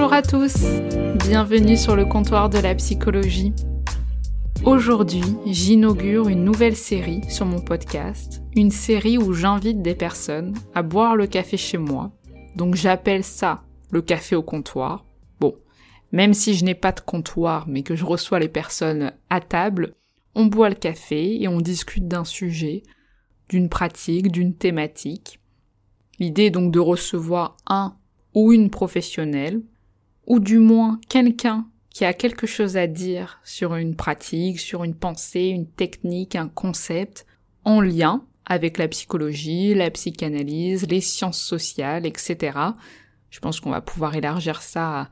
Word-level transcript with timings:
Bonjour 0.00 0.14
à 0.14 0.22
tous, 0.22 0.56
bienvenue 1.28 1.76
sur 1.76 1.94
le 1.94 2.06
comptoir 2.06 2.48
de 2.48 2.56
la 2.56 2.74
psychologie. 2.74 3.52
Aujourd'hui, 4.64 5.22
j'inaugure 5.44 6.30
une 6.30 6.42
nouvelle 6.42 6.74
série 6.74 7.20
sur 7.28 7.44
mon 7.44 7.60
podcast, 7.60 8.40
une 8.56 8.70
série 8.70 9.18
où 9.18 9.34
j'invite 9.34 9.82
des 9.82 9.94
personnes 9.94 10.54
à 10.74 10.82
boire 10.82 11.16
le 11.16 11.26
café 11.26 11.58
chez 11.58 11.76
moi. 11.76 12.12
Donc 12.56 12.76
j'appelle 12.76 13.22
ça 13.22 13.62
le 13.90 14.00
café 14.00 14.34
au 14.36 14.42
comptoir. 14.42 15.04
Bon, 15.38 15.54
même 16.12 16.32
si 16.32 16.54
je 16.54 16.64
n'ai 16.64 16.74
pas 16.74 16.92
de 16.92 17.00
comptoir 17.00 17.68
mais 17.68 17.82
que 17.82 17.94
je 17.94 18.06
reçois 18.06 18.38
les 18.38 18.48
personnes 18.48 19.12
à 19.28 19.42
table, 19.42 19.96
on 20.34 20.46
boit 20.46 20.70
le 20.70 20.76
café 20.76 21.42
et 21.42 21.46
on 21.46 21.60
discute 21.60 22.08
d'un 22.08 22.24
sujet, 22.24 22.84
d'une 23.50 23.68
pratique, 23.68 24.32
d'une 24.32 24.54
thématique. 24.54 25.40
L'idée 26.18 26.44
est 26.44 26.50
donc 26.50 26.72
de 26.72 26.80
recevoir 26.80 27.58
un 27.66 27.98
ou 28.32 28.54
une 28.54 28.70
professionnelle, 28.70 29.60
ou 30.30 30.38
du 30.38 30.60
moins 30.60 31.00
quelqu'un 31.08 31.66
qui 31.90 32.04
a 32.04 32.14
quelque 32.14 32.46
chose 32.46 32.76
à 32.76 32.86
dire 32.86 33.40
sur 33.42 33.74
une 33.74 33.96
pratique, 33.96 34.60
sur 34.60 34.84
une 34.84 34.94
pensée, 34.94 35.46
une 35.46 35.66
technique, 35.66 36.36
un 36.36 36.46
concept, 36.46 37.26
en 37.64 37.80
lien 37.80 38.24
avec 38.46 38.78
la 38.78 38.86
psychologie, 38.86 39.74
la 39.74 39.90
psychanalyse, 39.90 40.86
les 40.86 41.00
sciences 41.00 41.42
sociales, 41.42 42.06
etc. 42.06 42.56
Je 43.30 43.40
pense 43.40 43.58
qu'on 43.58 43.70
va 43.70 43.80
pouvoir 43.80 44.14
élargir 44.14 44.62
ça 44.62 45.00
à 45.00 45.08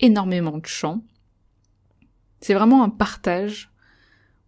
énormément 0.00 0.58
de 0.58 0.66
champs. 0.66 1.04
C'est 2.40 2.54
vraiment 2.54 2.82
un 2.82 2.90
partage 2.90 3.70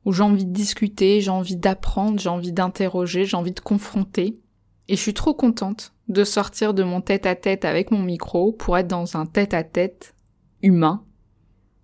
où 0.04 0.12
j'ai 0.12 0.24
envie 0.24 0.46
de 0.46 0.52
discuter, 0.52 1.20
j'ai 1.20 1.30
envie 1.30 1.56
d'apprendre, 1.56 2.18
j'ai 2.18 2.28
envie 2.28 2.50
d'interroger, 2.50 3.24
j'ai 3.24 3.36
envie 3.36 3.52
de 3.52 3.60
confronter. 3.60 4.42
Et 4.88 4.96
je 4.96 5.00
suis 5.00 5.14
trop 5.14 5.32
contente 5.32 5.91
de 6.12 6.24
sortir 6.24 6.74
de 6.74 6.82
mon 6.82 7.00
tête-à-tête 7.00 7.64
avec 7.64 7.90
mon 7.90 8.02
micro 8.02 8.52
pour 8.52 8.78
être 8.78 8.88
dans 8.88 9.16
un 9.16 9.26
tête-à-tête 9.26 10.14
humain. 10.62 11.04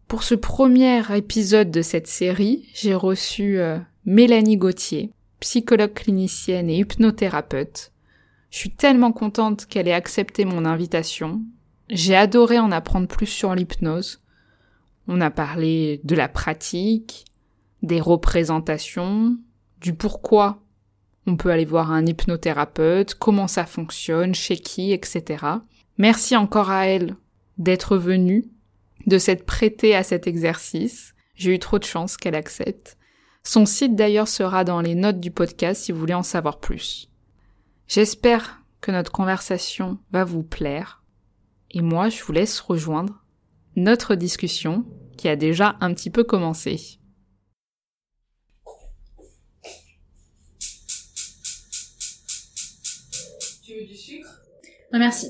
Pour 0.07 0.23
ce 0.23 0.35
premier 0.35 1.03
épisode 1.17 1.71
de 1.71 1.83
cette 1.83 2.07
série, 2.07 2.69
j'ai 2.75 2.95
reçu 2.95 3.59
euh, 3.59 3.79
Mélanie 4.05 4.57
Gauthier, 4.57 5.13
psychologue 5.41 5.93
clinicienne 5.93 6.71
et 6.71 6.79
hypnothérapeute. 6.79 7.93
Je 8.51 8.59
suis 8.59 8.71
tellement 8.71 9.13
contente 9.13 9.67
qu'elle 9.67 9.89
ait 9.89 9.93
accepté 9.93 10.45
mon 10.45 10.65
invitation. 10.65 11.43
J'ai 11.91 12.17
adoré 12.17 12.59
en 12.59 12.73
apprendre 12.73 13.07
plus 13.07 13.27
sur 13.27 13.55
l'hypnose. 13.55 14.21
On 15.07 15.21
a 15.21 15.31
parlé 15.31 16.01
de 16.05 16.15
la 16.15 16.29
pratique, 16.29 17.27
des 17.83 18.01
représentations, 18.01 19.37
du 19.81 19.95
pourquoi 19.95 20.63
on 21.29 21.37
peut 21.37 21.51
aller 21.51 21.65
voir 21.65 21.93
un 21.93 22.07
hypnothérapeute, 22.07 23.15
comment 23.15 23.49
ça 23.49 23.67
fonctionne, 23.67 24.35
chez 24.35 24.57
qui, 24.57 24.93
etc. 24.93 25.45
Merci 25.99 26.37
encore 26.37 26.71
à 26.71 26.87
elle 26.87 27.17
d'être 27.59 27.97
venue, 27.97 28.47
de 29.07 29.19
s'être 29.19 29.45
prêtée 29.45 29.95
à 29.95 30.03
cet 30.03 30.27
exercice. 30.27 31.15
J'ai 31.35 31.55
eu 31.55 31.59
trop 31.59 31.79
de 31.79 31.85
chance 31.85 32.17
qu'elle 32.17 32.35
accepte. 32.35 32.97
Son 33.45 33.67
site 33.67 33.95
d'ailleurs 33.95 34.29
sera 34.29 34.65
dans 34.65 34.81
les 34.81 34.95
notes 34.95 35.21
du 35.21 35.31
podcast 35.31 35.85
si 35.85 35.93
vous 35.93 35.99
voulez 35.99 36.15
en 36.15 36.23
savoir 36.23 36.61
plus. 36.61 37.11
J'espère 37.87 38.63
que 38.81 38.91
notre 38.91 39.13
conversation 39.13 39.99
va 40.13 40.25
vous 40.25 40.43
plaire. 40.43 41.03
Et 41.71 41.83
moi, 41.83 42.09
je 42.09 42.23
vous 42.23 42.33
laisse 42.33 42.61
rejoindre 42.61 43.25
notre 43.77 44.15
discussion 44.15 44.85
qui 45.17 45.29
a 45.29 45.37
déjà 45.37 45.77
un 45.81 45.93
petit 45.93 46.11
peu 46.11 46.25
commencé. 46.25 46.98
Non, 54.93 54.99
merci. 54.99 55.29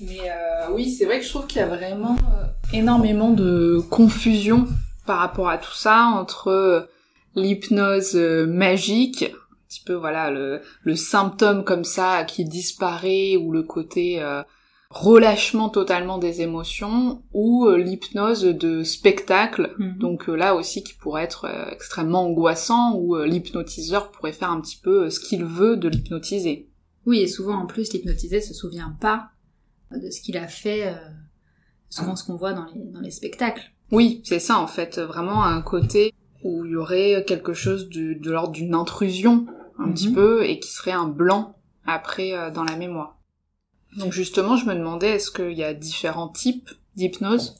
Mais 0.00 0.30
euh, 0.30 0.70
oui, 0.72 0.90
c'est 0.90 1.06
vrai 1.06 1.18
que 1.20 1.24
je 1.24 1.30
trouve 1.30 1.46
qu'il 1.46 1.60
y 1.60 1.64
a 1.64 1.66
vraiment 1.66 2.16
euh, 2.16 2.44
énormément 2.72 3.30
de 3.30 3.80
confusion 3.90 4.66
par 5.06 5.18
rapport 5.18 5.48
à 5.48 5.56
tout 5.56 5.72
ça 5.72 6.04
entre 6.14 6.48
euh, 6.48 6.80
l'hypnose 7.34 8.14
magique, 8.14 9.22
un 9.22 9.68
petit 9.68 9.82
peu 9.84 9.94
voilà 9.94 10.30
le 10.30 10.96
symptôme 10.96 11.64
comme 11.64 11.84
ça 11.84 12.24
qui 12.24 12.44
disparaît 12.44 13.36
ou 13.36 13.52
le 13.52 13.62
côté 13.62 14.22
relâchement 14.90 15.68
totalement 15.68 16.18
des 16.18 16.42
émotions 16.42 17.22
ou 17.32 17.66
euh, 17.66 17.76
l'hypnose 17.76 18.42
de 18.44 18.82
spectacle, 18.82 19.74
Mhm. 19.78 19.98
donc 19.98 20.28
euh, 20.28 20.34
là 20.36 20.54
aussi 20.54 20.82
qui 20.84 20.94
pourrait 20.94 21.24
être 21.24 21.46
euh, 21.46 21.70
extrêmement 21.70 22.24
angoissant 22.24 22.94
où 22.96 23.16
l'hypnotiseur 23.22 24.10
pourrait 24.10 24.32
faire 24.32 24.50
un 24.50 24.60
petit 24.60 24.78
peu 24.82 25.10
ce 25.10 25.20
qu'il 25.20 25.44
veut 25.44 25.76
de 25.76 25.88
l'hypnotiser. 25.88 26.70
Oui, 27.04 27.20
et 27.20 27.26
souvent 27.28 27.56
en 27.56 27.66
plus, 27.66 27.92
l'hypnotisé 27.92 28.40
se 28.40 28.54
souvient 28.54 28.96
pas 29.00 29.28
de 29.92 30.10
ce 30.10 30.20
qu'il 30.20 30.36
a 30.36 30.48
fait, 30.48 30.88
euh, 30.88 30.94
souvent 31.88 32.16
ce 32.16 32.24
qu'on 32.24 32.36
voit 32.36 32.52
dans 32.52 32.66
les, 32.74 32.80
dans 32.92 33.00
les 33.00 33.10
spectacles. 33.12 33.72
Oui, 33.92 34.20
c'est 34.24 34.40
ça 34.40 34.58
en 34.58 34.66
fait, 34.66 34.98
vraiment 34.98 35.44
un 35.44 35.62
côté 35.62 36.12
où 36.42 36.64
il 36.64 36.72
y 36.72 36.76
aurait 36.76 37.24
quelque 37.26 37.54
chose 37.54 37.88
de, 37.88 38.14
de 38.14 38.30
l'ordre 38.30 38.52
d'une 38.52 38.74
intrusion 38.74 39.46
un 39.78 39.86
Mhm. 39.86 39.94
petit 39.94 40.12
peu 40.12 40.44
et 40.44 40.58
qui 40.58 40.70
serait 40.72 40.90
un 40.92 41.06
blanc 41.06 41.56
après 41.86 42.32
euh, 42.32 42.50
dans 42.50 42.64
la 42.64 42.76
mémoire. 42.76 43.15
Donc 43.96 44.12
justement, 44.12 44.56
je 44.56 44.66
me 44.66 44.74
demandais 44.74 45.12
est-ce 45.12 45.30
qu'il 45.30 45.52
y 45.52 45.64
a 45.64 45.72
différents 45.72 46.28
types 46.28 46.70
d'hypnose? 46.96 47.56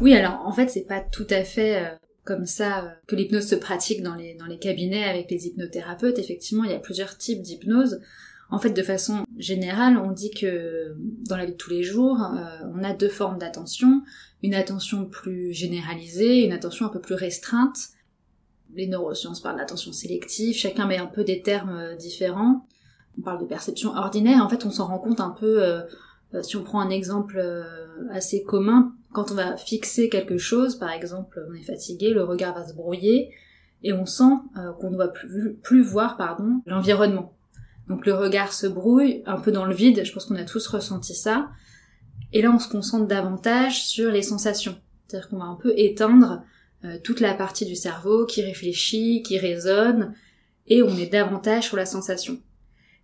Oui, 0.00 0.14
alors 0.14 0.40
en 0.44 0.52
fait, 0.52 0.68
c'est 0.68 0.86
pas 0.86 1.00
tout 1.00 1.26
à 1.30 1.44
fait 1.44 1.82
euh, 1.82 1.88
comme 2.24 2.44
ça 2.44 2.84
euh, 2.84 2.88
que 3.06 3.16
l'hypnose 3.16 3.46
se 3.46 3.54
pratique 3.54 4.02
dans 4.02 4.14
les, 4.14 4.36
cabinets 4.60 5.04
avec 5.04 5.30
les 5.30 5.46
hypnothérapeutes. 5.46 6.18
Effectivement, 6.18 6.64
il 6.64 6.70
y 6.70 6.74
a 6.74 6.78
plusieurs 6.78 7.16
types 7.16 7.40
d'hypnose. 7.40 8.00
En 8.50 8.58
fait, 8.58 8.70
de 8.70 8.82
façon 8.82 9.24
générale, 9.38 9.96
on 9.96 10.10
dit 10.10 10.30
que 10.30 10.94
dans 11.26 11.38
la 11.38 11.46
vie 11.46 11.52
de 11.52 11.56
tous 11.56 11.70
les 11.70 11.82
jours, 11.82 12.20
euh, 12.20 12.66
on 12.74 12.84
a 12.84 12.92
deux 12.92 13.08
formes 13.08 13.38
d'attention. 13.38 14.02
Une 14.42 14.54
attention 14.54 15.06
plus 15.06 15.54
généralisée, 15.54 16.44
une 16.44 16.52
attention 16.52 16.84
un 16.84 16.90
peu 16.90 17.00
plus 17.00 17.14
restreinte. 17.14 17.78
Les 18.74 18.86
neurosciences 18.86 19.40
parlent 19.40 19.58
d'attention 19.58 19.92
sélective, 19.92 20.54
chacun 20.54 20.86
met 20.86 20.98
un 20.98 21.06
peu 21.06 21.24
des 21.24 21.40
termes 21.40 21.96
différents. 21.96 22.66
On 23.18 23.22
parle 23.22 23.40
de 23.40 23.46
perception 23.46 23.94
ordinaire, 23.94 24.44
en 24.44 24.48
fait 24.48 24.64
on 24.64 24.70
s'en 24.70 24.86
rend 24.86 24.98
compte 24.98 25.20
un 25.20 25.30
peu, 25.30 25.62
euh, 25.62 25.82
euh, 26.34 26.42
si 26.42 26.56
on 26.56 26.62
prend 26.62 26.80
un 26.80 26.90
exemple 26.90 27.38
euh, 27.38 27.64
assez 28.10 28.42
commun, 28.42 28.94
quand 29.12 29.30
on 29.30 29.34
va 29.34 29.56
fixer 29.56 30.08
quelque 30.08 30.38
chose, 30.38 30.76
par 30.76 30.90
exemple 30.90 31.44
on 31.50 31.54
est 31.54 31.62
fatigué, 31.62 32.14
le 32.14 32.24
regard 32.24 32.54
va 32.54 32.66
se 32.66 32.74
brouiller, 32.74 33.30
et 33.82 33.92
on 33.92 34.06
sent 34.06 34.32
euh, 34.56 34.72
qu'on 34.72 34.90
ne 34.90 34.96
va 34.96 35.08
plus, 35.08 35.54
plus 35.62 35.82
voir 35.82 36.16
pardon 36.16 36.62
l'environnement. 36.66 37.34
Donc 37.88 38.06
le 38.06 38.14
regard 38.14 38.52
se 38.52 38.66
brouille 38.66 39.22
un 39.26 39.40
peu 39.40 39.52
dans 39.52 39.66
le 39.66 39.74
vide, 39.74 40.04
je 40.04 40.12
pense 40.12 40.24
qu'on 40.24 40.36
a 40.36 40.44
tous 40.44 40.66
ressenti 40.68 41.14
ça, 41.14 41.50
et 42.32 42.40
là 42.40 42.50
on 42.50 42.58
se 42.58 42.68
concentre 42.68 43.06
davantage 43.06 43.84
sur 43.84 44.10
les 44.10 44.22
sensations. 44.22 44.76
C'est-à-dire 45.06 45.28
qu'on 45.28 45.38
va 45.38 45.44
un 45.44 45.56
peu 45.56 45.74
éteindre 45.76 46.42
euh, 46.84 46.96
toute 47.04 47.20
la 47.20 47.34
partie 47.34 47.66
du 47.66 47.76
cerveau 47.76 48.24
qui 48.24 48.40
réfléchit, 48.42 49.22
qui 49.22 49.38
raisonne, 49.38 50.14
et 50.66 50.82
on 50.82 50.96
est 50.96 51.12
davantage 51.12 51.64
sur 51.64 51.76
la 51.76 51.84
sensation. 51.84 52.38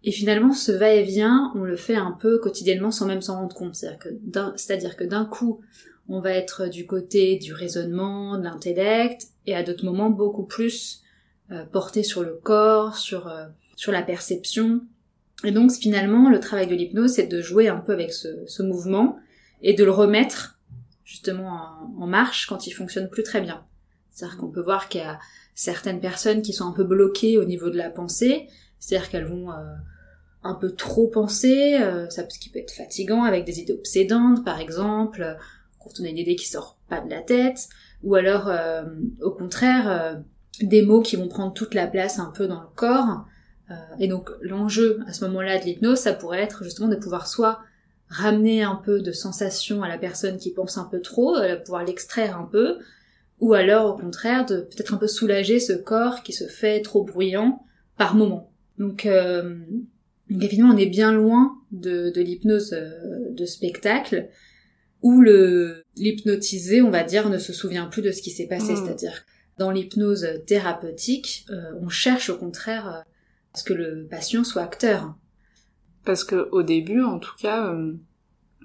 Et 0.04 0.12
finalement, 0.12 0.52
ce 0.52 0.70
va-et-vient, 0.72 1.52
on 1.56 1.64
le 1.64 1.76
fait 1.76 1.96
un 1.96 2.12
peu 2.12 2.38
quotidiennement 2.38 2.90
sans 2.90 3.06
même 3.06 3.20
s'en 3.20 3.36
rendre 3.36 3.54
compte. 3.54 3.74
C'est-à-dire 3.74 4.96
que 4.96 5.04
d'un- 5.04 5.24
coup, 5.24 5.60
on 6.08 6.20
va 6.20 6.30
être 6.32 6.68
du 6.68 6.86
côté 6.86 7.36
du 7.36 7.52
raisonnement, 7.52 8.38
de 8.38 8.44
l'intellect, 8.44 9.26
et 9.46 9.54
à 9.54 9.62
d'autres 9.62 9.84
moments 9.84 10.10
beaucoup 10.10 10.44
plus 10.44 11.02
euh, 11.50 11.64
porté 11.64 12.02
sur 12.02 12.22
le 12.22 12.34
corps, 12.34 12.96
sur, 12.96 13.26
euh, 13.26 13.46
sur 13.76 13.90
la 13.92 14.02
perception. 14.02 14.82
Et 15.44 15.50
donc 15.50 15.72
finalement, 15.72 16.28
le 16.30 16.40
travail 16.40 16.66
de 16.66 16.74
l'hypnose, 16.74 17.12
c'est 17.12 17.26
de 17.26 17.40
jouer 17.40 17.68
un 17.68 17.78
peu 17.78 17.92
avec 17.92 18.12
ce, 18.12 18.28
ce 18.46 18.62
mouvement 18.62 19.18
et 19.62 19.74
de 19.74 19.84
le 19.84 19.90
remettre 19.90 20.58
justement 21.04 21.48
en, 21.48 22.02
en 22.02 22.06
marche 22.06 22.46
quand 22.46 22.66
il 22.66 22.70
fonctionne 22.72 23.08
plus 23.08 23.22
très 23.22 23.40
bien. 23.40 23.64
C'est-à-dire 24.10 24.36
qu'on 24.36 24.50
peut 24.50 24.60
voir 24.62 24.88
qu'il 24.88 25.00
y 25.00 25.04
a 25.04 25.18
certaines 25.54 26.00
personnes 26.00 26.42
qui 26.42 26.52
sont 26.52 26.66
un 26.66 26.72
peu 26.72 26.84
bloquées 26.84 27.38
au 27.38 27.44
niveau 27.44 27.70
de 27.70 27.76
la 27.76 27.88
pensée, 27.90 28.48
c'est-à-dire 28.78 29.10
qu'elles 29.10 29.26
vont 29.26 29.50
euh, 29.50 29.74
un 30.42 30.54
peu 30.54 30.72
trop 30.72 31.08
penser, 31.08 31.78
ça 32.10 32.22
ce 32.28 32.38
qui 32.38 32.48
peut 32.48 32.60
être 32.60 32.70
fatigant 32.70 33.24
avec 33.24 33.44
des 33.44 33.60
idées 33.60 33.72
obsédantes 33.72 34.44
par 34.44 34.60
exemple, 34.60 35.36
quand 35.80 35.90
on 36.00 36.04
a 36.04 36.08
une 36.08 36.18
idée 36.18 36.36
qui 36.36 36.46
sort 36.46 36.78
pas 36.88 37.00
de 37.00 37.10
la 37.10 37.20
tête, 37.20 37.68
ou 38.04 38.14
alors 38.14 38.48
au 39.20 39.32
contraire 39.32 40.22
des 40.62 40.82
mots 40.82 41.02
qui 41.02 41.16
vont 41.16 41.26
prendre 41.26 41.52
toute 41.52 41.74
la 41.74 41.88
place 41.88 42.20
un 42.20 42.30
peu 42.30 42.46
dans 42.46 42.60
le 42.60 42.68
corps. 42.76 43.26
et 43.98 44.06
donc 44.06 44.30
l'enjeu 44.40 45.00
à 45.08 45.12
ce 45.12 45.24
moment-là 45.24 45.58
de 45.58 45.64
l'hypnose, 45.64 45.98
ça 45.98 46.12
pourrait 46.12 46.40
être 46.40 46.62
justement 46.62 46.88
de 46.88 46.96
pouvoir 46.96 47.26
soit 47.26 47.58
ramener 48.08 48.62
un 48.62 48.76
peu 48.76 49.00
de 49.00 49.10
sensation 49.10 49.82
à 49.82 49.88
la 49.88 49.98
personne 49.98 50.38
qui 50.38 50.52
pense 50.52 50.78
un 50.78 50.84
peu 50.84 51.00
trop, 51.00 51.36
pouvoir 51.64 51.84
l'extraire 51.84 52.38
un 52.38 52.44
peu, 52.44 52.78
ou 53.40 53.54
alors 53.54 53.94
au 53.94 53.98
contraire 53.98 54.46
de 54.46 54.60
peut-être 54.60 54.94
un 54.94 54.98
peu 54.98 55.06
soulager 55.06 55.60
ce 55.60 55.72
corps 55.72 56.22
qui 56.22 56.32
se 56.32 56.44
fait 56.44 56.82
trop 56.82 57.04
bruyant 57.04 57.64
par 57.96 58.14
moment. 58.14 58.47
Donc, 58.78 59.06
euh, 59.06 59.58
évidemment 60.30 60.74
on 60.74 60.76
est 60.76 60.86
bien 60.86 61.12
loin 61.12 61.58
de, 61.72 62.10
de 62.10 62.20
l'hypnose 62.20 62.72
euh, 62.72 63.30
de 63.30 63.44
spectacle 63.44 64.28
où 65.02 65.20
le 65.20 65.84
l'hypnotisé, 65.96 66.82
on 66.82 66.90
va 66.90 67.04
dire, 67.04 67.28
ne 67.28 67.38
se 67.38 67.52
souvient 67.52 67.86
plus 67.86 68.02
de 68.02 68.10
ce 68.12 68.22
qui 68.22 68.30
s'est 68.30 68.48
passé. 68.48 68.72
Mmh. 68.72 68.76
C'est-à-dire 68.76 69.24
dans 69.58 69.70
l'hypnose 69.70 70.26
thérapeutique, 70.46 71.46
euh, 71.50 71.72
on 71.80 71.88
cherche 71.88 72.30
au 72.30 72.36
contraire 72.36 72.86
à 72.86 73.04
ce 73.54 73.64
que 73.64 73.74
le 73.74 74.06
patient 74.08 74.44
soit 74.44 74.62
acteur. 74.62 75.14
Parce 76.04 76.24
que 76.24 76.48
au 76.52 76.62
début, 76.62 77.02
en 77.02 77.18
tout 77.18 77.34
cas, 77.38 77.74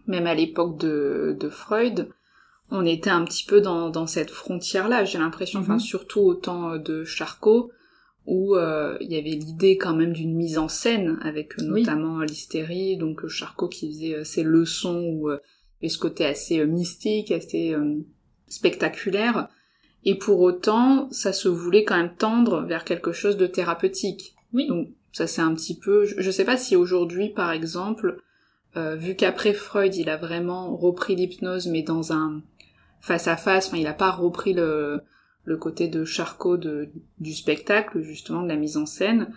même 0.07 0.27
à 0.27 0.36
l'époque 0.36 0.80
de, 0.80 1.36
de 1.39 1.50
Freud, 1.50 2.10
on 2.74 2.86
était 2.86 3.10
un 3.10 3.24
petit 3.24 3.45
peu 3.45 3.62
dans, 3.62 3.89
dans 3.89 4.07
cette 4.07 4.31
frontière-là, 4.31 5.06
j'ai 5.06 5.19
l'impression, 5.19 5.60
enfin 5.60 5.74
mhm. 5.74 5.80
surtout 5.80 6.21
au 6.21 6.33
temps 6.33 6.71
euh, 6.71 6.77
de 6.80 7.04
Charcot, 7.04 7.71
où 8.25 8.56
euh, 8.56 8.98
il 9.02 9.12
y 9.12 9.18
avait 9.18 9.31
l'idée 9.31 9.78
quand 9.78 9.94
même 9.94 10.14
d'une 10.14 10.36
mise 10.36 10.58
en 10.58 10.68
scène, 10.68 11.20
avec 11.22 11.60
euh, 11.60 11.64
notamment 11.64 12.22
l'hystérie, 12.22 12.98
donc 12.98 13.28
Charcot 13.28 13.68
qui 13.68 13.92
faisait 13.92 14.24
ses 14.24 14.44
leçons, 14.44 15.04
où 15.14 15.30
et 15.81 15.90
ce 15.90 15.98
côté 15.98 16.25
assez 16.25 16.66
mystique, 16.66 17.31
assez 17.31 17.75
spectaculaire, 18.48 19.50
et 20.06 20.16
pour 20.16 20.40
autant, 20.40 21.10
ça 21.12 21.34
se 21.34 21.50
voulait 21.50 21.84
quand 21.84 21.98
même 21.98 22.16
tendre 22.16 22.62
vers 22.62 22.86
quelque 22.86 23.12
chose 23.12 23.36
de 23.36 23.48
thérapeutique. 23.48 24.36
Oui. 24.54 24.68
Donc 24.68 24.90
ça 25.12 25.28
c'est 25.28 25.42
un 25.42 25.54
petit 25.54 25.78
peu, 25.78 26.06
je, 26.06 26.16
je 26.18 26.31
sais 26.31 26.46
pas 26.46 26.58
si 26.58 26.75
aujourd'hui 26.78 27.30
par 27.30 27.52
exemple, 27.52 28.22
vu 28.75 29.16
qu'après 29.16 29.54
Freud 29.54 29.96
il 29.96 30.10
a 30.10 30.18
vraiment 30.18 30.75
repris 30.75 31.16
l'hypnose 31.16 31.68
mais 31.68 31.84
dans 31.84 32.14
un 32.14 32.42
face 33.04 33.28
à 33.28 33.38
face. 33.38 33.68
Enfin, 33.68 33.78
il 33.78 33.88
a 33.88 33.94
pas 33.94 34.10
repris 34.10 34.54
le, 34.54 35.02
le 35.45 35.57
côté 35.57 35.88
de 35.88 36.06
Charcot 36.06 36.57
de, 36.57 36.90
du 37.19 37.34
spectacle, 37.34 38.01
justement, 38.01 38.44
de 38.44 38.48
la 38.48 38.56
mise 38.56 38.78
en 38.78 38.86
scène. 38.86 39.28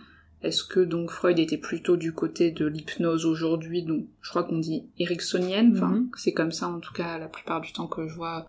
Est-ce 0.43 0.63
que 0.63 0.79
donc 0.79 1.09
Freud 1.09 1.39
était 1.39 1.57
plutôt 1.57 1.97
du 1.97 2.13
côté 2.13 2.51
de 2.51 2.65
l'hypnose 2.65 3.25
aujourd'hui, 3.25 3.81
donc 3.83 4.05
je 4.21 4.29
crois 4.29 4.43
qu'on 4.43 4.59
dit 4.59 4.85
ericksonienne, 4.99 5.73
enfin 5.75 5.87
mhm. 5.87 6.11
c'est 6.15 6.31
comme 6.31 6.51
ça 6.51 6.67
en 6.67 6.79
tout 6.79 6.93
cas 6.93 7.17
la 7.17 7.27
plupart 7.27 7.59
du 7.59 7.73
temps 7.73 7.87
que 7.87 8.07
je 8.07 8.13
vois 8.13 8.47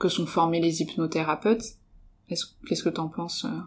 que 0.00 0.08
sont 0.08 0.26
formés 0.26 0.60
les 0.60 0.82
hypnothérapeutes. 0.82 1.76
Qu'est-ce 2.28 2.82
que 2.82 2.88
t'en 2.88 3.08
penses 3.08 3.44
euh? 3.44 3.60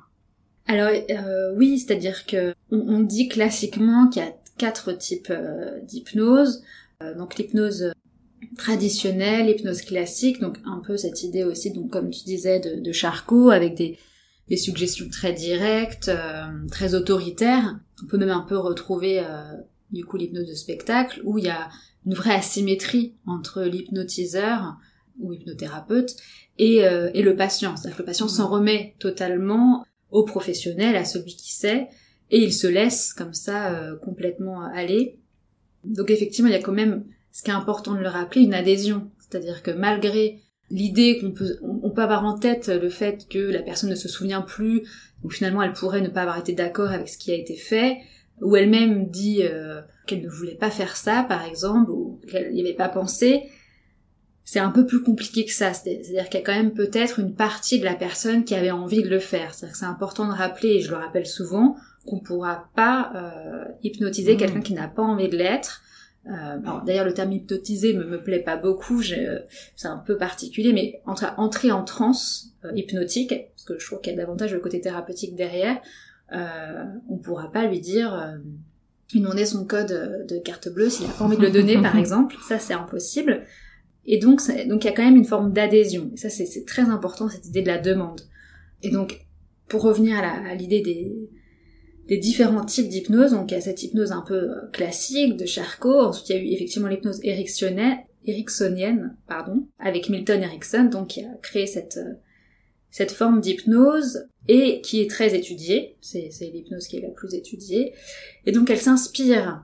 Alors 0.68 0.92
euh, 1.09 1.56
oui, 1.56 1.80
c'est-à-dire 1.80 2.25
que 2.25 2.54
on, 2.69 3.00
dit 3.00 3.30
classiquement 3.30 4.09
qu'il 4.09 4.24
y 4.24 4.25
a 4.25 4.33
quatre 4.57 4.92
types 4.92 5.31
euh, 5.31 5.80
d'hypnose. 5.81 6.63
donc 7.18 7.38
l'hypnose 7.38 7.94
traditionnelle, 8.57 9.50
hypnose 9.50 9.81
classique, 9.81 10.39
donc 10.39 10.57
un 10.65 10.81
peu 10.86 10.98
cette 10.98 11.24
idée 11.24 11.44
aussi, 11.44 11.71
donc 11.71 11.89
comme 11.89 12.09
tu 12.09 12.24
disais, 12.24 12.59
de, 12.59 12.81
de 12.81 12.92
Charcot, 12.92 13.50
avec 13.50 13.75
des, 13.75 13.98
des 14.51 14.57
suggestions 14.57 15.07
très 15.09 15.31
directes, 15.31 16.09
euh, 16.09 16.68
très 16.69 16.94
autoritaires. 16.94 17.80
On 18.03 18.07
peut 18.07 18.18
même 18.18 18.31
un 18.31 18.42
peu 18.42 18.57
retrouver 18.57 19.19
euh, 19.19 19.44
du 19.92 20.03
coup 20.03 20.18
l'hypnose 20.18 20.48
de 20.48 20.53
spectacle, 20.53 21.21
où 21.24 21.38
il 21.38 21.45
y 21.45 21.50
a 21.50 21.69
une 22.06 22.13
vraie 22.13 22.36
asymétrie 22.36 23.15
entre 23.25 23.63
l'hypnotiseur 23.63 24.75
ou 25.19 25.31
hypnothérapeute 25.31 26.18
et, 26.57 26.86
euh, 26.86 27.09
et 27.13 27.21
le 27.21 27.38
patient. 27.38 27.77
C'est-à-dire 27.77 27.95
que 27.95 28.01
le 28.01 28.07
patient 28.07 28.27
s'en 28.27 28.50
remet 28.50 28.95
totalement 29.00 29.86
au 30.09 30.24
professionnel, 30.24 30.97
à 30.97 31.06
celui 31.06 31.33
qui 31.38 31.54
sait, 31.54 31.88
et 32.30 32.44
il 32.44 32.54
se 32.54 32.68
laisse 32.68 33.13
comme 33.13 33.33
ça 33.33 33.74
complètement 34.01 34.62
aller. 34.62 35.18
Donc 35.86 36.09
effectivement, 36.09 36.50
il 36.50 36.54
y 36.54 36.57
a 36.57 36.62
quand 36.62 36.74
même 36.74 37.06
ce 37.31 37.44
qui 37.44 37.51
est 37.51 37.54
important 37.54 37.94
de 37.94 38.00
le 38.00 38.10
rappeler, 38.10 38.42
une 38.42 38.54
adhésion. 38.54 39.10
C'est-à-dire 39.19 39.63
que 39.63 39.72
malgré 39.72 40.42
l'idée 40.69 41.19
qu'on 41.19 41.31
peut, 41.31 41.57
on 41.62 41.89
peut 41.89 42.01
avoir 42.01 42.25
en 42.25 42.38
tête 42.38 42.68
le 42.68 42.89
fait 42.89 43.28
que 43.30 43.39
la 43.39 43.62
personne 43.62 43.89
ne 43.89 43.95
se 43.95 44.07
souvient 44.07 44.42
plus, 44.42 44.83
ou 45.24 45.30
finalement 45.30 45.62
elle 45.62 45.74
pourrait 45.74 46.01
ne 46.01 46.10
pas 46.10 46.22
avoir 46.22 46.39
été 46.39 46.54
d'accord 46.54 46.92
avec 46.92 47.10
ce 47.10 47.18
qui 47.18 47.31
a 47.31 47.36
été 47.36 47.56
fait, 47.56 47.98
ou 48.42 48.56
elle-même 48.56 49.10
dit 49.10 49.44
euh, 49.44 49.81
qu'elle 50.07 50.22
ne 50.22 50.30
voulait 50.30 50.56
pas 50.56 50.72
faire 50.72 50.95
ça, 50.95 51.24
par 51.28 51.45
exemple, 51.45 51.92
ou 51.92 52.19
qu'elle 52.30 52.54
n'y 52.54 52.62
avait 52.62 52.74
pas 52.74 52.89
pensé, 52.89 53.44
c'est 54.44 54.60
un 54.60 54.72
peu 54.72 54.86
plus 54.86 55.04
compliqué 55.04 55.45
que 55.45 55.54
ça. 55.54 55.74
C'est-à-dire 55.74 56.28
qu'il 56.30 56.39
y 56.39 56.44
a 56.44 56.45
quand 56.45 56.56
même 56.56 56.74
peut-être 56.74 57.19
une 57.19 57.36
partie 57.36 57.80
de 57.80 57.86
la 57.86 57.94
personne 57.94 58.44
qui 58.44 58.56
avait 58.56 58.72
envie 58.72 59.04
de 59.04 59.10
le 59.10 59.19
faire. 59.19 59.54
C'est-à-dire 59.54 59.74
que 59.74 59.80
c'est 59.80 59.86
important 59.86 60.28
de 60.28 60.33
rappeler, 60.33 60.69
et 60.69 60.81
je 60.81 60.89
le 60.89 60.98
rappelle 60.98 61.28
souvent, 61.28 61.75
qu'on 62.06 62.16
ne 62.18 62.22
pourra 62.22 62.69
pas 62.75 63.12
euh, 63.16 63.66
hypnotiser 63.83 64.33
mmh. 64.33 64.38
quelqu'un 64.38 64.62
qui 64.62 64.74
n'a 64.74 64.88
pas 64.88 65.04
envie 65.04 65.30
de 65.30 65.38
l'être, 65.38 65.83
euh, 66.27 66.57
d'ailleurs, 66.85 67.06
le 67.06 67.13
terme 67.13 67.31
hypnotisé 67.31 67.94
me, 67.94 68.03
me 68.06 68.21
plaît 68.21 68.39
pas 68.39 68.56
beaucoup, 68.56 69.01
c'est 69.01 69.88
un 69.88 69.97
peu 69.97 70.18
particulier, 70.18 70.71
mais 70.73 71.01
entre 71.06 71.33
entrer 71.38 71.71
en 71.71 71.83
transe 71.83 72.53
euh, 72.65 72.71
hypnotique, 72.75 73.33
parce 73.56 73.63
que 73.65 73.79
je 73.79 73.85
trouve 73.85 74.01
qu'il 74.01 74.13
y 74.13 74.15
a 74.15 74.19
davantage 74.19 74.53
le 74.53 74.59
côté 74.59 74.79
thérapeutique 74.81 75.35
derrière, 75.35 75.81
euh, 76.31 76.83
on 77.09 77.18
pourra 77.18 77.51
pas 77.51 77.65
lui 77.65 77.79
dire 77.79 78.13
euh, 78.13 78.38
demander 79.13 79.45
son 79.45 79.65
code 79.65 80.25
de 80.27 80.38
carte 80.38 80.69
bleue 80.69 80.89
s'il 80.89 81.07
a 81.07 81.09
pas 81.09 81.25
envie 81.25 81.38
de 81.38 81.41
le 81.41 81.51
donner, 81.51 81.81
par 81.81 81.95
exemple. 81.97 82.35
Ça, 82.47 82.59
c'est 82.59 82.73
impossible. 82.73 83.45
Et 84.06 84.19
donc, 84.19 84.41
donc 84.68 84.83
il 84.83 84.88
y 84.88 84.89
a 84.89 84.94
quand 84.94 85.03
même 85.03 85.15
une 85.15 85.25
forme 85.25 85.51
d'adhésion. 85.53 86.12
Ça, 86.15 86.29
c'est 86.29 86.65
très 86.65 86.83
important 86.83 87.29
cette 87.29 87.47
idée 87.47 87.62
de 87.63 87.68
la 87.68 87.79
demande. 87.79 88.21
Et 88.83 88.91
donc, 88.91 89.25
pour 89.68 89.81
revenir 89.81 90.18
à 90.18 90.53
l'idée 90.53 90.81
des 90.81 91.29
des 92.12 92.18
différents 92.18 92.66
types 92.66 92.90
d'hypnose. 92.90 93.31
Donc 93.31 93.52
il 93.52 93.54
y 93.54 93.58
a 93.58 93.62
cette 93.62 93.81
hypnose 93.81 94.12
un 94.12 94.22
peu 94.22 94.36
euh, 94.36 94.68
classique 94.74 95.38
de 95.38 95.46
Charcot. 95.46 96.02
Ensuite 96.02 96.30
il 96.30 96.36
y 96.36 96.40
a 96.40 96.42
eu 96.42 96.48
effectivement 96.48 96.90
l'hypnose 96.90 97.22
ericksonienne, 97.24 99.16
avec 99.80 100.10
Milton 100.10 100.44
Erickson, 100.44 100.90
donc 100.92 101.08
qui 101.08 101.22
a 101.22 101.34
créé 101.42 101.66
cette 101.66 101.98
euh, 101.98 102.13
cette 102.90 103.12
forme 103.12 103.40
d'hypnose 103.40 104.28
et 104.50 104.81
qui 104.81 105.00
est 105.00 105.10
très 105.10 105.34
étudiée. 105.34 105.96
C'est 106.02 106.30
l'hypnose 106.42 106.88
qui 106.88 106.98
est 106.98 107.02
la 107.02 107.12
plus 107.12 107.34
étudiée. 107.34 107.94
Et 108.46 108.52
donc 108.52 108.69
elle 108.69 108.81
s'inspire 108.81 109.64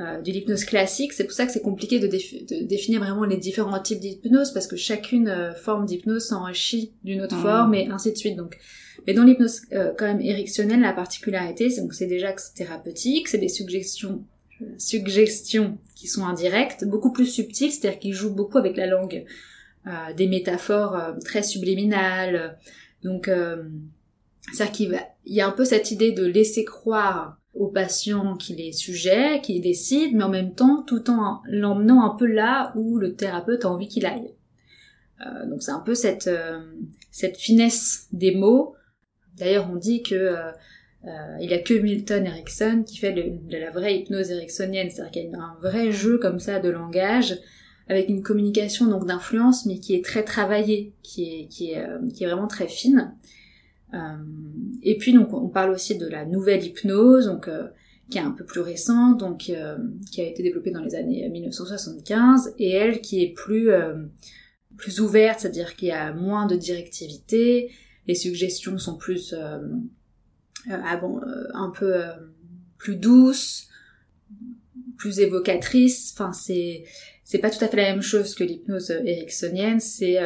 euh, 0.00 0.20
de 0.20 0.30
l'hypnose 0.32 0.64
classique. 0.64 1.12
C'est 1.12 1.24
pour 1.24 1.32
ça 1.32 1.46
que 1.46 1.52
c'est 1.52 1.62
compliqué 1.62 2.00
de, 2.00 2.08
de, 2.08 2.66
définir 2.66 3.00
vraiment 3.00 3.24
les 3.24 3.36
différents 3.36 3.78
types 3.80 4.00
d'hypnose 4.00 4.52
parce 4.52 4.66
que 4.66 4.76
chacune 4.76 5.28
euh, 5.28 5.54
forme 5.54 5.86
d'hypnose 5.86 6.26
s'enrichit 6.26 6.94
d'une 7.04 7.22
autre 7.22 7.36
mmh. 7.36 7.42
forme 7.42 7.74
et 7.74 7.88
ainsi 7.88 8.10
de 8.10 8.16
suite. 8.16 8.36
Donc 8.36 8.58
mais 9.06 9.14
dans 9.14 9.24
l'hypnose 9.24 9.62
euh, 9.72 9.92
quand 9.96 10.06
même 10.06 10.20
ericksonienne, 10.20 10.82
la 10.82 10.92
particularité, 10.92 11.70
c'est 11.70 11.80
donc 11.80 11.94
c'est 11.94 12.06
déjà 12.06 12.32
que 12.32 12.40
c'est 12.40 12.54
thérapeutique, 12.54 13.28
c'est 13.28 13.38
des 13.38 13.48
suggestions 13.48 14.24
suggestions 14.78 15.78
qui 15.94 16.06
sont 16.06 16.24
indirectes, 16.24 16.84
beaucoup 16.84 17.12
plus 17.12 17.26
subtiles, 17.26 17.72
c'est-à-dire 17.72 17.98
qu'ils 17.98 18.14
jouent 18.14 18.34
beaucoup 18.34 18.58
avec 18.58 18.76
la 18.76 18.86
langue, 18.86 19.24
euh, 19.86 20.12
des 20.14 20.28
métaphores 20.28 20.94
euh, 20.94 21.12
très 21.24 21.42
subliminales. 21.42 22.58
Donc, 23.02 23.28
euh, 23.28 23.64
c'est-à-dire 24.52 24.72
qu'il 24.72 25.06
y 25.26 25.40
a 25.40 25.46
un 25.46 25.52
peu 25.52 25.64
cette 25.64 25.90
idée 25.90 26.12
de 26.12 26.24
laisser 26.24 26.64
croire 26.64 27.39
au 27.60 27.68
patient 27.68 28.36
qu'il 28.36 28.60
est 28.60 28.72
sujet, 28.72 29.40
qu'il 29.40 29.60
décide, 29.60 30.14
mais 30.14 30.24
en 30.24 30.28
même 30.28 30.54
temps, 30.54 30.82
tout 30.86 31.10
en 31.10 31.40
l'emmenant 31.44 32.04
un 32.04 32.16
peu 32.16 32.26
là 32.26 32.72
où 32.74 32.98
le 32.98 33.14
thérapeute 33.14 33.64
a 33.64 33.70
envie 33.70 33.88
qu'il 33.88 34.06
aille. 34.06 34.34
Euh, 35.20 35.46
donc 35.46 35.62
c'est 35.62 35.70
un 35.70 35.80
peu 35.80 35.94
cette, 35.94 36.30
cette 37.10 37.36
finesse 37.36 38.08
des 38.12 38.34
mots 38.34 38.74
D'ailleurs, 39.40 39.68
on 39.72 39.76
dit 39.76 40.02
que 40.02 40.14
euh, 40.14 40.50
euh, 41.06 41.36
il 41.40 41.50
y 41.50 41.54
a 41.54 41.58
que 41.58 41.74
Milton 41.74 42.26
Erickson 42.26 42.84
qui 42.86 42.98
fait 42.98 43.12
de 43.12 43.56
la 43.56 43.70
vraie 43.70 43.98
hypnose 43.98 44.30
ericksonienne, 44.30 44.90
c'est-à-dire 44.90 45.10
qu'il 45.10 45.30
y 45.30 45.34
a 45.34 45.38
un 45.38 45.56
vrai 45.60 45.90
jeu 45.90 46.18
comme 46.18 46.38
ça 46.38 46.60
de 46.60 46.68
langage 46.68 47.38
avec 47.88 48.08
une 48.08 48.22
communication 48.22 48.86
donc 48.86 49.06
d'influence, 49.06 49.66
mais 49.66 49.78
qui 49.78 49.94
est 49.94 50.04
très 50.04 50.22
travaillée, 50.22 50.92
qui 51.02 51.24
est 51.24 51.46
qui 51.48 51.72
est 51.72 51.78
euh, 51.78 51.98
qui 52.14 52.24
est 52.24 52.26
vraiment 52.26 52.46
très 52.46 52.68
fine. 52.68 53.14
Et 54.82 54.98
puis 54.98 55.12
donc 55.12 55.32
on 55.32 55.48
parle 55.48 55.70
aussi 55.70 55.98
de 55.98 56.06
la 56.06 56.24
nouvelle 56.24 56.64
hypnose, 56.64 57.26
donc 57.26 57.48
qui 58.10 58.18
est 58.18 58.22
un 58.22 58.30
peu 58.30 58.44
plus 58.44 58.60
récente, 58.60 59.18
donc 59.18 59.38
qui 59.38 59.54
a 59.54 60.24
été 60.24 60.42
développée 60.42 60.70
dans 60.70 60.82
les 60.82 60.94
années 60.94 61.28
1975, 61.28 62.54
et 62.58 62.70
elle 62.70 63.00
qui 63.00 63.22
est 63.22 63.32
plus 63.32 63.70
plus 64.76 65.00
ouverte, 65.00 65.40
c'est-à-dire 65.40 65.76
qu'il 65.76 65.88
y 65.88 65.92
a 65.92 66.12
moins 66.12 66.46
de 66.46 66.56
directivité, 66.56 67.70
les 68.06 68.14
suggestions 68.14 68.78
sont 68.78 68.96
plus 68.96 69.34
euh, 69.34 69.58
euh, 70.68 70.80
ah 70.84 70.96
bon, 70.96 71.20
euh, 71.22 71.48
un 71.54 71.70
peu 71.70 72.02
plus 72.76 72.96
douces, 72.96 73.68
plus 74.98 75.20
évocatrices. 75.20 76.12
Enfin, 76.14 76.32
c'est 76.32 76.84
c'est 77.24 77.38
pas 77.38 77.50
tout 77.50 77.64
à 77.64 77.68
fait 77.68 77.76
la 77.76 77.92
même 77.92 78.02
chose 78.02 78.34
que 78.34 78.42
l'hypnose 78.42 78.90
ericksonienne. 78.90 79.78
C'est 79.78 80.18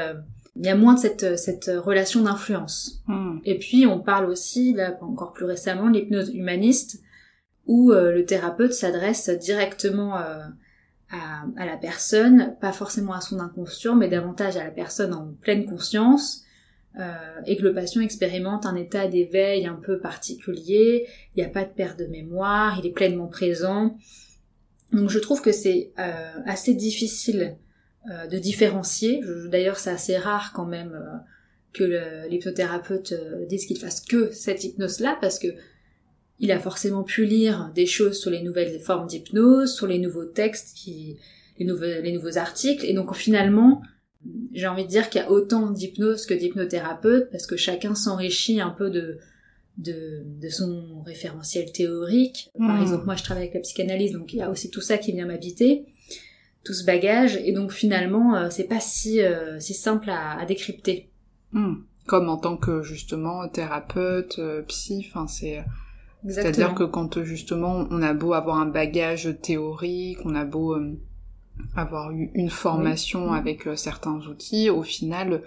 il 0.56 0.64
y 0.64 0.68
a 0.68 0.76
moins 0.76 0.94
de 0.94 1.00
cette, 1.00 1.38
cette 1.38 1.70
relation 1.76 2.22
d'influence. 2.22 3.02
Hmm. 3.06 3.38
Et 3.44 3.58
puis 3.58 3.86
on 3.86 4.00
parle 4.00 4.26
aussi, 4.26 4.72
là 4.72 4.96
encore 5.00 5.32
plus 5.32 5.46
récemment, 5.46 5.88
l'hypnose 5.88 6.30
humaniste, 6.34 7.00
où 7.66 7.92
le 7.92 8.24
thérapeute 8.26 8.74
s'adresse 8.74 9.30
directement 9.30 10.16
à, 10.16 10.52
à, 11.56 11.66
la 11.66 11.76
personne, 11.76 12.56
pas 12.60 12.72
forcément 12.72 13.12
à 13.12 13.20
son 13.20 13.40
inconscient, 13.40 13.94
mais 13.94 14.08
davantage 14.08 14.56
à 14.56 14.64
la 14.64 14.70
personne 14.70 15.12
en 15.12 15.34
pleine 15.40 15.66
conscience, 15.66 16.44
euh, 16.98 17.40
et 17.46 17.56
que 17.56 17.62
le 17.62 17.74
patient 17.74 18.02
expérimente 18.02 18.66
un 18.66 18.76
état 18.76 19.08
d'éveil 19.08 19.66
un 19.66 19.74
peu 19.74 19.98
particulier, 19.98 21.06
il 21.34 21.42
n'y 21.42 21.44
a 21.44 21.50
pas 21.50 21.64
de 21.64 21.72
perte 21.72 21.98
de 21.98 22.06
mémoire, 22.06 22.78
il 22.78 22.86
est 22.86 22.92
pleinement 22.92 23.26
présent. 23.26 23.96
Donc 24.92 25.10
je 25.10 25.18
trouve 25.18 25.42
que 25.42 25.50
c'est 25.50 25.92
euh, 25.98 26.40
assez 26.46 26.74
difficile 26.74 27.56
euh, 28.10 28.26
de 28.26 28.38
différencier. 28.38 29.20
D'ailleurs 29.50 29.78
c'est 29.78 29.90
assez 29.90 30.16
rare 30.16 30.52
quand 30.54 30.66
même 30.66 31.00
que 31.72 31.84
l'hypnothérapeute 32.28 33.14
dise 33.48 33.66
qu'il 33.66 33.78
fasse 33.78 34.00
que 34.00 34.30
cette 34.30 34.62
hypnose-là, 34.62 35.18
parce 35.20 35.38
que 35.38 35.48
il 36.38 36.50
a 36.52 36.58
forcément 36.58 37.04
pu 37.04 37.24
lire 37.24 37.70
des 37.74 37.86
choses 37.86 38.18
sur 38.18 38.30
les 38.30 38.42
nouvelles 38.42 38.80
formes 38.80 39.06
d'hypnose, 39.06 39.74
sur 39.74 39.86
les 39.86 39.98
nouveaux 39.98 40.24
textes, 40.24 40.76
qui, 40.76 41.16
les, 41.58 41.64
nouveaux, 41.64 41.84
les 41.84 42.12
nouveaux 42.12 42.38
articles, 42.38 42.84
et 42.84 42.92
donc 42.92 43.14
finalement, 43.14 43.82
j'ai 44.52 44.66
envie 44.66 44.84
de 44.84 44.88
dire 44.88 45.10
qu'il 45.10 45.20
y 45.20 45.24
a 45.24 45.30
autant 45.30 45.70
d'hypnose 45.70 46.26
que 46.26 46.34
d'hypnothérapeute 46.34 47.30
parce 47.30 47.46
que 47.46 47.56
chacun 47.56 47.94
s'enrichit 47.94 48.60
un 48.60 48.70
peu 48.70 48.90
de, 48.90 49.18
de, 49.78 50.22
de, 50.40 50.48
son 50.48 51.02
référentiel 51.02 51.70
théorique. 51.72 52.50
Par 52.58 52.78
hmm. 52.78 52.82
exemple, 52.82 53.04
moi 53.04 53.16
je 53.16 53.22
travaille 53.22 53.44
avec 53.44 53.54
la 53.54 53.60
psychanalyse, 53.60 54.12
donc 54.12 54.32
il 54.32 54.38
y 54.38 54.42
a 54.42 54.50
aussi 54.50 54.70
tout 54.70 54.80
ça 54.80 54.98
qui 54.98 55.12
vient 55.12 55.26
m'habiter, 55.26 55.86
tout 56.64 56.72
ce 56.72 56.84
bagage, 56.84 57.36
et 57.36 57.52
donc 57.52 57.72
finalement 57.72 58.34
euh, 58.34 58.48
c'est 58.50 58.64
pas 58.64 58.80
si, 58.80 59.20
euh, 59.20 59.60
si 59.60 59.74
simple 59.74 60.10
à, 60.10 60.38
à 60.38 60.46
décrypter. 60.46 61.10
Hmm. 61.52 61.74
Comme 62.06 62.28
en 62.28 62.36
tant 62.36 62.56
que 62.56 62.82
justement 62.82 63.46
thérapeute, 63.48 64.38
euh, 64.38 64.62
psy, 64.62 65.06
enfin 65.08 65.26
c'est... 65.26 65.64
C'est-à-dire 66.26 66.74
que 66.74 66.84
quand 66.84 67.22
justement 67.22 67.86
on 67.90 68.00
a 68.00 68.14
beau 68.14 68.32
avoir 68.32 68.56
un 68.56 68.64
bagage 68.66 69.36
théorique, 69.42 70.18
on 70.24 70.34
a 70.34 70.46
beau 70.46 70.74
avoir 71.76 72.12
eu 72.12 72.30
une 72.34 72.50
formation 72.50 73.32
avec 73.32 73.66
euh, 73.66 73.76
certains 73.76 74.18
outils, 74.26 74.70
au 74.70 74.82
final, 74.82 75.42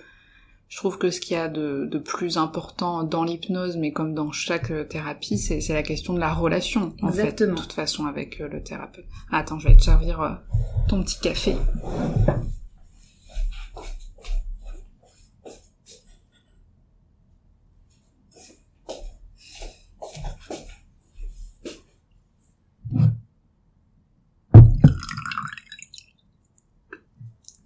je 0.69 0.77
trouve 0.77 0.97
que 0.97 1.09
ce 1.09 1.21
qu'il 1.21 1.37
y 1.37 1.39
a 1.39 1.47
de, 1.47 1.87
de, 1.89 1.97
plus 1.97 2.37
important 2.37 3.03
dans 3.03 3.23
l'hypnose, 3.23 3.77
mais 3.77 3.91
comme 3.91 4.13
dans 4.13 4.31
chaque 4.31 4.71
euh, 4.71 4.83
thérapie, 4.83 5.37
c'est 5.37 5.65
la 5.69 5.83
question 5.83 6.13
de 6.13 6.19
la 6.19 6.33
relation, 6.33 6.93
en 7.01 7.11
fait, 7.11 7.41
de 7.41 7.53
toute 7.53 7.73
façon, 7.73 8.05
avec 8.05 8.41
euh, 8.41 8.49
le 8.49 8.61
thérapeute. 8.61 9.05
attends, 9.31 9.59
je 9.59 9.69
vais 9.69 9.75
te 9.75 9.83
servir 9.83 10.41
ton 10.89 11.03
petit 11.03 11.19
café. 11.19 11.55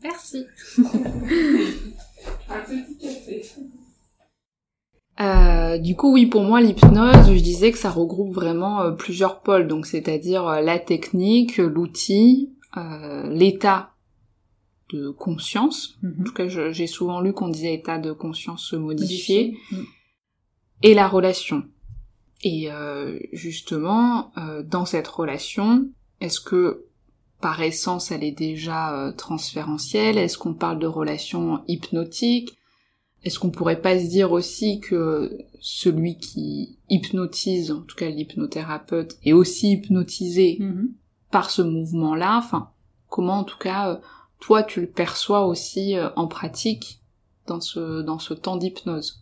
Merci. 0.03 0.47
Un 2.53 2.59
petit 2.61 2.97
café. 2.97 3.43
Euh, 5.19 5.77
du 5.77 5.95
coup, 5.95 6.13
oui, 6.13 6.25
pour 6.25 6.43
moi, 6.43 6.61
l'hypnose, 6.61 7.27
je 7.27 7.41
disais 7.41 7.71
que 7.71 7.77
ça 7.77 7.91
regroupe 7.91 8.33
vraiment 8.33 8.81
euh, 8.81 8.91
plusieurs 8.91 9.41
pôles, 9.41 9.67
donc 9.67 9.85
c'est-à-dire 9.85 10.47
euh, 10.47 10.61
la 10.61 10.79
technique, 10.79 11.57
l'outil, 11.57 12.53
l'état 13.29 13.91
de 14.91 15.09
conscience. 15.09 15.97
Mhm. 16.01 16.15
En 16.19 16.23
tout 16.23 16.33
cas, 16.33 16.47
j'ai 16.47 16.87
souvent 16.87 17.21
lu 17.21 17.33
qu'on 17.33 17.49
disait 17.49 17.73
état 17.73 17.99
de 17.99 18.11
conscience 18.11 18.73
modifié, 18.73 19.57
et 20.81 20.93
la 20.93 21.07
relation. 21.07 21.63
Et 22.43 22.69
justement, 23.33 24.31
dans 24.65 24.85
cette 24.85 25.07
relation, 25.07 25.89
est-ce 26.21 26.39
que 26.39 26.85
par 27.41 27.61
essence 27.61 28.11
elle 28.11 28.23
est 28.23 28.31
déjà 28.31 28.95
euh, 28.95 29.11
transférentielle. 29.11 30.17
Est-ce 30.17 30.37
qu'on 30.37 30.53
parle 30.53 30.79
de 30.79 30.87
relations 30.87 31.61
hypnotiques? 31.67 32.57
Est-ce 33.23 33.39
qu'on 33.39 33.51
pourrait 33.51 33.81
pas 33.81 33.99
se 33.99 34.07
dire 34.07 34.31
aussi 34.31 34.79
que 34.79 35.37
celui 35.59 36.17
qui 36.17 36.79
hypnotise, 36.89 37.71
en 37.71 37.81
tout 37.81 37.95
cas 37.95 38.09
l'hypnothérapeute, 38.09 39.17
est 39.23 39.33
aussi 39.33 39.73
hypnotisé 39.73 40.57
mm-hmm. 40.59 40.87
par 41.29 41.51
ce 41.51 41.61
mouvement-là? 41.61 42.37
Enfin, 42.37 42.71
comment 43.09 43.39
en 43.39 43.43
tout 43.43 43.59
cas 43.59 43.91
euh, 43.91 43.97
toi 44.39 44.63
tu 44.63 44.81
le 44.81 44.87
perçois 44.87 45.45
aussi 45.45 45.97
euh, 45.97 46.09
en 46.15 46.27
pratique 46.27 47.01
dans 47.47 47.61
ce 47.61 48.01
dans 48.01 48.19
ce 48.19 48.33
temps 48.33 48.57
d'hypnose? 48.57 49.20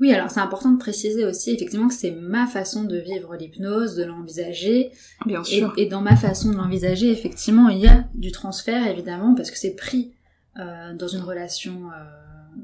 Oui, 0.00 0.12
alors 0.12 0.30
c'est 0.30 0.40
important 0.40 0.70
de 0.70 0.78
préciser 0.78 1.24
aussi 1.24 1.50
effectivement 1.50 1.88
que 1.88 1.94
c'est 1.94 2.12
ma 2.12 2.46
façon 2.46 2.84
de 2.84 2.96
vivre 2.98 3.34
l'hypnose, 3.34 3.96
de 3.96 4.04
l'envisager. 4.04 4.92
Bien 5.26 5.42
sûr. 5.42 5.72
Et, 5.76 5.86
dans 5.86 6.02
ma 6.02 6.14
façon 6.14 6.50
de 6.50 6.56
l'envisager, 6.56 7.10
effectivement, 7.10 7.68
il 7.68 7.78
y 7.78 7.88
a 7.88 8.08
du 8.14 8.30
transfert 8.30 8.86
évidemment 8.86 9.34
parce 9.34 9.50
que 9.50 9.58
c'est 9.58 9.74
pris 9.74 10.14
euh, 10.58 10.94
dans 10.94 11.08
une 11.08 11.22
relation 11.22 11.90
euh, 11.90 12.04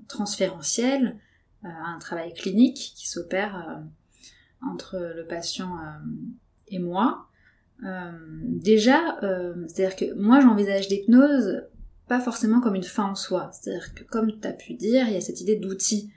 transférentielle, 0.09 1.19
euh, 1.65 1.69
un 1.69 1.99
travail 1.99 2.35
clinique 2.35 2.93
qui 2.97 3.09
s'opère 3.09 3.57
euh, 3.57 4.69
entre 4.71 4.99
le 5.17 5.27
patient 5.27 5.77
euh, 5.79 6.07
et 6.69 6.79
moi. 6.79 7.27
déjà, 7.83 9.19
c'est-à-dire 9.21 9.97
que 9.97 10.15
moi 10.15 10.41
j'envisage 10.41 10.89
l'hypnose 10.89 11.65
pas 12.09 12.21
forcément 12.21 12.61
comme 12.61 12.75
une 12.75 12.83
fin 12.83 13.05
en 13.05 13.15
soi. 13.15 13.51
C'est-à-dire 13.53 13.95
que 13.95 14.05
comme 14.05 14.41
tu 14.41 14.49
as 14.49 14.53
pu 14.53 14.75
dire, 14.75 15.07
il 15.09 15.15
y 15.15 15.17
a 15.17 15.21
cette 15.21 15.41
idée 15.41 15.57
d'outil 15.57 16.13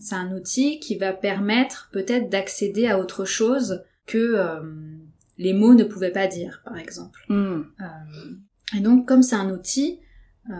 c'est 0.00 0.14
un 0.14 0.32
outil 0.34 0.80
qui 0.80 0.96
va 0.96 1.12
permettre 1.12 1.88
peut-être 1.92 2.28
d'accéder 2.28 2.86
à 2.86 2.98
autre 2.98 3.24
chose 3.24 3.82
que 4.06 4.18
euh, 4.18 4.60
les 5.36 5.52
mots 5.52 5.74
ne 5.74 5.84
pouvaient 5.84 6.12
pas 6.12 6.26
dire, 6.26 6.62
par 6.64 6.76
exemple. 6.76 7.24
Hmm. 7.28 7.62
Euh, 7.80 8.76
et 8.76 8.80
donc, 8.80 9.06
comme 9.06 9.22
c'est 9.22 9.36
un 9.36 9.50
outil, 9.50 10.00
euh, 10.50 10.54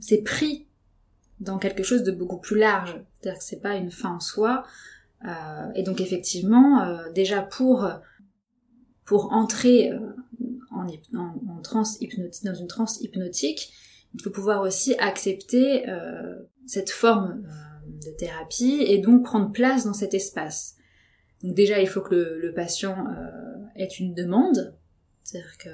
c'est 0.00 0.22
pris 0.22 0.66
dans 1.38 1.58
quelque 1.58 1.82
chose 1.82 2.02
de 2.02 2.12
beaucoup 2.12 2.38
plus 2.38 2.58
large. 2.58 3.00
C'est-à-dire 3.20 3.38
que 3.38 3.44
c'est 3.44 3.62
pas 3.62 3.76
une 3.76 3.90
fin 3.90 4.16
en 4.16 4.20
soi. 4.20 4.64
et 5.74 5.82
donc, 5.82 6.00
effectivement, 6.00 6.86
déjà 7.14 7.42
pour 7.42 7.88
pour 9.04 9.32
entrer 9.32 9.90
en, 10.70 10.86
en, 11.16 11.62
trans 11.62 11.82
hypnotique, 12.00 12.44
dans 12.44 12.54
une 12.54 12.68
transe 12.68 13.00
hypnotique, 13.00 13.72
il 14.14 14.22
faut 14.22 14.30
pouvoir 14.30 14.62
aussi 14.62 14.94
accepter 14.98 15.86
cette 16.66 16.90
forme 16.90 17.42
de 18.04 18.10
thérapie 18.10 18.82
et 18.86 18.98
donc 18.98 19.24
prendre 19.24 19.52
place 19.52 19.84
dans 19.84 19.94
cet 19.94 20.14
espace. 20.14 20.76
Donc 21.42 21.54
déjà, 21.54 21.80
il 21.80 21.88
faut 21.88 22.02
que 22.02 22.14
le, 22.14 22.52
patient 22.52 23.06
euh, 23.08 23.64
ait 23.76 23.86
une 23.86 24.14
demande, 24.14 24.76
c'est-à-dire 25.22 25.56
que 25.58 25.70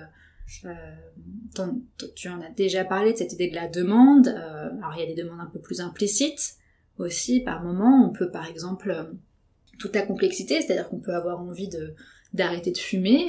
euh, 0.64 0.72
tu 2.14 2.28
en 2.28 2.40
as 2.40 2.50
déjà 2.50 2.84
parlé 2.84 3.12
de 3.12 3.18
cette 3.18 3.32
idée 3.32 3.50
de 3.50 3.54
la 3.54 3.68
demande. 3.68 4.28
Euh, 4.28 4.68
alors 4.78 4.94
il 4.96 5.00
y 5.00 5.02
a 5.02 5.06
des 5.06 5.20
demandes 5.20 5.40
un 5.40 5.50
peu 5.50 5.60
plus 5.60 5.80
implicites 5.80 6.56
aussi 6.98 7.40
par 7.40 7.62
moment. 7.62 8.08
On 8.08 8.12
peut 8.12 8.30
par 8.30 8.46
exemple 8.46 8.90
euh, 8.90 9.04
toute 9.78 9.94
la 9.94 10.02
complexité, 10.02 10.60
c'est-à-dire 10.60 10.88
qu'on 10.88 11.00
peut 11.00 11.14
avoir 11.14 11.40
envie 11.40 11.68
de 11.68 11.94
d'arrêter 12.32 12.70
de 12.70 12.78
fumer, 12.78 13.26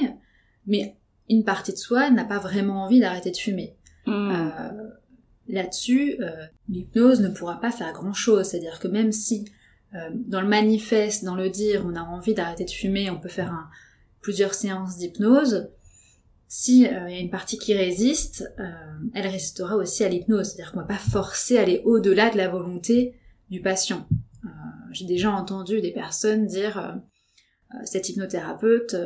mais 0.66 0.96
une 1.28 1.44
partie 1.44 1.72
de 1.72 1.78
soi 1.78 2.10
n'a 2.10 2.24
pas 2.24 2.38
vraiment 2.38 2.84
envie 2.84 3.00
d'arrêter 3.00 3.30
de 3.30 3.36
fumer. 3.36 3.76
Mmh. 4.06 4.32
Là-dessus, 5.48 6.16
euh, 6.20 6.30
l'hypnose 6.68 7.20
ne 7.20 7.28
pourra 7.28 7.58
pas 7.58 7.70
faire 7.70 7.92
grand-chose. 7.94 8.48
C'est-à-dire 8.48 8.78
que 8.78 8.88
même 8.88 9.12
si 9.12 9.46
euh, 9.94 10.10
dans 10.12 10.42
le 10.42 10.48
manifeste, 10.48 11.24
dans 11.24 11.34
le 11.34 11.48
dire, 11.48 11.84
on 11.86 11.96
a 11.96 12.02
envie 12.02 12.34
d'arrêter 12.34 12.66
de 12.66 12.70
fumer, 12.70 13.10
on 13.10 13.18
peut 13.18 13.30
faire 13.30 13.70
plusieurs 14.20 14.52
séances 14.52 14.98
d'hypnose. 14.98 15.70
Si 16.48 16.86
euh, 16.86 17.08
il 17.08 17.14
y 17.14 17.18
a 17.18 17.20
une 17.20 17.30
partie 17.30 17.56
qui 17.56 17.74
résiste, 17.74 18.44
elle 19.14 19.26
résistera 19.26 19.76
aussi 19.76 20.04
à 20.04 20.08
l'hypnose. 20.10 20.48
C'est-à-dire 20.48 20.72
qu'on 20.72 20.80
va 20.80 20.86
pas 20.86 20.98
forcer 20.98 21.56
à 21.56 21.62
aller 21.62 21.80
au-delà 21.86 22.28
de 22.28 22.36
la 22.36 22.48
volonté 22.48 23.14
du 23.50 23.62
patient. 23.62 24.06
J'ai 24.92 25.04
déjà 25.04 25.30
entendu 25.30 25.82
des 25.82 25.92
personnes 25.92 26.46
dire 26.46 26.98
cette 27.84 28.08
hypnothérapeute, 28.08 28.96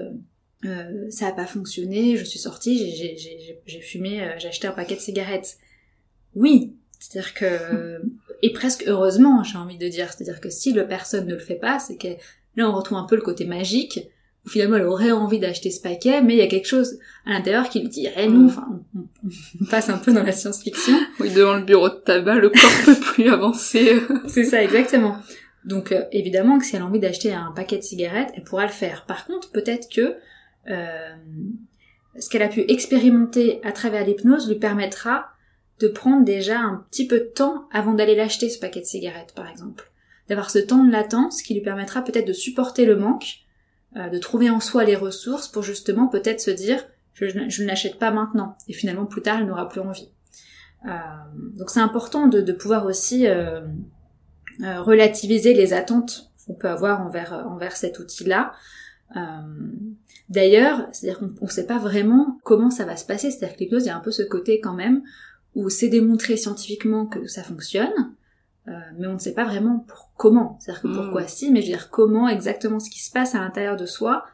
ça 1.11 1.27
a 1.27 1.33
pas 1.33 1.47
fonctionné, 1.47 2.17
je 2.17 2.25
suis 2.25 2.39
sortie, 2.39 2.95
j'ai 3.67 3.81
fumé, 3.81 4.35
j'ai 4.39 4.49
acheté 4.49 4.69
un 4.69 4.73
paquet 4.73 4.95
de 4.95 5.01
cigarettes. 5.01 5.59
Oui, 6.35 6.75
c'est-à-dire 6.99 7.35
que 7.35 8.01
et 8.43 8.53
presque 8.53 8.85
heureusement, 8.87 9.45
j'ai 9.45 9.59
envie 9.59 9.79
de 9.79 9.89
dire, 9.89 10.13
c'est-à-dire 10.13 10.41
que 10.41 10.51
si 10.51 10.73
le 10.73 10.87
personne 10.87 11.27
ne 11.27 11.35
le 11.35 11.39
fait 11.39 11.55
pas, 11.55 11.79
c'est 11.79 11.97
que 11.97 12.09
là 12.57 12.69
on 12.69 12.73
retrouve 12.73 12.99
un 12.99 13.05
peu 13.05 13.17
le 13.17 13.23
côté 13.23 13.45
magique 13.45 14.01
où 14.45 14.49
finalement 14.49 14.77
elle 14.77 14.87
aurait 14.87 15.13
envie 15.13 15.39
d'acheter 15.39 15.71
ce 15.71 15.81
paquet, 15.81 16.21
mais 16.23 16.35
il 16.35 16.39
y 16.39 16.43
a 16.43 16.49
quelque 16.49 16.67
chose 16.67 16.99
à 17.27 17.31
l'intérieur 17.31 17.69
qui 17.69 17.81
lui 17.81 17.89
dirait 17.89 18.29
non. 18.29 18.47
Enfin, 18.47 18.67
on, 18.97 19.65
passe 19.67 19.89
un 19.89 19.99
peu 19.99 20.13
dans 20.13 20.25
la 20.25 20.33
science-fiction. 20.33 20.99
Oui, 21.21 21.33
devant 21.33 21.55
le 21.55 21.63
bureau 21.63 21.89
de 21.89 21.95
tabac, 21.95 22.37
le 22.37 22.51
corps 22.51 22.85
peut 22.85 23.01
plus 23.01 23.29
avancer. 23.29 24.01
c'est 24.27 24.45
ça, 24.45 24.63
exactement. 24.63 25.17
Donc 25.65 25.93
euh, 25.93 26.03
évidemment 26.11 26.59
que 26.59 26.65
si 26.65 26.75
elle 26.75 26.83
a 26.83 26.87
envie 26.87 26.99
d'acheter 26.99 27.33
un 27.33 27.53
paquet 27.55 27.79
de 27.79 27.83
cigarettes, 27.83 28.31
elle 28.35 28.43
pourra 28.43 28.67
le 28.67 28.73
faire. 28.73 29.07
Par 29.07 29.27
contre, 29.27 29.53
peut-être 29.53 29.89
que 29.89 30.17
euh, 30.69 31.11
ce 32.19 32.29
qu'elle 32.29 32.43
a 32.43 32.49
pu 32.49 32.65
expérimenter 32.69 33.61
à 33.63 33.71
travers 33.71 34.05
l'hypnose 34.05 34.49
lui 34.49 34.57
permettra 34.57 35.29
de 35.83 35.89
prendre 35.89 36.25
déjà 36.25 36.61
un 36.61 36.85
petit 36.91 37.07
peu 37.07 37.19
de 37.19 37.25
temps 37.35 37.69
avant 37.73 37.95
d'aller 37.95 38.15
l'acheter 38.15 38.49
ce 38.49 38.59
paquet 38.59 38.81
de 38.81 38.87
cigarettes 38.87 39.33
par 39.35 39.49
exemple. 39.49 39.91
D'avoir 40.29 40.51
ce 40.51 40.61
temps 40.61 40.85
de 40.85 40.93
latence 40.93 41.43
qui 41.43 41.55
lui 41.55 41.61
permettra 41.61 42.03
peut-être 42.03 42.27
de 42.27 42.33
supporter 42.33 42.87
le 42.87 42.97
manque 42.97 43.41
de 43.95 44.19
trouver 44.19 44.49
en 44.49 44.61
soi 44.61 44.85
les 44.85 44.97
ressources 44.97 45.49
pour 45.49 45.63
justement 45.63 46.09
peut-être 46.09 46.41
se 46.41 46.51
dire 46.51 46.87
je, 47.13 47.27
ne 47.27 47.67
l'achète 47.67 47.99
pas 47.99 48.11
maintenant 48.11 48.57
et 48.67 48.73
finalement 48.73 49.05
plus 49.05 49.21
tard 49.21 49.41
elle 49.41 49.47
n'aura 49.47 49.69
plus 49.69 49.81
envie. 49.81 50.09
donc 50.85 51.69
c'est 51.69 51.81
important 51.81 52.27
de, 52.29 52.53
pouvoir 52.53 52.87
aussi 52.87 53.27
relativiser 54.61 55.53
les 55.53 55.75
attentes 55.75 56.31
qu'on 56.47 56.55
peut 56.55 56.71
avoir 56.71 57.03
envers, 57.03 57.45
envers 57.47 57.77
cet 57.77 57.99
outil-là. 57.99 58.53
D'ailleurs, 60.29 60.89
c'est-à-dire 60.93 61.19
qu'on 61.19 61.45
ne 61.45 61.51
sait 61.51 61.67
pas 61.67 61.79
vraiment 61.79 62.41
comment 62.43 62.71
ça 62.71 62.87
va 62.87 62.97
se 62.97 63.05
passer, 63.05 63.31
c'est-à-dire 63.31 63.57
que 63.57 63.65
l'hypnose, 63.65 63.85
il 63.85 63.89
y 63.89 63.91
a 63.91 63.97
un 63.97 64.01
peu 64.01 64.11
ce 64.11 64.23
côté 64.23 64.61
quand 64.61 64.73
même 64.73 65.03
où 65.55 65.69
c'est 65.69 65.89
démontré 65.89 66.37
scientifiquement 66.37 67.07
que 67.07 67.27
ça 67.27 67.43
fonctionne, 67.43 68.15
euh, 68.69 68.73
mais 68.99 69.07
on 69.07 69.15
ne 69.15 69.19
sait 69.19 69.35
pas 69.35 69.45
vraiment 69.45 69.81
pour 69.81 70.13
comment. 70.17 70.59
C'est-à-dire 70.61 70.83
que 70.83 70.89
hmm. 70.89 70.97
pourquoi 70.97 71.27
si, 71.27 71.51
mais 71.51 71.61
je 71.61 71.67
veux 71.67 71.73
dire 71.73 71.91
comment 71.91 72.29
exactement 72.29 72.81
ce 72.81 72.91
qui 72.91 73.03
se 73.03 73.11
passe 73.11 73.35
à 73.35 73.39
l'intérieur 73.39 73.77
de 73.77 73.87
soi, 73.87 74.25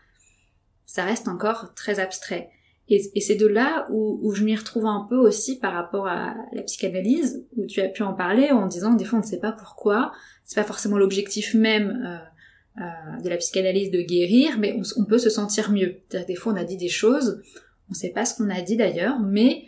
ça 0.86 1.04
reste 1.04 1.28
encore 1.28 1.74
très 1.74 2.00
abstrait. 2.00 2.50
Et, 2.90 3.20
c'est 3.20 3.34
de 3.34 3.46
là 3.46 3.86
où, 3.90 4.32
je 4.34 4.42
m'y 4.44 4.56
retrouve 4.56 4.86
un 4.86 5.06
peu 5.10 5.16
aussi 5.16 5.58
par 5.58 5.74
rapport 5.74 6.06
à 6.06 6.34
la 6.52 6.62
psychanalyse, 6.62 7.44
où 7.58 7.66
tu 7.66 7.82
as 7.82 7.88
pu 7.88 8.02
en 8.02 8.14
parler 8.14 8.50
en 8.50 8.66
disant 8.66 8.94
des 8.94 9.04
fois 9.04 9.18
on 9.18 9.22
ne 9.22 9.26
sait 9.26 9.40
pas 9.40 9.52
pourquoi, 9.52 10.12
c'est 10.44 10.58
pas 10.58 10.66
forcément 10.66 10.96
l'objectif 10.96 11.52
même 11.52 12.02
euh, 12.06 12.82
euh, 12.82 13.22
de 13.22 13.28
la 13.28 13.36
psychanalyse 13.36 13.90
de 13.90 14.00
guérir, 14.00 14.58
mais 14.58 14.74
on, 14.74 15.02
on 15.02 15.04
peut 15.04 15.18
se 15.18 15.28
sentir 15.28 15.70
mieux. 15.70 15.96
Des 16.10 16.34
fois 16.34 16.54
on 16.54 16.56
a 16.56 16.64
dit 16.64 16.78
des 16.78 16.88
choses, 16.88 17.42
on 17.88 17.92
ne 17.92 17.94
sait 17.94 18.08
pas 18.08 18.24
ce 18.24 18.34
qu'on 18.34 18.48
a 18.48 18.62
dit 18.62 18.78
d'ailleurs, 18.78 19.20
mais 19.20 19.67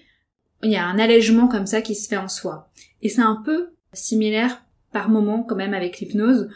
il 0.62 0.70
y 0.70 0.76
a 0.76 0.86
un 0.86 0.98
allègement 0.98 1.48
comme 1.48 1.66
ça 1.66 1.82
qui 1.82 1.94
se 1.94 2.08
fait 2.08 2.16
en 2.16 2.28
soi. 2.28 2.70
Et 3.02 3.08
c'est 3.08 3.22
un 3.22 3.42
peu 3.44 3.70
similaire 3.92 4.64
par 4.92 5.08
moment 5.08 5.42
quand 5.42 5.56
même 5.56 5.74
avec 5.74 6.00
l'hypnose, 6.00 6.48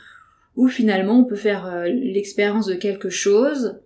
où 0.57 0.69
finalement 0.69 1.21
on 1.21 1.25
peut 1.25 1.37
faire 1.37 1.67
euh, 1.67 1.87
l'expérience 1.87 2.67
de 2.67 2.75
quelque 2.75 3.11
chose, 3.11 3.81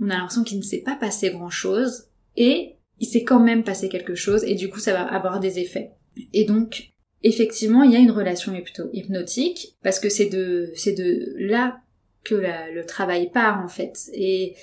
on 0.00 0.10
a 0.10 0.14
l'impression 0.14 0.44
qu'il 0.44 0.58
ne 0.58 0.62
s'est 0.62 0.82
pas 0.82 0.96
passé 0.96 1.30
grand 1.30 1.50
chose, 1.50 2.04
et 2.36 2.76
il 3.00 3.06
s'est 3.06 3.24
quand 3.24 3.40
même 3.40 3.64
passé 3.64 3.88
quelque 3.88 4.14
chose, 4.14 4.44
et 4.44 4.54
du 4.54 4.68
coup 4.68 4.78
ça 4.78 4.92
va 4.92 5.02
avoir 5.02 5.40
des 5.40 5.58
effets. 5.58 5.92
Et 6.32 6.44
donc, 6.44 6.90
effectivement, 7.22 7.82
il 7.82 7.92
y 7.92 7.96
a 7.96 8.00
une 8.00 8.10
relation 8.10 8.54
hypnotique, 8.92 9.76
parce 9.82 9.98
que 9.98 10.08
c'est 10.08 10.28
de, 10.28 10.70
c'est 10.74 10.94
de 10.94 11.34
là 11.38 11.80
que 12.24 12.34
le 12.34 12.84
travail 12.84 13.30
part 13.30 13.62
en 13.62 13.68
fait. 13.68 14.10
Et 14.12 14.54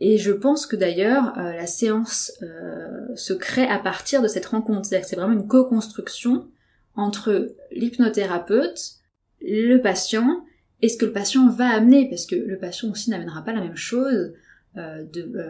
et 0.00 0.18
je 0.18 0.32
pense 0.32 0.66
que 0.66 0.74
d'ailleurs, 0.74 1.38
euh, 1.38 1.52
la 1.52 1.66
séance 1.66 2.32
euh, 2.42 3.14
se 3.14 3.32
crée 3.32 3.68
à 3.68 3.78
partir 3.78 4.20
de 4.20 4.26
cette 4.26 4.46
rencontre. 4.46 4.84
C'est-à-dire 4.84 5.04
que 5.04 5.10
c'est 5.10 5.16
vraiment 5.16 5.32
une 5.32 5.46
co-construction 5.46 6.48
entre 6.96 7.54
l'hypnothérapeute, 7.70 8.94
le 9.40 9.78
patient, 9.78 10.44
et 10.80 10.88
ce 10.88 10.96
que 10.96 11.06
le 11.06 11.12
patient 11.12 11.48
va 11.48 11.68
amener, 11.68 12.08
parce 12.08 12.26
que 12.26 12.34
le 12.34 12.58
patient 12.58 12.90
aussi 12.90 13.10
n'amènera 13.10 13.44
pas 13.44 13.52
la 13.52 13.60
même 13.60 13.76
chose 13.76 14.32
euh, 14.76 15.04
de, 15.04 15.40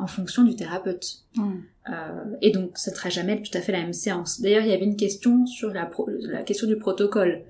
en 0.00 0.08
fonction 0.08 0.42
du 0.42 0.56
thérapeute. 0.56 1.24
Mmh. 1.36 1.52
et 2.42 2.50
donc, 2.50 2.78
ça 2.78 2.90
ne 2.90 2.96
sera 2.96 3.08
jamais 3.08 3.40
tout 3.40 3.56
à 3.56 3.60
fait 3.60 3.72
la 3.72 3.82
même 3.82 3.92
séance. 3.92 4.40
D'ailleurs, 4.40 4.62
il 4.62 4.70
y 4.70 4.74
avait 4.74 4.84
une 4.84 4.96
question 4.96 5.46
sur 5.46 5.72
la, 5.72 5.88
la 6.22 6.42
question 6.42 6.66
du 6.66 6.76
protocole. 6.76 7.42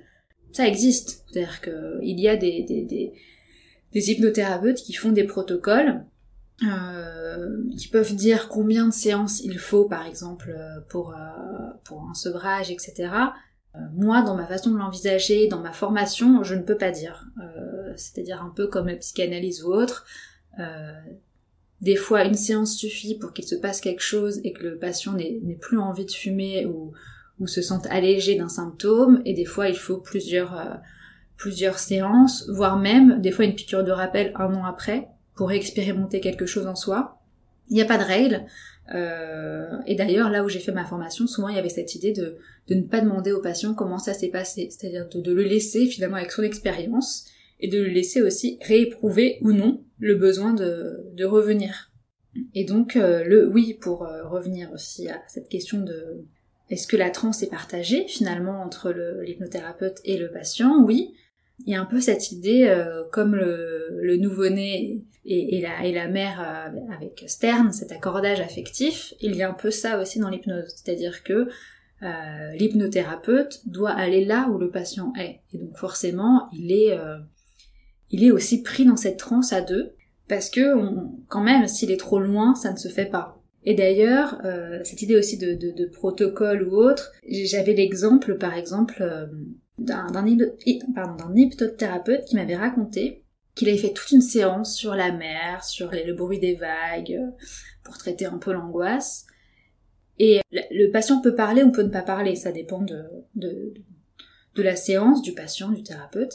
Ça 0.53 0.69
existe. 0.69 1.25
C'est-à-dire 1.31 1.63
qu'il 1.63 2.21
y 2.21 2.29
a 2.29 2.37
des, 2.37 2.63
des, 2.63 2.83
des, 2.83 3.15
des 3.93 4.11
hypnothérapeutes 4.11 4.83
qui 4.83 4.93
font 4.93 5.13
des 5.13 5.25
protocoles 5.25 6.05
euh, 6.63 7.59
qui 7.77 7.89
peuvent 7.89 8.15
dire 8.15 8.49
combien 8.49 8.87
de 8.87 8.93
séances 8.93 9.43
il 9.45 9.59
faut, 9.59 9.85
par 9.85 10.07
exemple, 10.07 10.55
euh, 10.57 10.81
pour, 10.89 11.11
euh, 11.11 11.17
pour 11.85 12.09
un 12.09 12.15
sevrage, 12.15 12.71
etc. 12.71 13.11
moi, 13.93 14.23
dans 14.23 14.35
ma 14.35 14.47
façon 14.47 14.71
de 14.71 14.79
l'envisager, 14.79 15.49
dans 15.49 15.61
ma 15.61 15.73
formation, 15.73 16.43
je 16.43 16.55
ne 16.55 16.63
peux 16.63 16.79
pas 16.79 16.91
dire. 16.91 17.27
C'est-à-dire 17.95 18.43
un 18.43 18.49
peu 18.49 18.69
comme 18.69 18.87
la 18.87 18.97
psychanalyse 18.97 19.63
ou 19.65 19.71
autre. 19.71 20.07
des 21.83 21.97
fois, 21.97 22.25
une 22.25 22.33
séance 22.35 22.75
suffit 22.75 23.19
pour 23.19 23.35
qu'il 23.35 23.47
se 23.47 23.55
passe 23.55 23.83
quelque 23.83 24.01
chose 24.01 24.41
et 24.45 24.55
que 24.55 24.63
le 24.63 24.79
patient 24.79 25.13
n'ait 25.13 25.59
plus 25.61 25.79
envie 25.79 26.07
de 26.07 26.11
fumer 26.11 26.65
ou, 26.65 26.93
ou 27.39 27.47
se 27.47 27.61
sente 27.61 27.87
allégé 27.91 28.35
d'un 28.37 28.49
symptôme. 28.49 29.21
Et 29.27 29.35
des 29.35 29.45
fois, 29.45 29.69
il 29.69 29.77
faut 29.77 29.99
plusieurs, 29.99 30.81
plusieurs 31.37 31.79
séances, 31.79 32.49
voire 32.49 32.79
même 32.79 33.21
des 33.21 33.31
fois 33.31 33.45
une 33.45 33.55
piqûre 33.55 33.85
de 33.85 33.93
rappel 33.93 34.33
un 34.37 34.55
an 34.55 34.65
après 34.65 35.11
pour 35.37 35.53
expérimenter 35.53 36.21
quelque 36.21 36.47
chose 36.47 36.67
en 36.67 36.75
soi. 36.75 37.21
Il 37.69 37.75
n'y 37.75 37.83
a 37.83 37.87
pas 37.87 37.99
de 37.99 38.05
règles. 38.05 38.47
Euh, 38.95 39.79
et 39.87 39.95
d'ailleurs, 39.95 40.31
là 40.31 40.45
où 40.45 40.49
j'ai 40.49 40.61
fait 40.61 40.73
ma 40.73 40.85
formation, 40.85 41.27
souvent 41.27 41.49
il 41.49 41.57
y 41.57 41.59
avait 41.59 41.69
cette 41.69 41.95
idée 41.95 42.13
de, 42.13 42.37
ne 42.71 42.83
pas 42.83 43.01
demander 43.01 43.33
au 43.33 43.41
patient 43.41 43.75
comment 43.75 43.99
ça 43.99 44.15
s'est 44.15 44.29
passé, 44.29 44.69
c'est-à-dire 44.71 45.09
de, 45.09 45.33
le 45.33 45.43
laisser 45.43 45.87
finalement 45.87 46.17
avec 46.17 46.31
son 46.31 46.43
expérience 46.43 47.27
et 47.61 47.69
de 47.69 47.79
le 47.79 47.89
laisser 47.89 48.23
aussi 48.23 48.59
rééprouver 48.63 49.39
ou 49.43 49.53
non 49.53 49.83
le 49.99 50.15
besoin 50.15 50.53
de, 50.53 51.05
de 51.15 51.25
revenir. 51.25 51.91
Et 52.55 52.65
donc, 52.65 52.97
euh, 52.97 53.25
le 53.25 53.49
oui, 53.49 53.75
pour 53.75 54.05
euh, 54.05 54.29
revenir 54.29 54.71
aussi 54.73 55.09
à 55.09 55.23
cette 55.27 55.49
question 55.49 55.81
de 55.81 56.25
est-ce 56.69 56.87
que 56.87 56.97
la 56.97 57.11
transe 57.11 57.43
est 57.43 57.51
partagée 57.51 58.07
finalement 58.09 58.61
entre 58.61 58.91
l'hypnothérapeute 59.23 60.01
et 60.05 60.19
le 60.19 60.31
patient? 60.31 60.83
Oui. 60.85 61.15
Il 61.65 61.73
y 61.73 61.75
a 61.75 61.81
un 61.81 61.87
peu 61.87 62.01
cette 62.01 62.33
idée, 62.33 62.71
comme 63.13 63.35
le, 63.35 64.17
nouveau-né 64.19 65.03
et, 65.27 65.93
la, 65.93 66.09
mère 66.09 66.41
euh, 66.41 66.95
avec 66.95 67.25
Stern, 67.27 67.73
cet 67.73 67.93
accordage 67.93 68.41
affectif, 68.41 69.15
il 69.21 69.35
y 69.35 69.43
a 69.43 69.51
un 69.51 69.55
peu 69.55 69.71
ça 69.71 70.01
aussi 70.01 70.19
dans 70.19 70.29
l'hypnose. 70.29 70.69
C'est-à-dire 70.69 71.23
que 71.23 71.49
euh, 72.03 72.53
l'hypnothérapeute 72.55 73.63
doit 73.67 73.91
aller 73.91 74.25
là 74.25 74.49
où 74.49 74.59
le 74.59 74.71
patient 74.71 75.13
est. 75.19 75.41
Et 75.53 75.59
donc 75.59 75.77
forcément, 75.77 76.49
il 76.53 76.73
est, 76.73 76.97
euh, 76.97 77.19
il 78.11 78.25
est 78.25 78.31
aussi 78.31 78.63
pris 78.63 78.85
dans 78.85 78.97
cette 78.97 79.19
transe 79.19 79.53
à 79.53 79.61
deux, 79.61 79.95
parce 80.29 80.51
que 80.51 80.75
quand 81.29 81.43
même, 81.43 81.67
s'il 81.67 81.91
est 81.91 82.01
trop 82.01 82.21
loin, 82.21 82.55
ça 82.55 82.73
ne 82.73 82.77
se 82.77 82.89
fait 82.89 83.07
pas. 83.07 83.41
Et 83.65 83.75
d'ailleurs, 83.75 84.41
cette 84.85 85.03
idée 85.03 85.17
aussi 85.17 85.39
de, 85.39 85.87
protocole 85.93 86.63
ou 86.63 86.77
autre, 86.77 87.13
j'avais 87.29 87.75
l'exemple, 87.75 88.39
par 88.39 88.55
exemple, 88.55 89.29
d'un 89.79 90.27
hypnothérapeute 91.35 92.25
qui 92.25 92.37
m'avait 92.37 92.57
raconté 92.57 93.23
qu'il 93.57 93.69
avait 93.69 93.79
fait 93.79 93.93
toute 93.93 94.13
une 94.13 94.21
séance 94.21 94.77
sur 94.77 94.95
la 94.95 95.11
mer, 95.11 95.65
sur 95.65 95.91
le 95.91 96.13
bruit 96.13 96.39
des 96.39 96.55
vagues, 96.55 97.19
euh, 97.19 97.31
pour 97.83 97.99
traiter 97.99 98.27
un 98.27 98.39
peu 98.39 98.53
l'angoisse. 98.53 99.27
Et 100.19 100.41
le 100.53 100.91
patient 100.91 101.21
peut 101.21 101.35
parler 101.35 101.63
ou 101.63 101.73
peut 101.73 101.83
ne 101.83 101.89
pas 101.89 102.03
parler, 102.03 102.37
ça 102.37 102.53
dépend 102.53 102.83
de, 102.83 103.03
de, 103.35 103.75
de 104.55 104.63
la 104.63 104.77
séance, 104.77 105.23
du 105.23 105.33
patient, 105.33 105.71
du 105.71 105.83
thérapeute. 105.83 106.35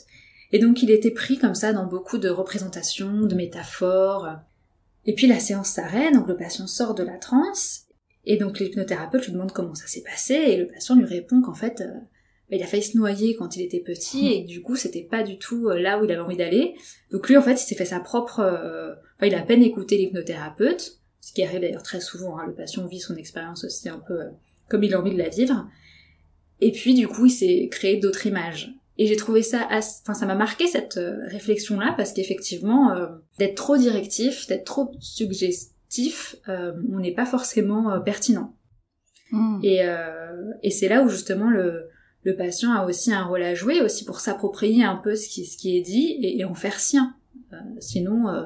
Et 0.52 0.60
donc 0.60 0.84
il 0.84 0.92
était 0.92 1.12
pris 1.12 1.38
comme 1.38 1.56
ça 1.56 1.74
dans 1.74 1.86
beaucoup 1.86 2.18
de 2.18 2.30
représentations, 2.30 3.22
de 3.22 3.36
métaphores. 3.36 4.38
Et 5.06 5.14
puis 5.14 5.28
la 5.28 5.40
séance 5.40 5.70
s'arrête, 5.70 6.14
donc 6.14 6.28
le 6.28 6.38
patient 6.38 6.68
sort 6.68 6.94
de 6.94 7.04
la 7.04 7.18
transe, 7.18 7.86
et 8.26 8.38
donc 8.38 8.60
l'hypnothérapeute 8.60 9.26
lui 9.26 9.34
demande 9.34 9.52
comment 9.52 9.74
ça 9.74 9.88
s'est 9.88 10.04
passé, 10.04 10.34
et 10.34 10.58
le 10.58 10.68
patient 10.68 10.96
lui 10.96 11.06
répond 11.06 11.42
qu'en 11.42 11.56
fait, 11.56 11.82
euh, 11.82 12.00
il 12.58 12.64
a 12.64 12.68
failli 12.68 12.84
se 12.84 12.98
noyer 12.98 13.36
quand 13.36 13.56
il 13.56 13.62
était 13.62 13.80
petit 13.80 14.28
et 14.34 14.44
du 14.44 14.62
coup 14.62 14.76
c'était 14.76 15.04
pas 15.04 15.24
du 15.24 15.38
tout 15.38 15.70
euh, 15.70 15.80
là 15.80 16.00
où 16.00 16.06
il 16.06 16.12
avait 16.12 16.22
envie 16.22 16.38
d'aller. 16.38 16.76
Donc 17.12 17.30
lui 17.30 17.38
en 17.38 17.42
fait 17.42 17.54
il 17.54 17.66
s'est 17.66 17.76
fait 17.76 17.86
sa 17.86 18.00
propre, 18.00 18.42
euh, 18.42 18.92
enfin 19.16 19.28
il 19.28 19.36
a 19.36 19.40
à 19.40 19.44
peine 19.44 19.64
écouté 19.64 19.98
l'hypnothérapeute, 19.98 21.00
ce 21.22 21.34
qui 21.34 21.44
arrive 21.44 21.62
d'ailleurs 21.62 21.84
très 21.84 22.02
souvent. 22.02 22.38
Hein. 22.38 22.48
le 22.48 22.54
patient 22.54 22.86
vit 22.88 23.00
son 23.00 23.16
expérience 23.16 23.64
aussi 23.64 23.88
un 23.88 24.00
peu 24.00 24.20
euh, 24.20 24.30
comme 24.70 24.84
il 24.84 24.94
a 24.94 25.00
envie 25.00 25.14
de 25.14 25.18
la 25.18 25.30
vivre. 25.30 25.68
Et 26.60 26.72
puis 26.72 26.94
du 26.94 27.08
coup 27.08 27.28
il 27.28 27.32
s'est 27.32 27.70
créé 27.72 27.98
d'autres 27.98 28.28
images. 28.28 28.74
Et 28.98 29.08
j'ai 29.08 29.16
trouvé 29.16 29.42
ça, 29.42 29.68
enfin 29.72 30.14
ça 30.14 30.26
m'a 30.26 30.36
marqué 30.36 30.68
cette 30.68 31.00
réflexion 31.28 31.80
là 31.80 31.94
parce 31.96 32.12
qu'effectivement 32.12 32.94
d'être 33.40 33.56
trop 33.56 33.78
directif, 33.78 34.46
d'être 34.48 34.66
trop 34.66 34.92
suggestif, 35.00 36.36
on 36.48 37.00
n'est 37.00 37.14
pas 37.14 37.26
forcément 37.26 38.00
pertinent. 38.02 38.56
Hmm. 39.32 39.60
Et, 39.64 39.80
et 40.62 40.70
c'est 40.70 40.88
là 40.88 41.02
où 41.02 41.10
justement 41.10 41.50
le 41.50 41.90
le 42.24 42.36
patient 42.36 42.74
a 42.74 42.86
aussi 42.86 43.14
un 43.14 43.24
rôle 43.24 43.44
à 43.44 43.56
jouer, 43.56 43.82
aussi 43.82 44.06
pour 44.06 44.20
s'approprier 44.20 44.84
un 44.84 44.96
peu 44.96 45.16
ce 45.16 45.28
qui, 45.28 45.78
est 45.78 45.82
dit 45.82 46.18
et, 46.22 46.44
en 46.46 46.54
faire 46.54 46.80
sien. 46.80 47.16
Euh, 47.54 47.58
sinon, 47.80 48.28
euh, 48.30 48.44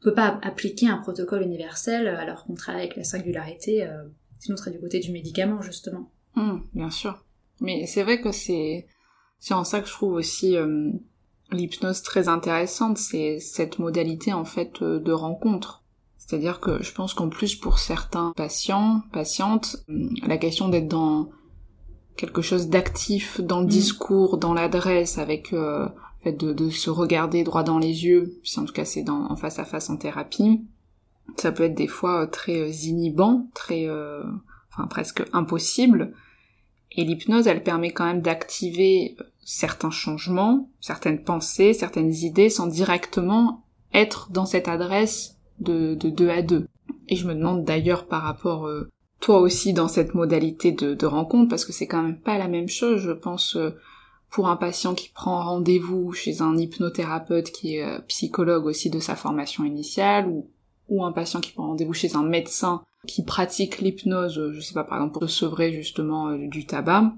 on 0.00 0.04
peut 0.04 0.14
pas 0.14 0.38
appliquer 0.42 0.88
un 0.88 0.98
protocole 0.98 1.42
universel 1.42 2.08
alors 2.08 2.44
qu'on 2.44 2.54
travaille 2.54 2.82
avec 2.82 2.96
la 2.96 3.04
singularité, 3.04 3.84
euh, 3.84 4.04
sinon 4.38 4.54
on 4.54 4.56
serait 4.56 4.72
du 4.72 4.80
côté 4.80 4.98
du 5.00 5.12
médicament, 5.12 5.62
justement. 5.62 6.10
Mmh, 6.34 6.58
bien 6.74 6.90
sûr. 6.90 7.24
Mais 7.60 7.86
c'est 7.86 8.02
vrai 8.02 8.20
que 8.20 8.32
c'est 8.32 8.86
c'est 9.38 9.54
en 9.54 9.64
ça 9.64 9.80
que 9.80 9.86
je 9.86 9.92
trouve 9.92 10.14
aussi 10.14 10.56
euh, 10.56 10.90
l'hypnose 11.52 12.02
très 12.02 12.28
intéressante, 12.28 12.98
c'est 12.98 13.38
cette 13.38 13.78
modalité 13.78 14.32
en 14.32 14.44
fait 14.44 14.82
de 14.82 15.12
rencontre. 15.12 15.84
C'est-à-dire 16.18 16.58
que 16.58 16.82
je 16.82 16.92
pense 16.92 17.14
qu'en 17.14 17.28
plus 17.28 17.54
pour 17.54 17.78
certains 17.78 18.32
patients, 18.36 19.02
patientes, 19.12 19.76
la 20.26 20.38
question 20.38 20.68
d'être 20.68 20.88
dans 20.88 21.30
quelque 22.16 22.42
chose 22.42 22.68
d'actif 22.68 23.40
dans 23.40 23.60
le 23.60 23.66
mm. 23.66 23.70
discours, 23.70 24.38
dans 24.38 24.54
l'adresse, 24.54 25.18
avec 25.18 25.52
euh, 25.52 25.88
fait 26.22 26.32
de, 26.32 26.52
de, 26.52 26.70
se 26.70 26.90
regarder 26.90 27.44
droit 27.44 27.62
dans 27.62 27.78
les 27.78 28.04
yeux, 28.04 28.38
si 28.42 28.58
en 28.58 28.64
tout 28.64 28.72
cas 28.72 28.84
c'est 28.84 29.02
dans 29.02 29.30
en 29.30 29.36
face 29.36 29.58
à 29.58 29.64
face 29.64 29.90
en 29.90 29.96
thérapie. 29.96 30.62
Ça 31.36 31.52
peut 31.52 31.64
être 31.64 31.74
des 31.74 31.88
fois 31.88 32.22
euh, 32.22 32.26
très 32.26 32.60
euh, 32.60 32.70
inhibant, 32.84 33.48
très, 33.54 33.88
euh, 33.88 34.22
enfin 34.72 34.86
presque 34.86 35.24
impossible. 35.32 36.12
Et 36.92 37.04
l'hypnose, 37.04 37.46
elle 37.46 37.62
permet 37.62 37.92
quand 37.92 38.06
même 38.06 38.22
d'activer 38.22 39.16
certains 39.44 39.90
changements, 39.90 40.70
certaines 40.80 41.22
pensées, 41.22 41.72
certaines 41.72 42.12
idées, 42.12 42.48
sans 42.48 42.66
directement 42.66 43.64
être 43.92 44.30
dans 44.30 44.46
cette 44.46 44.68
adresse 44.68 45.36
de, 45.60 45.94
de 45.94 46.10
deux 46.10 46.28
à 46.28 46.42
deux. 46.42 46.66
Et 47.08 47.16
je 47.16 47.26
me 47.26 47.34
demande 47.34 47.64
d'ailleurs 47.64 48.06
par 48.06 48.22
rapport 48.22 48.66
euh, 48.66 48.90
toi 49.20 49.40
aussi 49.40 49.72
dans 49.72 49.88
cette 49.88 50.14
modalité 50.14 50.72
de, 50.72 51.06
rencontre, 51.06 51.48
parce 51.48 51.64
que 51.64 51.72
c'est 51.72 51.86
quand 51.86 52.02
même 52.02 52.20
pas 52.20 52.38
la 52.38 52.48
même 52.48 52.68
chose, 52.68 53.00
je 53.00 53.12
pense, 53.12 53.56
euh, 53.56 53.70
pour 54.30 54.48
un 54.48 54.56
patient 54.56 54.94
qui 54.94 55.08
prend 55.08 55.42
rendez-vous 55.42 56.12
chez 56.12 56.42
un 56.42 56.56
hypnothérapeute 56.56 57.50
qui 57.50 57.76
est 57.76 57.84
euh, 57.84 57.98
psychologue 58.08 58.66
aussi 58.66 58.90
de 58.90 59.00
sa 59.00 59.16
formation 59.16 59.64
initiale, 59.64 60.28
ou, 60.28 60.50
ou 60.88 61.04
un 61.04 61.12
patient 61.12 61.40
qui 61.40 61.52
prend 61.52 61.68
rendez-vous 61.68 61.94
chez 61.94 62.14
un 62.14 62.24
médecin 62.24 62.82
qui 63.06 63.24
pratique 63.24 63.78
l'hypnose, 63.78 64.50
je 64.52 64.60
sais 64.60 64.74
pas, 64.74 64.84
par 64.84 64.98
exemple 64.98 65.18
pour 65.18 65.30
se 65.30 65.40
sevrer 65.40 65.72
justement 65.72 66.36
du 66.36 66.66
tabac. 66.66 67.12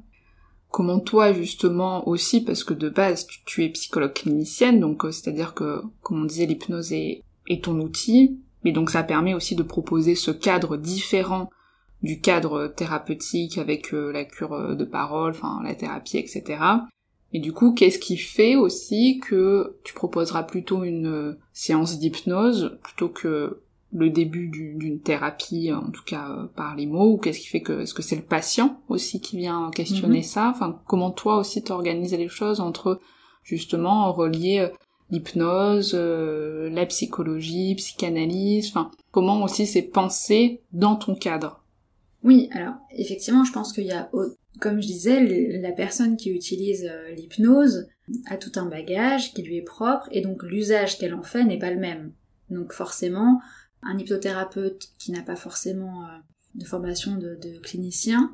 Comment 0.70 1.00
toi 1.00 1.32
justement 1.32 2.06
aussi, 2.06 2.42
parce 2.42 2.62
que 2.62 2.74
de 2.74 2.90
base 2.90 3.26
tu, 3.46 3.64
es 3.64 3.70
psychologue 3.70 4.12
clinicienne, 4.12 4.80
donc 4.80 5.02
c'est-à-dire 5.04 5.54
que, 5.54 5.80
comme 6.02 6.22
on 6.22 6.26
disait, 6.26 6.44
l'hypnose 6.44 6.92
est 6.92 7.22
ton 7.62 7.80
outil, 7.80 8.38
mais 8.64 8.72
donc 8.72 8.90
ça 8.90 9.02
permet 9.02 9.32
aussi 9.32 9.56
de 9.56 9.62
proposer 9.62 10.14
ce 10.14 10.30
cadre 10.30 10.76
différent 10.76 11.48
du 12.02 12.20
cadre 12.20 12.68
thérapeutique 12.68 13.58
avec 13.58 13.92
euh, 13.92 14.12
la 14.12 14.24
cure 14.24 14.52
euh, 14.52 14.74
de 14.74 14.84
parole, 14.84 15.32
enfin 15.32 15.60
la 15.64 15.74
thérapie, 15.74 16.18
etc. 16.18 16.62
Et 17.32 17.40
du 17.40 17.52
coup, 17.52 17.74
qu'est-ce 17.74 17.98
qui 17.98 18.16
fait 18.16 18.56
aussi 18.56 19.20
que 19.20 19.76
tu 19.84 19.94
proposeras 19.94 20.44
plutôt 20.44 20.84
une 20.84 21.08
euh, 21.08 21.38
séance 21.52 21.98
d'hypnose 21.98 22.78
plutôt 22.82 23.08
que 23.08 23.60
le 23.90 24.10
début 24.10 24.48
d'une 24.48 25.00
thérapie, 25.00 25.72
en 25.72 25.90
tout 25.90 26.04
cas 26.04 26.50
par 26.54 26.76
les 26.76 26.84
mots, 26.84 27.14
ou 27.14 27.16
qu'est-ce 27.16 27.40
qui 27.40 27.46
fait 27.46 27.62
que 27.62 27.80
est-ce 27.80 27.94
que 27.94 28.02
c'est 28.02 28.16
le 28.16 28.22
patient 28.22 28.82
aussi 28.90 29.18
qui 29.18 29.38
vient 29.38 29.70
questionner 29.74 30.18
mhm. 30.18 30.24
ça? 30.24 30.52
Enfin, 30.54 30.78
comment 30.86 31.10
toi 31.10 31.38
aussi 31.38 31.64
t'organises 31.64 32.12
les 32.12 32.28
choses 32.28 32.60
entre 32.60 33.00
justement 33.42 34.12
relier 34.12 34.68
l'hypnose, 35.10 35.94
la 35.94 36.84
psychologie, 36.84 37.76
psychanalyse, 37.76 38.68
enfin 38.68 38.90
comment 39.10 39.42
aussi 39.42 39.66
c'est 39.66 39.80
pensé 39.80 40.60
dans 40.72 40.96
ton 40.96 41.14
cadre? 41.14 41.57
Oui, 42.24 42.48
alors 42.52 42.74
effectivement, 42.90 43.44
je 43.44 43.52
pense 43.52 43.72
qu'il 43.72 43.84
y 43.84 43.92
a, 43.92 44.10
comme 44.60 44.82
je 44.82 44.86
disais, 44.86 45.58
la 45.60 45.72
personne 45.72 46.16
qui 46.16 46.30
utilise 46.30 46.88
euh, 46.90 47.10
l'hypnose 47.12 47.86
a 48.26 48.36
tout 48.36 48.52
un 48.56 48.66
bagage 48.66 49.34
qui 49.34 49.42
lui 49.42 49.56
est 49.56 49.62
propre 49.62 50.08
et 50.10 50.20
donc 50.20 50.42
l'usage 50.42 50.98
qu'elle 50.98 51.14
en 51.14 51.22
fait 51.22 51.44
n'est 51.44 51.58
pas 51.58 51.70
le 51.70 51.78
même. 51.78 52.12
Donc 52.50 52.72
forcément, 52.72 53.40
un 53.82 53.96
hypnothérapeute 53.98 54.88
qui 54.98 55.12
n'a 55.12 55.22
pas 55.22 55.36
forcément 55.36 56.04
euh, 56.04 56.08
de 56.54 56.64
formation 56.64 57.16
de, 57.16 57.38
clinicien 57.62 58.32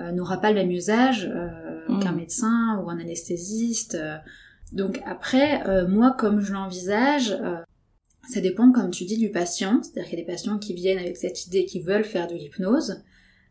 euh, 0.00 0.12
n'aura 0.12 0.40
pas 0.40 0.50
le 0.50 0.56
même 0.56 0.70
usage 0.70 1.28
mmh. 1.28 1.98
qu'un 1.98 2.12
médecin 2.12 2.80
ou 2.82 2.88
un 2.88 2.98
anesthésiste. 2.98 3.98
Donc 4.72 5.02
après, 5.04 5.86
moi 5.88 6.12
comme 6.12 6.40
je 6.40 6.52
l'envisage, 6.52 7.36
ça 8.28 8.40
dépend, 8.40 8.70
comme 8.72 8.90
tu 8.90 9.04
dis, 9.04 9.16
du 9.16 9.30
patient. 9.30 9.80
C'est-à-dire 9.82 10.04
qu'il 10.04 10.18
y 10.18 10.22
a 10.22 10.24
des 10.24 10.30
patients 10.30 10.58
qui 10.58 10.74
viennent 10.74 10.98
avec 10.98 11.16
cette 11.16 11.46
idée, 11.46 11.64
qui 11.64 11.80
veulent 11.80 12.04
faire 12.04 12.26
de 12.26 12.34
l'hypnose. 12.34 13.02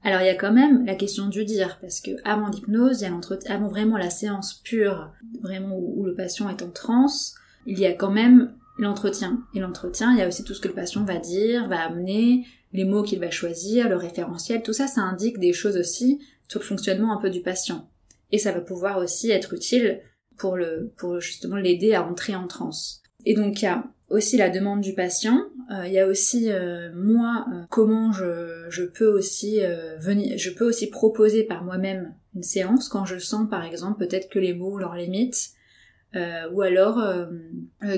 Alors 0.03 0.21
il 0.21 0.27
y 0.27 0.29
a 0.29 0.35
quand 0.35 0.53
même 0.53 0.85
la 0.85 0.95
question 0.95 1.27
du 1.27 1.43
dire, 1.43 1.79
parce 1.81 1.99
que 2.01 2.11
avant 2.23 2.49
l'hypnose, 2.49 3.01
il 3.01 3.03
y 3.03 3.07
a 3.07 3.53
avant 3.53 3.67
vraiment 3.67 3.97
la 3.97 4.09
séance 4.09 4.61
pure, 4.63 5.11
vraiment 5.41 5.77
où, 5.77 6.05
le 6.05 6.15
patient 6.15 6.49
est 6.49 6.61
en 6.61 6.69
transe, 6.69 7.35
il 7.65 7.79
y 7.79 7.85
a 7.85 7.93
quand 7.93 8.11
même 8.11 8.53
l'entretien. 8.77 9.43
Et 9.53 9.59
l'entretien, 9.59 10.13
il 10.13 10.19
y 10.19 10.21
a 10.21 10.27
aussi 10.27 10.43
tout 10.43 10.53
ce 10.53 10.61
que 10.61 10.67
le 10.67 10.73
patient 10.73 11.03
va 11.03 11.17
dire, 11.17 11.67
va 11.67 11.81
amener, 11.81 12.45
les 12.73 12.85
mots 12.85 13.03
qu'il 13.03 13.19
va 13.19 13.31
choisir, 13.31 13.89
le 13.89 13.95
référentiel, 13.95 14.61
tout 14.61 14.73
ça, 14.73 14.87
ça 14.87 15.01
indique 15.01 15.39
des 15.39 15.53
choses 15.53 15.77
aussi 15.77 16.19
sur 16.47 16.59
le 16.59 16.65
fonctionnement 16.65 17.13
un 17.13 17.21
peu 17.21 17.29
du 17.29 17.41
patient. 17.41 17.89
Et 18.31 18.37
ça 18.37 18.51
va 18.51 18.61
pouvoir 18.61 18.97
aussi 18.97 19.31
être 19.31 19.53
utile 19.53 20.01
pour 20.37 20.55
le, 20.55 20.93
pour 20.97 21.19
justement 21.19 21.55
l'aider 21.55 21.93
à 21.93 22.05
entrer 22.05 22.35
en 22.35 22.47
transe. 22.47 23.01
Et 23.27 23.33
donc 23.33 23.61
il 23.61 23.65
y 23.65 23.67
a 23.67 23.83
aussi 24.09 24.37
la 24.37 24.49
demande 24.49 24.79
du 24.79 24.93
patient. 24.93 25.37
Euh, 25.69 25.85
il 25.85 25.91
y 25.91 25.99
a 25.99 26.07
aussi 26.07 26.49
euh, 26.49 26.93
moi 26.95 27.45
euh, 27.51 27.63
comment 27.69 28.13
je, 28.13 28.85
peux 28.85 29.09
aussi 29.09 29.59
venir, 29.99 30.37
je 30.37 30.49
peux 30.49 30.65
aussi 30.65 30.89
proposer 30.89 31.43
par 31.43 31.65
moi-même 31.65 32.13
une 32.35 32.43
séance 32.43 32.87
quand 32.87 33.03
je 33.03 33.17
sens 33.17 33.49
par 33.49 33.65
exemple 33.65 33.99
peut-être 33.99 34.29
que 34.29 34.39
les 34.39 34.53
mots 34.53 34.77
leur 34.77 34.95
limitent. 34.95 35.49
ou 36.53 36.61
alors 36.61 37.03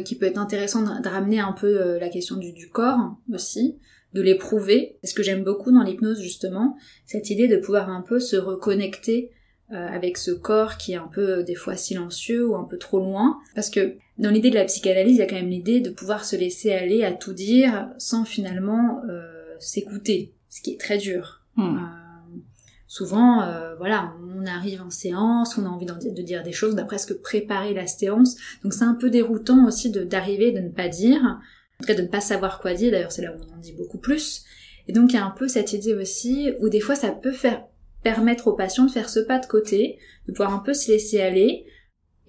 qui 0.04 0.15
peut 0.15 0.26
être 0.26 0.39
intéressant 0.39 0.82
de, 0.82 1.08
ramener 1.08 1.39
un 1.39 1.54
peu 1.54 2.00
la 2.00 2.10
question 2.10 2.38
du, 2.38 2.52
du 2.52 2.70
corps 2.70 3.18
aussi, 3.32 3.78
de 4.13 4.22
l'éprouver. 4.24 4.98
Ce 5.04 5.13
que 5.13 5.22
j'aime 5.22 5.44
beaucoup 5.44 5.72
dans 5.72 5.84
l'hypnose 5.84 6.20
justement, 6.20 6.76
cette 7.06 7.30
idée 7.30 7.48
de 7.48 7.58
pouvoir 7.58 7.88
un 7.89 8.02
peu 8.02 8.20
se 8.20 8.36
reconnecter 8.36 9.30
avec 9.71 10.17
ce 10.17 10.32
corps 10.32 10.77
qui 10.77 10.93
est 10.93 10.97
un 10.97 11.10
peu 11.12 11.43
des 11.43 11.55
fois 11.55 11.75
silencieux 11.75 12.47
ou 12.47 12.55
un 12.55 12.63
peu 12.63 12.77
trop 12.77 12.99
loin, 12.99 13.38
parce 13.53 13.69
que 13.69 13.97
dans 14.19 14.32
l'idée 14.32 14.49
de 14.49 14.55
la 14.55 14.65
psychanalyse, 14.65 15.15
il 15.15 15.19
y 15.19 15.21
a 15.21 15.27
quand 15.27 15.38
même 15.38 15.49
l'idée 15.49 15.79
de 15.79 15.89
pouvoir 15.89 16.25
se 16.25 16.36
laisser 16.36 16.73
aller 16.73 17.05
à 17.05 17.13
tout 17.13 17.34
dire 17.34 17.89
sans 17.97 18.25
finalement 18.25 19.01
euh, 19.10 19.55
s'écouter, 19.60 20.34
ce 20.49 20.62
qui 20.62 20.73
est 20.73 20.79
très 20.79 20.97
dur. 20.97 21.41
Hmm. 21.55 21.77
Euh, 21.77 22.39
souvent, 22.86 23.41
euh, 23.43 23.75
voilà, 23.77 24.13
on 24.36 24.45
arrive 24.45 24.82
en 24.82 24.89
séance, 24.89 25.58
on 25.58 25.65
a 25.65 25.69
envie 25.69 25.86
de 25.86 26.21
dire 26.21 26.43
des 26.43 26.51
choses, 26.51 26.73
on 26.75 26.77
a 26.77 26.84
presque 26.84 27.13
préparé 27.21 27.73
la 27.73 27.88
séance, 27.88 28.36
donc 28.62 28.73
c'est 28.73 28.84
un 28.84 28.93
peu 28.95 29.10
déroutant 29.10 29.65
aussi 29.65 29.89
d'arriver, 29.89 30.51
de, 30.51 30.60
ne 30.60 30.69
pas 30.69 30.89
dire, 30.89 31.21
en 31.23 31.82
tout 31.82 31.88
cas 31.88 31.95
de 31.95 32.01
ne 32.01 32.08
pas 32.08 32.21
savoir 32.21 32.60
quoi 32.60 32.73
dire, 32.73 32.91
d'ailleurs 32.91 33.13
c'est 33.13 33.21
là 33.21 33.34
où 33.34 33.39
on 33.49 33.55
en 33.55 33.60
dit 33.60 33.73
beaucoup 33.73 33.99
plus. 33.99 34.43
Et 34.89 34.91
donc 34.91 35.12
il 35.12 35.15
y 35.15 35.19
a 35.19 35.25
un 35.25 35.32
peu 35.32 35.47
cette 35.47 35.71
idée 35.71 35.93
aussi 35.93 36.51
où 36.60 36.67
des 36.67 36.82
fois 36.82 36.95
ça 36.95 37.12
peut 37.12 37.32
faire 37.32 37.63
permettre 38.04 38.48
aux 38.48 38.54
patients 38.54 38.86
de 38.86 38.92
faire 38.92 39.10
ce 39.10 39.20
pas 39.20 39.40
de 39.40 39.46
côté, 39.46 40.00
de 40.28 40.32
pouvoir 40.32 40.54
un 40.54 40.60
peu 40.60 40.74
se 40.74 40.92
laisser 40.92 41.22
aller, 41.22 41.66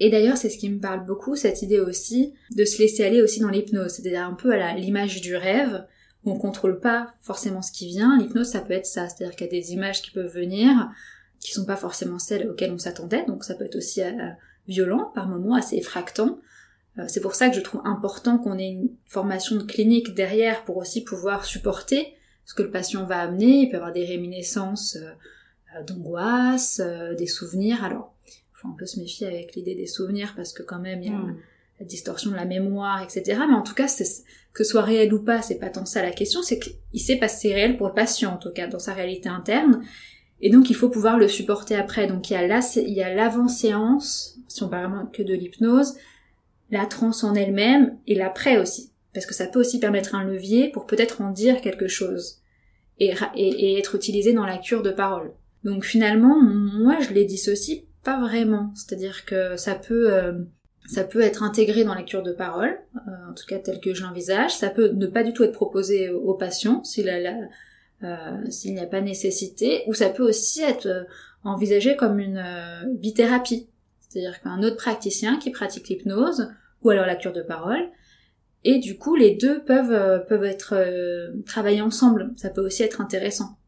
et 0.01 0.09
d'ailleurs, 0.09 0.39
c'est 0.39 0.49
ce 0.49 0.57
qui 0.57 0.71
me 0.71 0.81
parle 0.81 1.05
beaucoup, 1.05 1.37
cette 1.37 1.61
idée 1.61 1.79
aussi 1.79 2.33
de 2.57 2.65
se 2.65 2.79
laisser 2.79 3.05
aller 3.05 3.23
aussi 3.23 3.39
dans 3.39 3.51
l'hypnose, 3.51 3.93
c'est-à-dire 3.93 4.27
un 4.27 4.33
peu 4.33 4.53
à 4.53 4.75
l'image 4.75 5.21
du 5.21 5.37
rêve, 5.37 5.87
où 6.25 6.33
on 6.33 6.39
contrôle 6.39 6.81
pas 6.81 7.13
forcément 7.21 7.61
ce 7.61 7.71
qui 7.71 7.87
vient. 7.87 8.19
L'hypnose, 8.19 8.49
ça 8.49 8.61
peut 8.61 8.73
être 8.73 8.87
ça, 8.87 9.09
c'est-à-dire 9.09 9.37
qu'il 9.37 9.47
y 9.47 9.51
a 9.51 9.61
des 9.61 9.73
images 9.73 10.01
qui 10.01 10.11
peuvent 10.11 10.33
venir, 10.33 10.91
qui 11.39 11.53
sont 11.53 11.67
pas 11.67 11.77
forcément 11.77 12.19
celles 12.19 12.49
auxquelles 12.49 12.73
on 12.73 12.79
s'attendait, 12.79 13.25
donc 13.27 13.45
ça 13.45 13.55
peut 13.55 13.65
être 13.67 13.77
aussi 13.77 14.03
euh, 14.03 14.11
violent 14.67 15.11
par 15.15 15.29
moments, 15.29 15.55
assez 15.55 15.77
effractant. 15.77 16.41
Euh, 16.99 17.05
c'est 17.07 17.21
pour 17.21 17.35
ça 17.35 17.51
que 17.51 17.57
je 17.57 17.61
trouve 17.61 17.83
important 17.85 18.39
qu'on 18.39 18.59
ait 18.59 18.71
une 18.71 18.89
formation 19.07 19.57
de 19.57 19.65
clinique 19.65 20.15
derrière 20.15 20.65
pour 20.65 20.79
aussi 20.79 21.05
pouvoir 21.05 21.45
supporter 21.45 22.15
ce 22.47 22.55
que 22.55 22.63
le 22.63 22.71
patient 22.71 23.05
va 23.05 23.21
amener. 23.21 23.63
Il 23.63 23.69
peut 23.69 23.77
avoir 23.77 23.93
des 23.93 24.05
réminiscences 24.05 24.97
euh, 24.97 25.11
d'angoisse, 25.87 26.81
des 27.17 27.27
souvenirs. 27.27 27.85
Alors, 27.85 28.15
faut 28.61 28.69
un 28.69 28.77
peu 28.79 28.87
se 28.87 29.01
méfier 29.01 29.27
avec 29.27 29.55
l'idée 29.55 29.75
des 29.75 29.87
souvenirs 29.87 30.35
parce 30.37 30.53
que 30.53 30.63
quand 30.63 30.79
même 30.79 31.03
il 31.03 31.11
y 31.11 31.15
a 31.15 31.19
hmm. 31.19 31.37
la 31.81 31.87
distorsion 31.87 32.31
de 32.31 32.37
la 32.37 32.45
mémoire, 32.45 33.03
etc. 33.03 33.41
Mais 33.49 33.55
en 33.55 33.63
tout 33.63 33.75
cas, 33.75 33.87
que 34.53 34.65
ce 34.65 34.71
soit 34.71 34.83
réel 34.83 35.13
ou 35.15 35.23
pas, 35.23 35.43
c'est 35.43 35.59
pas 35.59 35.71
tant 35.71 35.87
ça 35.87 36.03
la 36.03 36.13
question, 36.13 36.43
c'est 36.43 36.59
qu'il 36.59 37.01
sait 37.01 37.17
pas 37.17 37.29
si 37.29 37.49
c'est 37.49 37.55
réel 37.55 37.77
pour 37.77 37.89
le 37.89 37.95
patient, 37.95 38.35
en 38.35 38.37
tout 38.37 38.53
cas, 38.53 38.67
dans 38.67 38.79
sa 38.79 38.93
réalité 38.93 39.29
interne. 39.29 39.83
Et 40.43 40.51
donc, 40.51 40.71
il 40.71 40.77
faut 40.77 40.89
pouvoir 40.89 41.19
le 41.19 41.29
supporter 41.29 41.75
après. 41.75 42.07
Donc, 42.07 42.31
il 42.31 42.35
y 42.35 43.03
a 43.03 43.15
l'avant-séance, 43.15 44.39
si 44.49 44.63
on 44.63 44.69
parle 44.69 45.11
que 45.13 45.23
de 45.23 45.35
l'hypnose, 45.35 45.97
la 46.71 46.87
transe 46.87 47.25
en 47.25 47.35
elle-même, 47.35 47.99
et 48.07 48.15
l'après 48.15 48.59
aussi. 48.59 48.93
Parce 49.13 49.27
que 49.27 49.35
ça 49.35 49.47
peut 49.47 49.61
aussi 49.61 49.81
permettre 49.81 50.15
un 50.15 50.25
levier 50.25 50.71
pour 50.71 50.87
peut-être 50.87 51.21
en 51.21 51.31
dire 51.31 51.61
quelque 51.61 51.89
chose. 51.89 52.39
Et, 52.99 53.15
et, 53.35 53.49
et 53.49 53.79
être 53.79 53.95
utilisé 53.95 54.33
dans 54.33 54.45
la 54.45 54.59
cure 54.59 54.83
de 54.83 54.91
parole. 54.91 55.33
Donc 55.65 55.85
finalement, 55.85 56.41
moi 56.41 57.01
je 57.01 57.13
les 57.13 57.25
dissocie 57.25 57.85
pas 58.03 58.19
vraiment. 58.21 58.73
C'est-à-dire 58.75 59.25
que 59.25 59.57
ça 59.57 59.75
peut, 59.75 60.13
euh, 60.13 60.33
ça 60.87 61.05
peut 61.05 61.21
être 61.21 61.43
intégré 61.43 61.85
dans 61.85 61.95
la 61.95 62.03
cure 62.03 62.23
de 62.23 62.33
parole, 62.33 62.79
euh, 62.97 63.31
en 63.31 63.35
tout 63.35 63.45
cas 63.47 63.59
tel 63.59 63.81
que 63.81 63.95
je 63.95 64.03
l'envisage. 64.03 64.55
Ça 64.55 64.71
peut 64.71 64.89
ne 64.89 65.07
pas 65.07 65.23
du 65.23 65.33
tout 65.33 65.45
être 65.45 65.53
proposé 65.53 66.09
au 66.09 66.35
patient 66.35 66.83
s'il 66.85 67.09
euh, 67.09 68.37
n'y 68.65 68.81
a 68.81 68.87
pas 68.87 69.01
nécessité, 69.01 69.83
ou 69.87 69.95
ça 69.95 70.09
peut 70.09 70.27
aussi 70.27 70.63
être 70.63 71.07
envisagé 71.45 71.97
comme 71.97 72.19
une 72.19 72.43
bithérapie. 72.99 73.69
C'est-à-dire 74.01 74.41
qu'un 74.41 74.63
autre 74.63 74.77
praticien 74.77 75.39
qui 75.39 75.51
pratique 75.51 75.89
l'hypnose, 75.89 76.51
ou 76.83 76.91
alors 76.91 77.07
la 77.07 77.17
cure 77.17 77.33
de 77.33 77.43
parole, 77.43 77.91
et 78.65 78.79
du 78.79 78.97
coup 78.97 79.15
les 79.15 79.37
deux 79.37 79.63
peuvent, 79.63 80.25
peuvent 80.27 80.45
être 80.45 80.75
travaillés 81.45 81.83
ensemble. 81.83 82.33
Ça 82.37 82.49
peut 82.49 82.65
aussi 82.65 82.83
être 82.83 83.03
intéressant. 83.03 83.60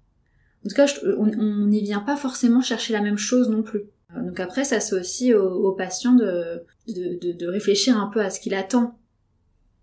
En 0.65 0.69
tout 0.69 0.75
cas, 0.77 0.87
on 1.19 1.67
n'y 1.67 1.83
vient 1.83 2.01
pas 2.01 2.17
forcément 2.17 2.61
chercher 2.61 2.93
la 2.93 3.01
même 3.01 3.19
chose 3.19 3.49
non 3.49 3.63
plus. 3.63 3.83
Donc 4.15 4.39
après, 4.41 4.65
ça 4.65 4.81
c'est 4.81 4.95
aussi 4.95 5.35
au, 5.35 5.73
patient 5.73 6.13
de, 6.13 6.65
de, 6.89 7.33
de, 7.33 7.47
réfléchir 7.47 7.97
un 7.97 8.09
peu 8.09 8.21
à 8.21 8.31
ce 8.31 8.41
qu'il 8.41 8.55
attend 8.55 8.99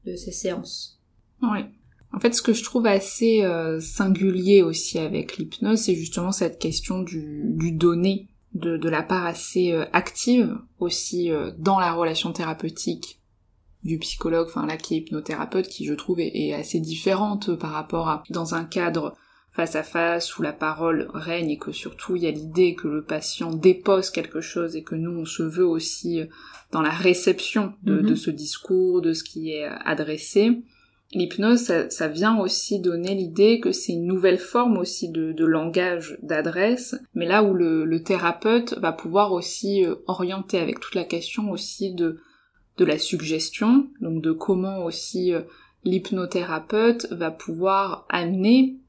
de 0.05 0.15
ces 0.15 0.31
séances. 0.31 1.01
Oui. 1.41 1.59
En 2.13 2.19
fait, 2.19 2.33
ce 2.33 2.41
que 2.41 2.53
je 2.53 2.63
trouve 2.63 2.87
assez 2.87 3.43
euh, 3.43 3.79
singulier 3.79 4.63
aussi 4.63 4.97
avec 4.97 5.37
l'hypnose, 5.37 5.79
c'est 5.79 5.95
justement 5.95 6.31
cette 6.31 6.59
question 6.59 7.01
du, 7.01 7.43
du 7.45 7.71
donné, 7.71 8.27
de, 8.53 8.77
de 8.77 8.89
la 8.89 9.03
part 9.03 9.25
assez 9.25 9.71
euh, 9.71 9.85
active 9.93 10.57
aussi 10.79 11.31
euh, 11.31 11.51
dans 11.57 11.79
la 11.79 11.93
relation 11.93 12.31
thérapeutique 12.31 13.19
du 13.83 13.99
psychologue, 13.99 14.47
enfin 14.49 14.65
là 14.65 14.75
qui 14.75 14.95
est 14.95 14.97
hypnothérapeute, 14.97 15.67
qui 15.67 15.85
je 15.85 15.93
trouve 15.93 16.19
est, 16.19 16.31
est 16.35 16.53
assez 16.53 16.79
différente 16.79 17.55
par 17.55 17.71
rapport 17.71 18.09
à 18.09 18.23
dans 18.29 18.55
un 18.55 18.65
cadre 18.65 19.15
face 19.51 19.75
à 19.75 19.83
face 19.83 20.37
où 20.37 20.41
la 20.41 20.53
parole 20.53 21.09
règne 21.13 21.51
et 21.51 21.57
que 21.57 21.71
surtout 21.71 22.15
il 22.15 22.23
y 22.23 22.27
a 22.27 22.31
l'idée 22.31 22.75
que 22.75 22.87
le 22.87 23.03
patient 23.03 23.51
dépose 23.51 24.09
quelque 24.09 24.41
chose 24.41 24.75
et 24.75 24.83
que 24.83 24.95
nous 24.95 25.11
on 25.11 25.25
se 25.25 25.43
veut 25.43 25.65
aussi 25.65 26.21
dans 26.71 26.81
la 26.81 26.91
réception 26.91 27.73
de, 27.83 27.99
de 27.99 28.15
ce 28.15 28.29
discours, 28.29 29.01
de 29.01 29.13
ce 29.13 29.23
qui 29.23 29.51
est 29.51 29.65
adressé. 29.85 30.61
L'hypnose, 31.11 31.61
ça, 31.61 31.89
ça, 31.89 32.07
vient 32.07 32.37
aussi 32.37 32.79
donner 32.79 33.15
l'idée 33.15 33.59
que 33.59 33.71
c'est 33.71 33.93
une 33.93 34.05
nouvelle 34.05 34.37
forme 34.37 34.77
aussi 34.77 35.09
de, 35.09 35.31
de 35.31 35.45
langage 35.45 36.19
d'adresse, 36.21 36.95
mais 37.15 37.25
là 37.25 37.43
où 37.43 37.55
le, 37.55 37.83
le, 37.83 38.03
thérapeute 38.03 38.77
va 38.77 38.91
pouvoir 38.91 39.31
aussi 39.31 39.83
euh, 39.83 39.95
orienter 40.05 40.59
avec 40.59 40.79
toute 40.79 40.93
la 40.93 41.03
question 41.03 41.49
aussi 41.49 41.95
de, 41.95 42.19
de 42.77 42.85
la 42.85 42.99
suggestion, 42.99 43.87
donc 44.01 44.21
de 44.21 44.31
comment 44.31 44.83
aussi 44.83 45.33
euh, 45.33 45.41
l'hypnothérapeute 45.83 47.07
va 47.09 47.31
pouvoir 47.31 48.05
amener 48.09 48.75
euh, 48.75 48.88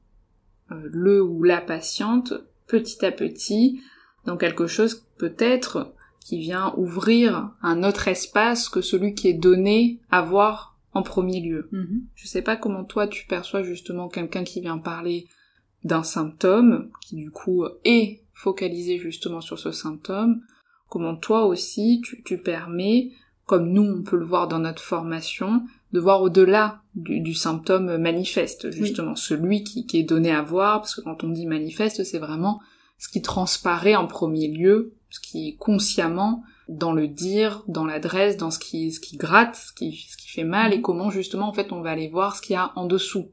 le 0.91 1.21
ou 1.23 1.43
la 1.43 1.61
patiente 1.61 2.33
petit 2.67 3.05
à 3.05 3.11
petit 3.11 3.81
dans 4.25 4.37
quelque 4.37 4.67
chose 4.67 5.05
peut-être 5.17 5.93
qui 6.19 6.39
vient 6.39 6.73
ouvrir 6.77 7.51
un 7.61 7.83
autre 7.83 8.07
espace 8.07 8.69
que 8.69 8.81
celui 8.81 9.15
qui 9.15 9.27
est 9.27 9.33
donné 9.33 9.99
à 10.11 10.21
voir 10.21 10.77
en 10.93 11.03
premier 11.03 11.39
lieu. 11.39 11.67
Mhm. 11.71 12.03
Je 12.15 12.27
sais 12.27 12.41
pas 12.41 12.55
comment 12.55 12.83
toi 12.83 13.07
tu 13.07 13.25
perçois 13.25 13.63
justement 13.63 14.07
quelqu'un 14.07 14.43
qui 14.43 14.61
vient 14.61 14.77
parler 14.77 15.27
d'un 15.83 16.03
symptôme, 16.03 16.89
qui 17.01 17.15
du 17.15 17.31
coup 17.31 17.65
est 17.85 18.21
focalisé 18.33 18.99
justement 18.99 19.41
sur 19.41 19.57
ce 19.57 19.71
symptôme, 19.71 20.41
comment 20.89 21.15
toi 21.15 21.45
aussi 21.45 22.01
tu, 22.03 22.21
tu 22.23 22.37
permets, 22.37 23.11
comme 23.45 23.71
nous 23.71 23.83
on 23.83 24.03
peut 24.03 24.17
le 24.17 24.25
voir 24.25 24.47
dans 24.47 24.59
notre 24.59 24.83
formation, 24.83 25.63
de 25.91 25.99
voir 25.99 26.21
au-delà 26.21 26.80
du, 26.95 27.33
symptôme 27.33 27.97
manifeste, 27.97 28.71
justement, 28.71 29.15
celui 29.15 29.63
qui, 29.63 29.85
qui, 29.85 29.99
est 29.99 30.03
donné 30.03 30.31
à 30.31 30.41
voir, 30.41 30.81
parce 30.81 30.95
que 30.95 31.01
quand 31.01 31.23
on 31.23 31.29
dit 31.29 31.45
manifeste, 31.45 32.03
c'est 32.03 32.19
vraiment 32.19 32.59
ce 32.97 33.07
qui 33.09 33.21
transparaît 33.21 33.95
en 33.95 34.07
premier 34.07 34.47
lieu, 34.47 34.93
ce 35.09 35.19
qui 35.19 35.49
est 35.49 35.55
consciemment 35.55 36.43
dans 36.67 36.93
le 36.93 37.07
dire, 37.07 37.63
dans 37.67 37.85
l'adresse, 37.85 38.37
dans 38.37 38.51
ce 38.51 38.59
qui, 38.59 38.91
ce 38.91 38.99
qui 38.99 39.17
gratte, 39.17 39.55
ce 39.55 39.73
qui, 39.73 40.05
ce 40.09 40.17
qui 40.17 40.29
fait 40.29 40.43
mal, 40.43 40.73
et 40.73 40.77
mhm. 40.77 40.83
comment 40.83 41.09
justement 41.09 41.47
en 41.47 41.53
fait 41.53 41.71
on 41.71 41.81
va 41.81 41.91
aller 41.91 42.07
voir 42.07 42.35
ce 42.35 42.41
qu'il 42.41 42.53
y 42.53 42.57
a 42.57 42.71
en 42.75 42.85
dessous. 42.85 43.27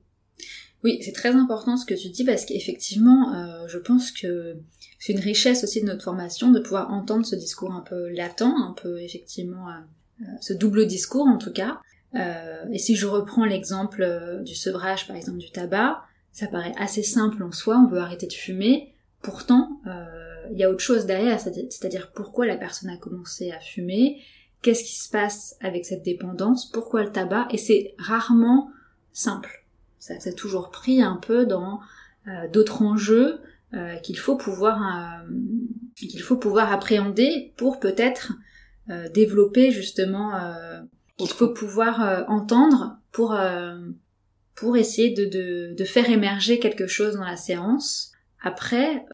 Oui, 0.85 0.99
c'est 1.03 1.13
très 1.13 1.31
important 1.31 1.77
ce 1.77 1.85
que 1.85 1.95
tu 1.95 2.09
dis 2.09 2.25
parce 2.25 2.45
qu'effectivement, 2.45 3.35
euh, 3.35 3.67
je 3.67 3.79
pense 3.79 4.13
que 4.13 4.57
c'est 5.01 5.13
une 5.13 5.19
richesse 5.19 5.65
aussi 5.65 5.81
de 5.81 5.87
notre 5.87 6.05
formation 6.05 6.53
de 6.53 6.61
pouvoir 6.61 6.93
entendre 6.93 7.27
ce 7.27 7.35
discours 7.35 7.73
un 7.73 7.81
peu 7.81 8.09
latent, 8.11 8.43
un 8.43 8.75
peu 8.81 9.01
effectivement 9.01 9.69
euh, 9.69 9.73
euh, 10.23 10.25
ce 10.41 10.53
double 10.53 10.87
discours 10.87 11.27
en 11.27 11.39
tout 11.39 11.53
cas. 11.53 11.81
Et 12.15 12.79
si 12.79 12.97
je 12.97 13.07
reprends 13.07 13.45
l'exemple 13.45 14.41
du 14.45 14.55
sevrage 14.55 15.07
par 15.07 15.17
exemple 15.17 15.39
du 15.39 15.51
tabac, 15.51 16.03
ça 16.33 16.47
paraît 16.47 16.73
assez 16.79 17.03
simple 17.03 17.43
en 17.43 17.53
soi, 17.53 17.79
on 17.79 17.87
veut 17.87 17.99
arrêter 17.99 18.27
de 18.27 18.33
fumer, 18.33 18.95
pourtant 19.23 19.81
il 20.51 20.59
y 20.59 20.65
a 20.65 20.71
autre 20.71 20.81
chose 20.81 21.05
derrière, 21.05 21.39
c'est-à-dire 21.39 22.11
pourquoi 22.13 22.47
la 22.47 22.57
personne 22.57 22.89
a 22.91 22.97
commencé 22.97 23.51
à 23.53 23.61
fumer, 23.61 24.23
qu'est-ce 24.63 24.85
qui 24.85 24.97
se 24.97 25.11
passe 25.11 25.57
avec 25.61 25.85
cette 25.85 26.03
dépendance, 26.03 26.71
pourquoi 26.71 27.03
le 27.03 27.13
tabac, 27.13 27.47
et 27.51 27.59
c'est 27.59 27.95
rarement 27.99 28.71
simple. 29.13 29.67
Ça 29.99 30.19
s'est 30.21 30.35
toujours 30.35 30.71
pris 30.71 31.03
un 31.03 31.17
peu 31.17 31.45
dans 31.45 31.81
euh, 32.29 32.49
d'autres 32.49 32.83
enjeux 32.83 33.41
euh, 33.75 33.97
qu'il 33.97 34.19
faut 34.19 34.37
pouvoir 34.37 35.25
euh, 35.27 35.35
qu'il 35.95 36.23
faut 36.23 36.37
pouvoir 36.37 36.73
appréhender 36.73 37.53
pour 37.57 37.81
peut-être 37.81 38.33
développer 39.13 39.71
justement 39.71 40.33
qu'il 41.19 41.29
faut 41.31 41.49
pouvoir 41.49 42.25
entendre 42.29 42.99
pour 43.13 43.37
pour 44.55 44.77
essayer 44.77 45.11
de, 45.11 45.25
de, 45.25 45.75
de 45.77 45.85
faire 45.85 46.11
émerger 46.11 46.59
quelque 46.59 46.87
chose 46.87 47.15
dans 47.15 47.25
la 47.25 47.37
séance. 47.37 48.13
Après, 48.43 49.05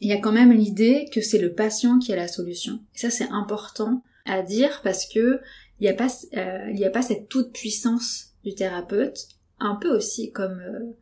il 0.00 0.08
y 0.08 0.12
a 0.12 0.18
quand 0.18 0.32
même 0.32 0.52
l'idée 0.52 1.08
que 1.12 1.20
c'est 1.20 1.38
le 1.38 1.52
patient 1.52 1.98
qui 1.98 2.12
a 2.12 2.16
la 2.16 2.28
solution. 2.28 2.80
Et 2.94 2.98
ça, 2.98 3.10
c'est 3.10 3.28
important 3.30 4.02
à 4.24 4.42
dire 4.42 4.80
parce 4.82 5.06
que 5.06 5.40
il 5.80 5.84
n'y 5.84 5.88
a 5.88 5.94
pas, 5.94 6.08
euh, 6.36 6.70
il 6.70 6.78
y 6.78 6.84
a 6.84 6.90
pas 6.90 7.02
cette 7.02 7.28
toute 7.28 7.52
puissance 7.52 8.32
du 8.44 8.54
thérapeute, 8.54 9.28
un 9.60 9.76
peu 9.76 9.94
aussi 9.94 10.32
comme, 10.32 10.60
euh, 10.60 10.96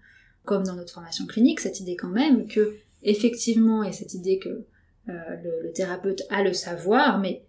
comme 0.44 0.64
dans 0.64 0.74
notre 0.74 0.92
formation 0.92 1.26
clinique, 1.26 1.60
cette 1.60 1.80
idée 1.80 1.96
quand 1.96 2.08
même 2.08 2.46
que 2.46 2.74
effectivement, 3.02 3.82
il 3.82 3.86
y 3.86 3.90
a 3.90 3.94
cette 3.94 4.14
idée 4.14 4.38
que 4.38 4.48
euh, 4.48 5.36
le, 5.42 5.62
le, 5.62 5.72
thérapeute 5.72 6.22
a 6.30 6.42
le 6.42 6.52
savoir, 6.52 7.18
mais 7.18 7.45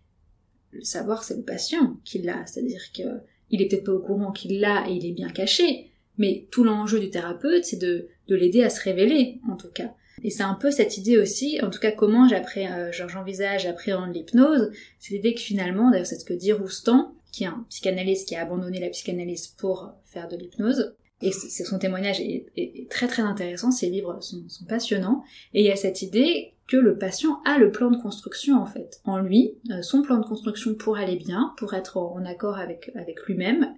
le 0.72 0.84
savoir 0.84 1.24
c'est 1.24 1.38
le 1.38 1.44
patient 1.44 1.98
qui 2.04 2.20
l'a, 2.20 2.46
c'est-à-dire 2.46 2.92
que 2.94 3.04
il 3.50 3.66
peut-être 3.68 3.86
pas 3.86 3.94
au 3.94 4.00
courant 4.00 4.32
qu'il 4.32 4.60
l'a 4.60 4.86
et 4.90 4.94
il 4.94 5.06
est 5.06 5.14
bien 5.14 5.30
caché, 5.30 5.92
mais 6.18 6.48
tout 6.52 6.64
l'enjeu 6.64 7.00
du 7.00 7.10
thérapeute 7.10 7.66
c'est 7.66 7.80
de, 7.80 8.08
de 8.28 8.36
l'aider 8.36 8.64
à 8.64 8.70
se 8.70 8.82
révéler 8.82 9.40
en 9.50 9.56
tout 9.56 9.70
cas. 9.70 9.94
Et 10.24 10.30
c'est 10.30 10.44
un 10.44 10.56
peu 10.56 10.72
cette 10.72 10.98
idée 10.98 11.18
aussi, 11.18 11.60
en 11.62 11.70
tout 11.70 11.80
cas 11.80 11.92
comment 11.92 12.28
euh, 12.32 12.92
j'envisage, 12.92 13.64
j'appréhende 13.64 14.14
l'hypnose, 14.14 14.72
c'est 15.00 15.14
l'idée 15.14 15.34
que 15.34 15.40
finalement, 15.40 15.92
d'ailleurs 15.92 16.08
c'est 16.08 16.20
ce 16.20 16.26
que 16.26 16.34
dit 16.34 16.52
Roustan, 16.54 17.14
qui 17.32 17.44
est 17.44 17.48
un 17.48 17.66
psychanalyste 17.70 18.28
qui 18.28 18.36
a 18.36 18.42
abandonné 18.42 18.80
la 18.80 18.90
psychanalyse 18.90 19.48
pour 19.48 19.94
faire 20.06 20.28
de 20.28 20.36
l'hypnose, 20.36 20.96
et 21.22 21.32
son 21.32 21.80
témoignage 21.80 22.20
est, 22.22 22.90
très 22.90 23.08
très 23.08 23.24
intéressant, 23.24 23.72
ses 23.72 23.90
livres 23.90 24.20
sont, 24.22 24.46
passionnants, 24.68 25.24
et 25.54 25.62
il 25.62 25.66
y 25.66 25.72
a 25.72 25.76
cette 25.76 26.02
idée 26.02 26.54
que 26.68 26.78
le 26.78 26.98
patient 26.98 27.42
a 27.46 27.58
le 27.58 27.72
plan 27.72 27.90
de 27.90 27.98
construction 27.98 28.62
en 28.62 28.66
fait, 28.66 29.00
en 29.06 29.20
lui, 29.20 29.58
euh, 29.72 29.82
son 29.82 30.02
plan 30.02 30.18
de 30.20 30.26
construction 30.26 30.76
pour 30.76 30.98
aller 30.98 31.16
bien, 31.16 31.54
pour 31.58 31.74
être 31.74 31.98
en 31.98 32.26
accord 32.26 32.58
avec, 32.58 32.92
avec 32.96 33.22
lui-même, 33.24 33.74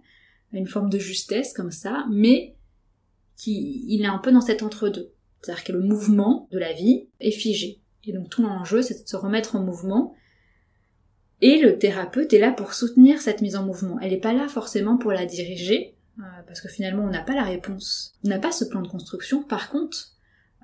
une 0.51 0.67
forme 0.67 0.89
de 0.89 0.97
justesse 0.97 1.53
comme 1.53 1.71
ça, 1.71 2.05
mais 2.09 2.55
qui, 3.37 3.85
il 3.87 4.01
est 4.01 4.07
un 4.07 4.17
peu 4.17 4.31
dans 4.31 4.41
cet 4.41 4.63
entre-deux. 4.63 5.13
C'est-à-dire 5.41 5.63
que 5.63 5.71
le 5.71 5.81
mouvement 5.81 6.47
de 6.51 6.57
la 6.57 6.73
vie 6.73 7.07
est 7.19 7.31
figé. 7.31 7.81
Et 8.03 8.11
donc 8.11 8.29
tout 8.29 8.41
l'enjeu, 8.41 8.81
c'est 8.81 9.03
de 9.03 9.07
se 9.07 9.15
remettre 9.15 9.55
en 9.55 9.61
mouvement. 9.61 10.15
Et 11.41 11.59
le 11.61 11.77
thérapeute 11.77 12.33
est 12.33 12.39
là 12.39 12.51
pour 12.51 12.73
soutenir 12.73 13.21
cette 13.21 13.41
mise 13.41 13.55
en 13.55 13.63
mouvement. 13.63 13.99
Elle 14.01 14.11
n'est 14.11 14.19
pas 14.19 14.33
là 14.33 14.47
forcément 14.47 14.97
pour 14.97 15.11
la 15.11 15.25
diriger, 15.25 15.95
euh, 16.17 16.23
parce 16.47 16.59
que 16.59 16.67
finalement 16.67 17.03
on 17.03 17.09
n'a 17.09 17.21
pas 17.21 17.35
la 17.35 17.43
réponse. 17.43 18.15
On 18.25 18.29
n'a 18.29 18.39
pas 18.39 18.51
ce 18.51 18.65
plan 18.65 18.81
de 18.81 18.87
construction. 18.87 19.43
Par 19.43 19.69
contre, 19.69 20.15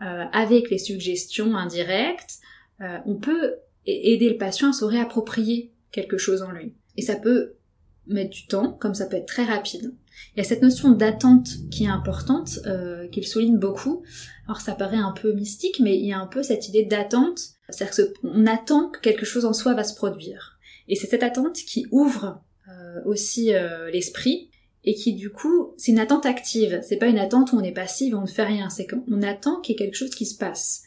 euh, 0.02 0.26
avec 0.32 0.70
les 0.70 0.78
suggestions 0.78 1.56
indirectes, 1.56 2.40
euh, 2.82 2.98
on 3.06 3.16
peut 3.16 3.56
aider 3.86 4.30
le 4.30 4.38
patient 4.38 4.70
à 4.70 4.74
se 4.74 4.84
réapproprier 4.84 5.72
quelque 5.92 6.18
chose 6.18 6.42
en 6.42 6.52
lui. 6.52 6.74
Et 6.98 7.02
ça 7.02 7.16
peut 7.16 7.56
mettre 8.08 8.32
du 8.32 8.48
temps, 8.48 8.72
comme 8.72 8.94
ça 8.94 9.06
peut 9.06 9.18
être 9.18 9.28
très 9.28 9.46
rapide. 9.46 9.94
Il 10.36 10.40
y 10.40 10.42
a 10.42 10.44
cette 10.44 10.62
notion 10.62 10.92
d'attente 10.92 11.50
qui 11.72 11.86
est 11.86 11.90
importante, 11.90 12.60
euh, 12.66 13.08
qu'il 13.08 13.26
souligne 13.26 13.58
beaucoup. 13.58 14.04
Alors 14.48 14.62
ça 14.62 14.76
paraît 14.76 14.98
un 14.98 15.12
peu 15.12 15.34
mystique, 15.34 15.80
mais 15.80 15.98
il 15.98 16.06
y 16.06 16.14
a 16.14 16.20
un 16.20 16.28
peu 16.28 16.44
cette 16.44 16.70
idée 16.70 16.86
d'attente, 16.86 17.40
c'est-à-dire 17.70 18.10
qu'on 18.22 18.46
attend 18.46 18.90
que 18.90 19.00
quelque 19.00 19.26
chose 19.26 19.46
en 19.46 19.54
soi 19.54 19.74
va 19.74 19.84
se 19.84 19.96
produire. 19.96 20.60
Et 20.88 20.96
c'est 20.96 21.08
cette 21.08 21.24
attente 21.24 21.56
qui 21.56 21.88
ouvre 21.92 22.42
euh, 22.70 23.02
aussi 23.06 23.54
euh, 23.54 23.90
l'esprit 23.90 24.50
et 24.86 24.94
qui 24.94 25.14
du 25.14 25.32
coup, 25.32 25.74
c'est 25.78 25.92
une 25.92 26.00
attente 26.00 26.26
active. 26.26 26.80
C'est 26.84 26.98
pas 26.98 27.08
une 27.08 27.18
attente 27.18 27.52
où 27.52 27.58
on 27.58 27.64
est 27.64 27.72
passif, 27.72 28.14
on 28.14 28.22
ne 28.22 28.28
fait 28.28 28.44
rien. 28.44 28.70
C'est 28.70 28.88
qu'on 28.88 29.22
attend 29.24 29.60
qu'il 29.60 29.74
y 29.74 29.76
ait 29.76 29.84
quelque 29.86 29.98
chose 29.98 30.12
qui 30.12 30.26
se 30.26 30.38
passe. 30.38 30.84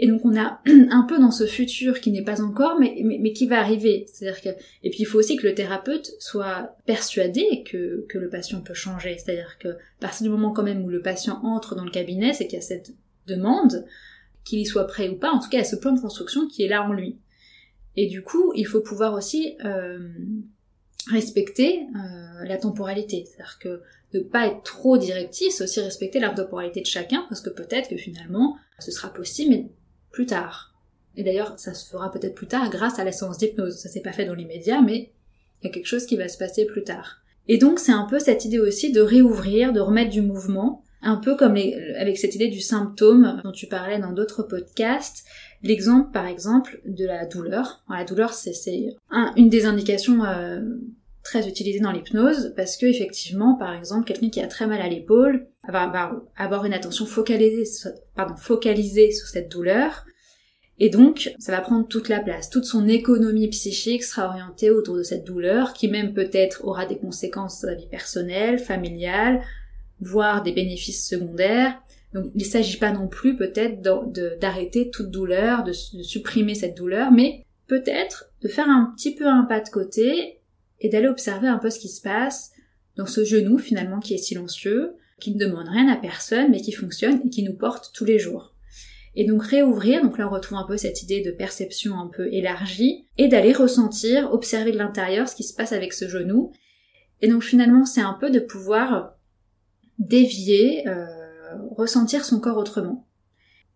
Et 0.00 0.06
donc 0.06 0.24
on 0.24 0.36
a 0.36 0.60
un 0.66 1.02
peu 1.08 1.18
dans 1.18 1.30
ce 1.30 1.46
futur 1.46 2.00
qui 2.00 2.10
n'est 2.10 2.22
pas 2.22 2.42
encore, 2.42 2.78
mais, 2.78 3.00
mais, 3.02 3.32
qui 3.32 3.46
va 3.46 3.60
arriver. 3.60 4.06
C'est-à-dire 4.12 4.42
que 4.42 4.48
et 4.82 4.90
puis 4.90 5.00
il 5.00 5.04
faut 5.06 5.18
aussi 5.18 5.36
que 5.36 5.46
le 5.46 5.54
thérapeute 5.54 6.14
soit 6.18 6.76
persuadé 6.84 7.64
que, 7.64 8.04
que 8.08 8.18
le 8.18 8.28
patient 8.28 8.60
peut 8.60 8.74
changer. 8.74 9.16
C'est-à-dire 9.18 9.56
que 9.58 9.68
à 9.68 10.00
partir 10.00 10.24
du 10.24 10.30
moment 10.30 10.52
quand 10.52 10.64
même 10.64 10.84
où 10.84 10.88
le 10.88 11.02
patient 11.02 11.40
entre 11.44 11.74
dans 11.74 11.84
le 11.84 11.90
cabinet, 11.90 12.32
c'est 12.32 12.46
qu'il 12.46 12.58
y 12.58 12.62
a 12.62 12.64
cette 12.64 12.92
demande, 13.26 13.86
qu'il 14.44 14.58
y 14.58 14.66
soit 14.66 14.86
prêt 14.86 15.08
ou 15.08 15.16
pas, 15.16 15.30
en 15.30 15.38
tout 15.38 15.48
cas 15.48 15.58
il 15.58 15.60
y 15.60 15.66
a 15.66 15.68
ce 15.68 15.76
plan 15.76 15.92
de 15.92 16.00
construction 16.00 16.48
qui 16.48 16.64
est 16.64 16.68
là 16.68 16.82
en 16.82 16.92
lui. 16.92 17.18
Et 17.96 18.06
du 18.06 18.22
coup, 18.22 18.52
il 18.54 18.64
faut 18.64 18.80
pouvoir 18.80 19.14
aussi 19.14 19.56
euh, 19.64 19.98
respecter 21.10 21.80
euh, 21.82 22.44
la 22.44 22.56
temporalité. 22.56 23.24
C'est-à-dire 23.26 23.58
que 23.58 23.82
de 24.12 24.20
pas 24.20 24.46
être 24.46 24.62
trop 24.62 24.96
directif, 24.96 25.52
c'est 25.52 25.64
aussi 25.64 25.80
respecter 25.80 26.18
la 26.18 26.30
temporalité 26.30 26.80
de 26.80 26.86
chacun, 26.86 27.26
parce 27.28 27.40
que 27.40 27.50
peut-être 27.50 27.90
que 27.90 27.96
finalement, 27.96 28.56
ce 28.78 28.90
sera 28.90 29.12
possible, 29.12 29.50
mais 29.50 29.68
plus 30.10 30.26
tard. 30.26 30.74
Et 31.16 31.24
d'ailleurs, 31.24 31.58
ça 31.58 31.74
se 31.74 31.90
fera 31.90 32.10
peut-être 32.10 32.34
plus 32.34 32.46
tard 32.46 32.70
grâce 32.70 32.98
à 32.98 33.04
la 33.04 33.12
séance 33.12 33.38
d'hypnose. 33.38 33.76
Ça 33.76 33.88
s'est 33.88 34.00
pas 34.00 34.12
fait 34.12 34.24
dans 34.24 34.34
l'immédiat, 34.34 34.80
mais 34.80 35.12
il 35.60 35.66
y 35.66 35.70
a 35.70 35.72
quelque 35.72 35.86
chose 35.86 36.06
qui 36.06 36.16
va 36.16 36.28
se 36.28 36.38
passer 36.38 36.64
plus 36.64 36.84
tard. 36.84 37.22
Et 37.48 37.58
donc, 37.58 37.78
c'est 37.78 37.92
un 37.92 38.04
peu 38.04 38.18
cette 38.18 38.44
idée 38.44 38.60
aussi 38.60 38.92
de 38.92 39.00
réouvrir, 39.00 39.72
de 39.72 39.80
remettre 39.80 40.10
du 40.10 40.22
mouvement, 40.22 40.84
un 41.02 41.16
peu 41.16 41.36
comme 41.36 41.56
avec 41.96 42.18
cette 42.18 42.34
idée 42.34 42.48
du 42.48 42.60
symptôme 42.60 43.40
dont 43.44 43.52
tu 43.52 43.66
parlais 43.66 43.98
dans 43.98 44.12
d'autres 44.12 44.42
podcasts. 44.42 45.24
L'exemple, 45.62 46.10
par 46.12 46.26
exemple, 46.26 46.80
de 46.86 47.06
la 47.06 47.26
douleur. 47.26 47.84
la 47.88 48.04
douleur, 48.04 48.32
c'est 48.32 48.52
une 49.36 49.48
des 49.48 49.66
indications 49.66 50.24
euh, 50.24 50.60
très 51.28 51.48
utilisées 51.48 51.80
dans 51.80 51.92
l'hypnose 51.92 52.54
parce 52.56 52.76
que 52.76 52.86
effectivement, 52.86 53.54
par 53.54 53.74
exemple, 53.74 54.04
quelqu'un 54.04 54.30
qui 54.30 54.40
a 54.40 54.46
très 54.46 54.66
mal 54.66 54.80
à 54.80 54.88
l'épaule 54.88 55.46
va, 55.68 55.90
avoir 56.36 56.64
une 56.64 56.72
attention 56.72 57.06
focalisée, 57.06 57.64
pardon, 58.14 58.36
focalisée 58.36 59.12
sur 59.12 59.26
cette 59.26 59.50
douleur 59.50 60.04
et 60.80 60.90
donc, 60.90 61.34
ça 61.38 61.52
va 61.52 61.60
prendre 61.60 61.88
toute 61.88 62.08
la 62.08 62.20
place. 62.20 62.50
Toute 62.50 62.64
son 62.64 62.86
économie 62.86 63.48
psychique 63.48 64.04
sera 64.04 64.28
orientée 64.28 64.70
autour 64.70 64.96
de 64.96 65.02
cette 65.02 65.24
douleur, 65.24 65.72
qui 65.72 65.88
même 65.88 66.14
peut-être 66.14 66.64
aura 66.64 66.86
des 66.86 66.98
conséquences 66.98 67.58
sur 67.58 67.68
sa 67.68 67.74
vie 67.74 67.88
personnelle, 67.88 68.58
familiale, 68.60 69.42
voire 70.00 70.42
des 70.42 70.52
bénéfices 70.52 71.08
secondaires, 71.08 71.80
Donc 72.14 72.26
il 72.34 72.44
ne 72.44 72.48
s'agit 72.48 72.78
pas 72.78 72.92
non 72.92 73.08
plus 73.08 73.36
peut-être 73.36 73.82
d'arrêter 74.40 74.90
toute 74.90 75.10
douleur, 75.10 75.64
de, 75.64 75.72
supprimer 75.72 76.54
cette 76.54 76.76
douleur, 76.76 77.10
mais 77.10 77.44
peut-être 77.66 78.30
de 78.42 78.48
faire 78.48 78.68
un 78.68 78.92
petit 78.96 79.14
peu 79.14 79.26
un 79.26 79.42
pas 79.42 79.60
de 79.60 79.68
côté 79.68 80.37
et 80.80 80.88
d'aller 80.88 81.08
observer 81.08 81.48
un 81.48 81.58
peu 81.58 81.70
ce 81.70 81.78
qui 81.78 81.88
se 81.88 82.00
passe 82.00 82.52
dans 82.96 83.06
ce 83.06 83.24
genou 83.24 83.58
finalement 83.58 84.00
qui 84.00 84.14
est 84.14 84.18
silencieux, 84.18 84.94
qui 85.20 85.34
ne 85.34 85.38
demande 85.38 85.68
rien 85.68 85.88
à 85.88 85.96
personne 85.96 86.50
mais 86.50 86.60
qui 86.60 86.72
fonctionne 86.72 87.20
et 87.24 87.30
qui 87.30 87.42
nous 87.42 87.56
porte 87.56 87.90
tous 87.94 88.04
les 88.04 88.18
jours. 88.18 88.54
Et 89.14 89.24
donc 89.24 89.42
réouvrir, 89.42 90.02
donc 90.02 90.18
là 90.18 90.28
on 90.28 90.32
retrouve 90.32 90.58
un 90.58 90.66
peu 90.66 90.76
cette 90.76 91.02
idée 91.02 91.22
de 91.22 91.32
perception 91.32 91.98
un 91.98 92.08
peu 92.08 92.32
élargie, 92.32 93.06
et 93.16 93.26
d'aller 93.26 93.52
ressentir, 93.52 94.32
observer 94.32 94.70
de 94.70 94.78
l'intérieur 94.78 95.28
ce 95.28 95.34
qui 95.34 95.42
se 95.42 95.54
passe 95.54 95.72
avec 95.72 95.92
ce 95.92 96.08
genou. 96.08 96.52
Et 97.20 97.28
donc 97.28 97.42
finalement 97.42 97.84
c'est 97.84 98.00
un 98.00 98.16
peu 98.20 98.30
de 98.30 98.38
pouvoir 98.38 99.14
dévier, 99.98 100.86
euh, 100.86 101.04
ressentir 101.76 102.24
son 102.24 102.38
corps 102.38 102.58
autrement. 102.58 103.08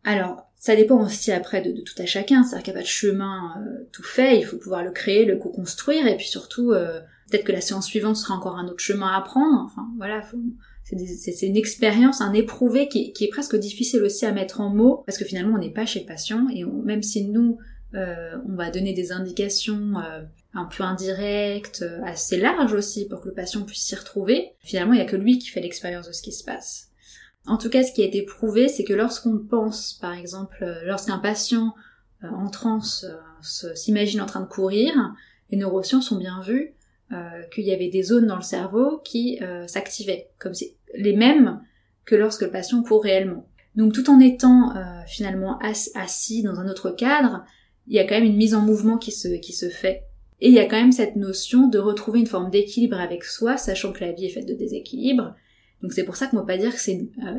Alors, 0.05 0.52
ça 0.63 0.77
dépend 0.77 1.05
aussi 1.05 1.33
après 1.33 1.61
de, 1.61 1.81
tout 1.81 2.01
à 2.01 2.07
chacun, 2.07 2.45
c'est-à-dire 2.45 2.63
qu'il 2.63 2.73
n'y 2.73 2.79
a 2.79 2.83
pas 2.83 2.87
de 2.87 2.89
chemin 2.89 3.57
euh, 3.59 3.89
tout 3.91 4.05
fait, 4.05 4.39
il 4.39 4.45
faut 4.45 4.59
pouvoir 4.59 4.85
le 4.85 4.93
créer, 4.93 5.25
le 5.25 5.37
co-construire, 5.37 6.07
et 6.07 6.17
puis 6.17 6.29
surtout, 6.29 6.71
euh, 6.71 7.01
peut-être 7.29 7.43
que 7.43 7.51
la 7.51 7.61
séance 7.61 7.87
suivante 7.87 8.15
sera 8.15 8.35
encore 8.35 8.57
un 8.57 8.69
autre 8.69 8.79
chemin 8.79 9.09
à 9.09 9.21
prendre, 9.23 9.65
enfin 9.65 9.89
voilà, 9.97 10.23
c'est 10.85 11.47
une 11.47 11.57
expérience, 11.57 12.21
un 12.21 12.33
éprouvé 12.33 12.87
qui, 12.87 13.13
est 13.21 13.29
presque 13.29 13.57
difficile 13.57 14.05
aussi 14.05 14.25
à 14.25 14.31
mettre 14.31 14.61
en 14.61 14.71
mots, 14.71 15.03
parce 15.05 15.19
que 15.19 15.25
finalement 15.25 15.57
on 15.57 15.59
n'est 15.59 15.73
pas 15.73 15.85
chez 15.85 15.99
le 15.99 16.07
patient, 16.07 16.47
et 16.55 16.63
même 16.63 17.03
si 17.03 17.25
nous, 17.25 17.59
euh, 17.95 18.37
on 18.49 18.55
va 18.55 18.71
donner 18.71 18.93
des 18.93 19.11
indications 19.11 19.95
un 20.55 20.65
peu 20.67 20.85
indirectes, 20.85 21.85
assez 22.05 22.37
larges 22.37 22.75
aussi, 22.75 23.09
pour 23.09 23.21
que 23.21 23.29
le 23.31 23.35
patient 23.35 23.63
puisse 23.63 23.83
s'y 23.83 23.97
retrouver, 23.97 24.53
finalement 24.61 24.93
il 24.93 24.99
n'y 24.99 25.03
a 25.03 25.07
que 25.07 25.17
lui 25.17 25.41
qui 25.41 25.49
fait 25.49 25.61
l'expérience 25.61 26.07
de 26.07 26.13
ce 26.13 26.23
qui 26.23 26.31
se 26.31 26.45
passe. 26.45 26.92
En 27.47 27.59
tout 27.59 27.71
cas, 27.71 27.83
ce 27.83 27.93
qui 27.93 28.03
a 28.03 28.07
été 28.07 28.23
prouvé, 28.23 28.69
c'est 28.69 28.85
que 28.85 28.93
lorsqu'on 28.93 29.39
pense, 29.39 29.95
par 29.95 30.15
exemple, 30.15 30.65
lorsqu'un 30.85 31.19
patient 31.19 31.75
en 32.23 32.49
transe 32.49 33.05
s'imagine 33.43 34.21
en 34.21 34.27
train 34.27 34.41
de 34.41 34.47
courir, 34.47 34.93
les 35.51 35.59
neurosciences 35.59 36.11
ont 36.13 36.19
bien 36.19 36.41
vu 36.43 36.75
euh, 37.13 37.43
qu'il 37.53 37.65
y 37.65 37.73
avait 37.73 37.89
des 37.89 38.03
zones 38.03 38.27
dans 38.27 38.37
le 38.37 38.43
cerveau 38.43 38.99
qui 39.05 39.39
euh, 39.43 39.67
s'activaient, 39.67 40.31
comme 40.39 40.55
si, 40.55 40.77
les 40.95 41.15
mêmes 41.15 41.61
que 42.05 42.17
lorsque 42.17 42.43
le 42.43 42.51
patient 42.51 42.83
court 42.83 43.03
réellement. 43.03 43.47
Donc 43.75 43.93
tout 43.93 44.11
en 44.11 44.19
étant 44.21 44.75
euh, 44.77 44.83
finalement 45.07 45.59
assis 45.95 46.43
dans 46.43 46.59
un 46.59 46.69
autre 46.69 46.91
cadre, 46.91 47.45
il 47.87 47.95
y 47.95 47.99
a 47.99 48.05
quand 48.05 48.15
même 48.15 48.25
une 48.25 48.37
mise 48.37 48.55
en 48.55 48.63
mouvement 48.63 48.99
qui 48.99 49.13
se, 49.13 49.29
qui 49.29 49.53
se 49.53 49.69
fait. 49.69 50.05
Et 50.41 50.49
il 50.49 50.55
y 50.55 50.59
a 50.59 50.65
quand 50.65 50.77
même 50.77 50.93
cette 50.93 51.17
notion 51.17 51.69
de 51.69 51.79
retrouver 51.79 52.21
une 52.21 52.27
forme 52.27 52.51
d'équilibre 52.51 52.99
avec 52.99 53.25
soi, 53.25 53.57
sachant 53.57 53.93
que 53.93 54.05
la 54.05 54.13
vie 54.13 54.27
est 54.27 54.31
faite 54.31 54.49
de 54.49 54.55
déséquilibre. 54.55 55.35
Donc 55.83 55.93
c'est 55.93 56.05
pour 56.05 56.17
ça 56.17 56.27
qu'on 56.27 56.37
ne 56.37 56.41
peut 56.43 56.47
pas 56.47 56.59
dire 56.59 56.73
que 56.73 56.81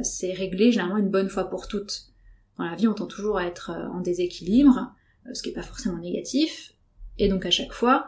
c'est 0.03 0.33
réglé 0.33 0.71
généralement 0.71 0.97
une 0.97 1.09
bonne 1.09 1.29
fois 1.29 1.45
pour 1.49 1.67
toutes. 1.67 2.09
Dans 2.57 2.65
la 2.65 2.75
vie, 2.75 2.87
on 2.87 2.93
tend 2.93 3.07
toujours 3.07 3.37
à 3.37 3.45
être 3.45 3.71
en 3.93 4.01
déséquilibre, 4.01 4.93
ce 5.33 5.41
qui 5.41 5.49
n'est 5.49 5.55
pas 5.55 5.63
forcément 5.63 5.97
négatif. 5.97 6.73
Et 7.17 7.29
donc 7.29 7.45
à 7.45 7.51
chaque 7.51 7.73
fois, 7.73 8.07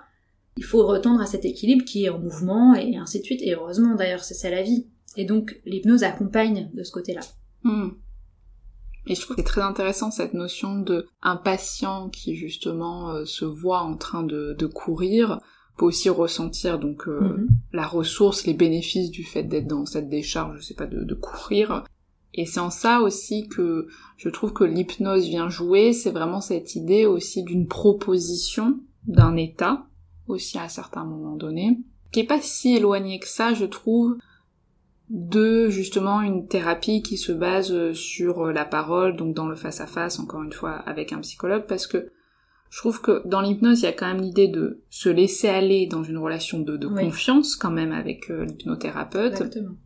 il 0.57 0.63
faut 0.63 0.85
retendre 0.85 1.21
à 1.21 1.25
cet 1.25 1.45
équilibre 1.45 1.85
qui 1.85 2.05
est 2.05 2.09
en 2.09 2.19
mouvement 2.19 2.75
et 2.75 2.97
ainsi 2.97 3.19
de 3.19 3.25
suite. 3.25 3.41
Et 3.41 3.53
heureusement 3.53 3.95
d'ailleurs, 3.95 4.23
c'est 4.23 4.33
ça 4.33 4.49
la 4.49 4.61
vie. 4.61 4.87
Et 5.17 5.25
donc 5.25 5.59
l'hypnose 5.65 6.03
accompagne 6.03 6.69
de 6.73 6.83
ce 6.83 6.91
côté-là. 6.91 7.21
Hmm. 7.63 7.89
Et 9.07 9.15
je 9.15 9.21
trouve 9.21 9.35
que 9.35 9.41
c'est 9.41 9.47
très 9.47 9.61
intéressant 9.61 10.09
cette 10.11 10.33
notion 10.33 10.79
de 10.79 11.07
un 11.21 11.35
patient 11.35 12.09
qui 12.09 12.35
justement 12.35 13.11
euh, 13.11 13.25
se 13.25 13.45
voit 13.45 13.81
en 13.81 13.97
train 13.97 14.23
de, 14.23 14.55
courir 14.65 15.39
peut 15.77 15.85
aussi 15.85 16.09
ressentir 16.09 16.79
donc 16.79 17.07
euh, 17.07 17.19
mhm. 17.19 17.47
la 17.73 17.85
ressource, 17.85 18.45
les 18.45 18.53
bénéfices 18.53 19.11
du 19.11 19.23
fait 19.23 19.43
d'être 19.43 19.67
dans 19.67 19.85
cette 19.85 20.09
décharge, 20.09 20.57
je 20.59 20.63
sais 20.63 20.73
pas, 20.73 20.87
de, 20.87 21.03
de 21.03 21.13
courir. 21.13 21.83
Et 22.33 22.45
c'est 22.45 22.59
en 22.59 22.69
ça 22.69 23.01
aussi 23.01 23.47
que 23.47 23.87
je 24.17 24.29
trouve 24.29 24.53
que 24.53 24.63
l'hypnose 24.63 25.27
vient 25.27 25.49
jouer, 25.49 25.93
c'est 25.93 26.11
vraiment 26.11 26.41
cette 26.41 26.75
idée 26.75 27.05
aussi 27.05 27.43
d'une 27.43 27.67
proposition 27.67 28.79
d'un 29.07 29.35
état 29.35 29.85
aussi 30.27 30.57
à 30.57 30.67
certains 30.67 31.05
moments 31.05 31.35
donnés, 31.35 31.79
qui 32.11 32.21
est 32.21 32.25
pas 32.25 32.41
si 32.41 32.75
éloigné 32.75 33.19
que 33.19 33.27
ça, 33.27 33.53
je 33.53 33.65
trouve, 33.65 34.17
de 35.09 35.69
justement 35.69 36.21
une 36.21 36.47
thérapie 36.47 37.03
qui 37.03 37.17
se 37.17 37.31
base 37.31 37.93
sur 37.93 38.47
la 38.47 38.65
parole, 38.65 39.15
donc 39.15 39.35
dans 39.35 39.47
le 39.47 39.55
face-à-face, 39.55 40.19
encore 40.19 40.43
une 40.43 40.53
fois, 40.53 40.71
avec 40.71 41.13
un 41.13 41.19
psychologue, 41.19 41.65
parce 41.67 41.87
que 41.87 42.11
je 42.75 42.81
trouve 42.81 42.99
que 42.99 43.25
dans 43.25 43.39
l'hypnose, 43.39 43.79
il 43.79 43.83
y 43.85 43.87
a 43.87 43.93
quand 43.93 44.05
même 44.05 44.21
l'idée 44.21 44.49
de 44.49 44.83
se 44.89 45.07
laisser 45.07 45.47
aller 45.47 45.87
dans 45.87 46.03
une 46.03 46.17
relation 46.17 46.59
de, 46.59 46.75
confiance 46.85 47.55
quand 47.55 47.71
même 47.71 47.93
avec 47.93 48.29
euh, 48.29 48.43
l'hypnothérapeute. 48.43 49.31
Exactement. 49.31 49.77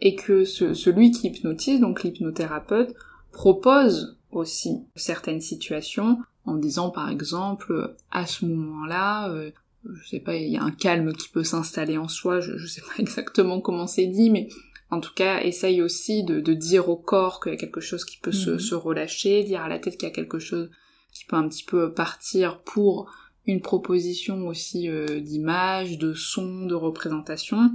Et 0.00 0.16
que 0.16 0.46
celui 0.46 1.10
qui 1.10 1.26
hypnotise, 1.26 1.78
donc 1.78 2.02
l'hypnothérapeute, 2.02 2.94
propose 3.32 4.18
aussi 4.30 4.78
certaines 4.96 5.42
situations 5.42 6.20
en 6.46 6.54
disant 6.54 6.88
par 6.88 7.10
exemple 7.10 7.94
à 8.10 8.24
ce 8.24 8.46
moment-là 8.46 9.28
euh, 9.28 9.50
je 9.84 10.08
sais 10.08 10.20
pas, 10.20 10.34
il 10.34 10.50
y 10.50 10.56
a 10.56 10.62
un 10.62 10.70
calme 10.70 11.12
qui 11.12 11.28
peut 11.28 11.44
s'installer 11.44 11.98
en 11.98 12.08
soi, 12.08 12.40
je, 12.40 12.56
je 12.56 12.66
sais 12.66 12.80
pas 12.80 12.94
exactement 12.98 13.60
comment 13.60 13.86
c'est 13.86 14.06
dit, 14.06 14.30
mais 14.30 14.48
en 14.88 15.00
tout 15.00 15.12
cas, 15.14 15.42
essaye 15.42 15.82
aussi 15.82 16.24
de, 16.24 16.40
de 16.40 16.54
dire 16.54 16.88
au 16.88 16.96
corps 16.96 17.40
qu'il 17.40 17.52
y 17.52 17.56
a 17.56 17.58
quelque 17.58 17.82
chose 17.82 18.06
qui 18.06 18.16
peut 18.16 18.32
se, 18.32 18.52
mhm. 18.52 18.58
se, 18.58 18.74
relâcher, 18.74 19.44
dire 19.44 19.60
à 19.60 19.68
la 19.68 19.78
tête 19.78 19.98
qu'il 19.98 20.08
y 20.08 20.12
a 20.12 20.14
quelque 20.14 20.38
chose 20.38 20.70
qui 21.12 21.24
peut 21.24 21.36
un 21.36 21.48
petit 21.48 21.64
peu 21.64 21.92
partir 21.92 22.60
pour 22.60 23.10
une 23.46 23.60
proposition 23.60 24.46
aussi 24.46 24.88
euh, 24.88 25.20
d'image, 25.20 25.98
de 25.98 26.14
son, 26.14 26.66
de 26.66 26.74
représentation. 26.74 27.70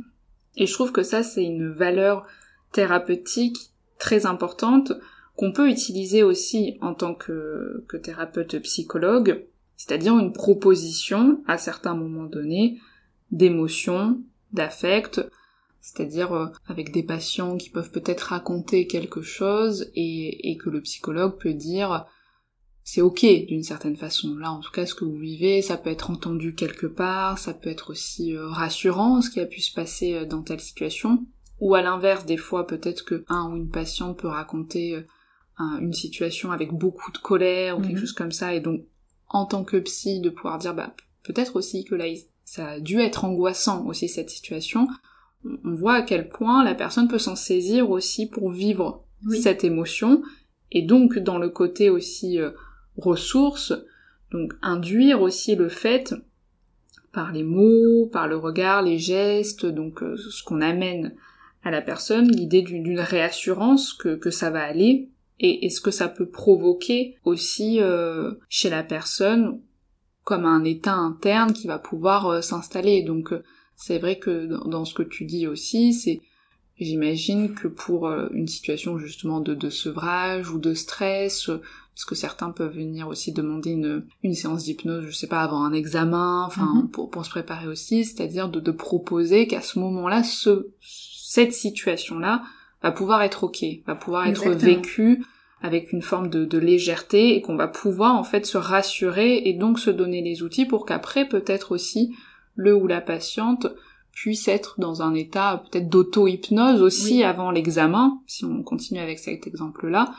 Et 0.55 0.65
je 0.65 0.73
trouve 0.73 0.91
que 0.91 1.03
ça, 1.03 1.23
c'est 1.23 1.43
une 1.43 1.69
valeur 1.69 2.25
thérapeutique 2.71 3.57
très 3.99 4.25
importante 4.25 4.93
qu'on 5.35 5.51
peut 5.51 5.69
utiliser 5.69 6.23
aussi 6.23 6.77
en 6.81 6.93
tant 6.93 7.13
que, 7.13 7.85
que 7.87 7.97
thérapeute 7.97 8.57
psychologue 8.59 9.45
c'est-à-dire 9.77 10.17
une 10.17 10.33
proposition 10.33 11.43
à 11.47 11.57
certains 11.57 11.95
moments 11.95 12.25
donnés 12.25 12.79
d'émotions, 13.31 14.19
d'affects, 14.51 15.21
c'est-à-dire 15.81 16.33
euh, 16.33 16.47
avec 16.67 16.91
des 16.91 17.03
patients 17.03 17.55
qui 17.55 17.69
peuvent 17.69 17.91
peut-être 17.91 18.31
raconter 18.31 18.87
quelque 18.87 19.21
chose 19.21 19.91
et, 19.95 20.49
et 20.49 20.57
que 20.57 20.69
le 20.69 20.81
psychologue 20.81 21.37
peut 21.39 21.53
dire 21.53 22.05
c'est 22.89 23.01
ok 23.01 23.25
d'une 23.47 23.63
certaine 23.63 23.97
façon. 23.97 24.37
Là, 24.37 24.49
en 24.49 24.61
tout 24.61 24.71
cas, 24.71 24.85
ce 24.85 24.95
que 24.95 25.03
vous 25.03 25.17
vivez, 25.17 25.61
ça 25.61 25.75
peut 25.75 25.89
être 25.89 26.09
entendu 26.09 26.55
quelque 26.55 26.87
part, 26.87 27.37
ça 27.37 27.53
peut 27.53 27.69
être 27.69 27.89
aussi 27.89 28.33
euh, 28.33 28.47
rassurant 28.47 29.21
ce 29.21 29.29
qui 29.29 29.41
a 29.41 29.45
pu 29.45 29.59
se 29.59 29.73
passer 29.73 30.13
euh, 30.13 30.25
dans 30.25 30.41
telle 30.41 30.61
situation. 30.61 31.25
Ou 31.59 31.75
à 31.75 31.81
l'inverse, 31.81 32.25
des 32.25 32.37
fois, 32.37 32.65
peut-être 32.65 33.03
que 33.03 33.25
un 33.27 33.51
ou 33.51 33.57
une 33.57 33.69
patiente 33.69 34.19
peut 34.19 34.29
raconter 34.29 35.03
une 35.59 35.91
situation 35.91 36.51
avec 36.51 36.71
beaucoup 36.71 37.11
de 37.11 37.17
colère 37.17 37.77
ou 37.77 37.81
quelque 37.81 37.95
mhm. 37.95 37.99
chose 37.99 38.13
comme 38.13 38.31
ça, 38.31 38.53
et 38.53 38.61
donc 38.61 38.85
en 39.27 39.45
tant 39.45 39.63
que 39.63 39.77
psy 39.77 40.21
de 40.21 40.29
pouvoir 40.29 40.59
dire 40.59 40.75
bah 40.75 40.93
peut-être 41.23 41.55
aussi 41.55 41.83
que 41.83 41.95
là 41.95 42.05
ça 42.45 42.67
a 42.67 42.79
dû 42.79 42.99
être 42.99 43.25
angoissant 43.25 43.85
aussi 43.87 44.07
cette 44.07 44.29
situation, 44.29 44.87
on 45.43 45.73
voit 45.73 45.95
à 45.95 46.01
quel 46.03 46.29
point 46.29 46.63
la 46.63 46.75
personne 46.75 47.07
peut 47.07 47.17
s'en 47.17 47.35
saisir 47.35 47.89
aussi 47.89 48.27
pour 48.27 48.51
vivre 48.51 49.03
cette 49.41 49.63
émotion 49.63 50.21
et 50.71 50.83
donc 50.83 51.17
dans 51.17 51.39
le 51.39 51.49
côté 51.49 51.89
aussi 51.89 52.39
euh, 52.39 52.51
ressources, 52.97 53.73
donc 54.31 54.53
induire 54.61 55.21
aussi 55.21 55.55
le 55.55 55.69
fait 55.69 56.13
par 57.17 57.31
les 57.31 57.43
mots, 57.43 58.07
par 58.11 58.27
le 58.27 58.37
regard, 58.37 58.83
les 58.83 58.99
gestes, 58.99 59.65
donc 59.65 60.03
euh, 60.03 60.15
ce 60.17 60.43
qu'on 60.43 60.61
amène 60.61 61.15
à 61.63 61.71
la 61.71 61.81
personne, 61.81 62.29
l'idée 62.29 62.61
d'une 62.61 62.99
réassurance 62.99 63.93
que, 63.93 64.29
ça 64.29 64.51
va 64.51 64.63
aller, 64.63 65.09
et, 65.39 65.65
est 65.65 65.69
ce 65.69 65.81
que 65.81 65.89
ça 65.89 66.09
peut 66.09 66.29
provoquer 66.29 67.15
aussi 67.23 67.81
euh, 67.81 68.33
chez 68.49 68.69
la 68.69 68.83
personne 68.83 69.59
comme 70.23 70.45
un 70.45 70.63
état 70.63 70.93
interne 70.93 71.53
qui 71.53 71.65
va 71.65 71.79
pouvoir 71.79 72.27
euh, 72.27 72.41
s'installer. 72.41 73.01
Donc 73.01 73.33
c'est 73.75 73.97
vrai 73.97 74.19
que 74.19 74.45
dans, 74.45 74.85
ce 74.85 74.93
que 74.93 75.03
tu 75.03 75.25
dis 75.25 75.47
aussi, 75.47 75.93
c'est 75.93 76.21
j'imagine 76.79 77.55
que 77.55 77.67
pour 77.67 78.07
une 78.07 78.47
situation 78.47 78.99
justement 78.99 79.39
de, 79.39 79.69
sevrage 79.71 80.51
ou 80.51 80.59
de 80.59 80.75
stress, 80.75 81.49
parce 81.97 82.05
que 82.05 82.13
certains 82.13 82.51
peuvent 82.51 82.75
venir 82.75 83.07
aussi 83.07 83.31
demander 83.31 83.71
une, 83.71 84.05
une 84.21 84.35
séance 84.35 84.65
d'hypnose, 84.65 85.05
je 85.07 85.15
sais 85.15 85.25
pas, 85.25 85.41
avant 85.41 85.63
un 85.63 85.73
examen, 85.73 86.43
enfin 86.45 86.71
mm-hmm. 86.75 86.91
pour, 86.91 87.09
pour 87.09 87.25
se 87.25 87.31
préparer 87.31 87.67
aussi, 87.67 88.05
c'est-à-dire 88.05 88.49
de, 88.49 88.59
de 88.59 88.69
proposer 88.69 89.47
qu'à 89.47 89.61
ce 89.61 89.79
moment-là, 89.79 90.21
ce, 90.21 90.67
cette 90.79 91.53
situation-là 91.53 92.43
va 92.83 92.91
pouvoir 92.91 93.23
être 93.23 93.45
ok, 93.45 93.65
va 93.87 93.95
pouvoir 93.95 94.27
être 94.27 94.47
vécu 94.47 95.25
avec 95.63 95.91
une 95.91 96.03
forme 96.03 96.29
de, 96.29 96.45
de 96.45 96.59
légèreté 96.59 97.35
et 97.35 97.41
qu'on 97.41 97.55
va 97.55 97.67
pouvoir 97.67 98.13
en 98.15 98.23
fait 98.23 98.45
se 98.45 98.59
rassurer 98.59 99.49
et 99.49 99.53
donc 99.53 99.79
se 99.79 99.89
donner 99.89 100.21
les 100.21 100.43
outils 100.43 100.67
pour 100.67 100.85
qu'après 100.85 101.27
peut-être 101.27 101.71
aussi 101.71 102.13
le 102.53 102.75
ou 102.75 102.85
la 102.85 103.01
patiente 103.01 103.65
puisse 104.11 104.47
être 104.47 104.75
dans 104.79 105.01
un 105.01 105.15
état 105.15 105.63
peut-être 105.71 105.89
d'auto-hypnose 105.89 106.83
aussi 106.83 107.23
avant 107.23 107.49
l'examen, 107.49 108.21
si 108.27 108.45
on 108.45 108.61
continue 108.61 108.99
avec 108.99 109.17
cet 109.17 109.47
exemple-là, 109.47 110.13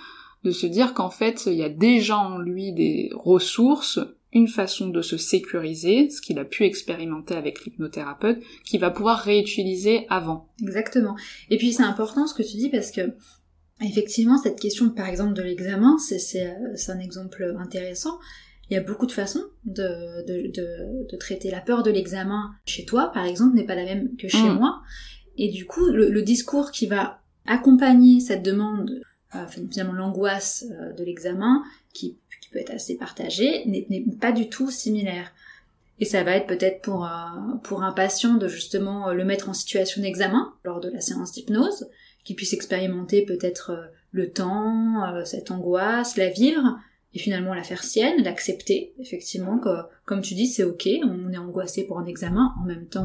de 0.45 0.51
se 0.51 0.66
dire 0.66 0.95
qu'en 0.95 1.11
fait 1.11 1.47
il 1.47 1.55
y 1.55 1.64
a 1.64 1.68
déjà 1.68 2.18
en 2.18 2.39
lui 2.39 2.72
des 2.72 3.11
ressources 3.14 4.01
une 4.32 4.49
façon 4.49 4.89
de 4.89 5.01
se 5.01 5.16
sécuriser, 5.16 6.11
ce 6.11 6.20
qu'il 6.20 6.39
a 6.39 6.45
pu 6.45 6.64
expérimenter 6.64 7.34
avec 7.34 7.64
l'hypnothérapeute, 7.64 8.43
qu'il 8.64 8.78
va 8.78 8.91
pouvoir 8.91 9.20
réutiliser 9.20 10.07
avant. 10.11 10.49
Exactement. 10.62 11.16
Et 11.49 11.57
puis 11.57 11.72
c'est 11.72 11.82
important 11.82 12.26
ce 12.26 12.34
que 12.34 12.43
tu 12.43 12.59
dis 12.59 12.68
parce 12.68 12.91
que 12.91 13.14
Effectivement, 13.80 14.39
cette 14.39 14.59
question, 14.59 14.91
par 14.91 15.07
exemple, 15.07 15.34
de 15.34 15.43
l'examen, 15.43 15.97
c'est 15.99 16.57
un 16.89 16.99
exemple 16.99 17.55
intéressant. 17.59 18.18
Il 18.70 18.74
y 18.74 18.76
a 18.76 18.82
beaucoup 18.82 19.07
de 19.07 19.12
façons 19.12 19.45
de, 19.64 20.26
de, 20.26 20.51
de, 20.51 21.09
de 21.09 21.16
traiter 21.16 21.51
la 21.51 21.61
peur 21.61 21.82
de 21.82 21.91
l'examen 21.91 22.51
chez 22.66 22.84
toi, 22.84 23.11
par 23.14 23.24
exemple, 23.24 23.55
n'est 23.55 23.64
pas 23.64 23.76
la 23.76 23.84
même 23.84 24.16
que 24.16 24.28
chez 24.28 24.43
mm. 24.43 24.55
moi. 24.55 24.82
Et 25.36 25.49
du 25.49 25.64
coup, 25.64 25.86
le, 25.86 26.22
discours 26.22 26.72
qui 26.72 26.86
va 26.86 27.20
accompagner 27.47 28.20
cette 28.20 28.43
demande, 28.43 28.91
euh, 28.91 29.01
finalement 29.49 29.93
l'angoisse 29.93 30.64
euh, 30.70 30.93
de 30.93 31.05
l'examen, 31.05 31.62
qui, 31.93 32.16
qui, 32.43 32.49
peut 32.51 32.59
être 32.59 32.72
assez 32.72 32.97
partagée, 32.97 33.64
n'est 33.66 34.05
pas 34.20 34.33
du 34.33 34.49
tout 34.49 34.70
similaire. 34.70 35.33
Et 36.01 36.05
ça 36.05 36.22
va 36.22 36.37
être 36.37 36.47
peut-être 36.47 36.81
pour, 36.81 37.05
euh, 37.05 37.09
pour 37.62 37.83
un 37.83 37.93
patient 37.93 38.35
de 38.35 38.49
justement 38.49 39.12
le 39.12 39.24
mettre 39.24 39.49
en 39.49 39.53
situation 39.53 40.01
d'examen 40.01 40.55
lors 40.64 40.81
de 40.81 40.89
la 40.89 41.01
séance 41.01 41.33
d'hypnose, 41.33 41.89
qu'il 42.24 42.37
puisse 42.37 42.53
expérimenter 42.53 43.24
peut-être 43.24 43.91
le 44.12 44.31
temps, 44.31 45.24
cette 45.24 45.51
angoisse, 45.51 46.16
la 46.16 46.31
vivre, 46.31 46.79
et 47.14 47.18
finalement 47.18 47.55
la 47.55 47.62
faire 47.62 47.83
sienne, 47.83 48.22
l'accepter, 48.22 48.95
effectivement, 48.99 49.59
que, 49.59 49.68
comme 50.05 50.20
tu 50.20 50.35
dis, 50.35 50.47
c'est 50.47 50.64
ok, 50.64 50.89
on 51.05 51.33
est 51.33 51.39
angoissé 51.39 51.85
pour 51.85 51.99
un 51.99 52.07
examen, 52.07 52.55
en 52.61 52.64
même 52.64 52.87
temps, 52.87 53.05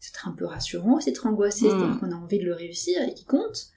c'est 0.00 0.12
un 0.24 0.32
peu 0.32 0.44
rassurant 0.44 0.96
aussi 0.96 1.10
d'être 1.10 1.26
angoissé, 1.26 1.66
hmm. 1.66 1.70
c'est-à-dire 1.70 2.00
qu'on 2.00 2.12
a 2.12 2.16
envie 2.16 2.38
de 2.38 2.44
le 2.44 2.54
réussir 2.54 3.00
et 3.02 3.14
qu'il 3.14 3.26
compte. 3.26 3.68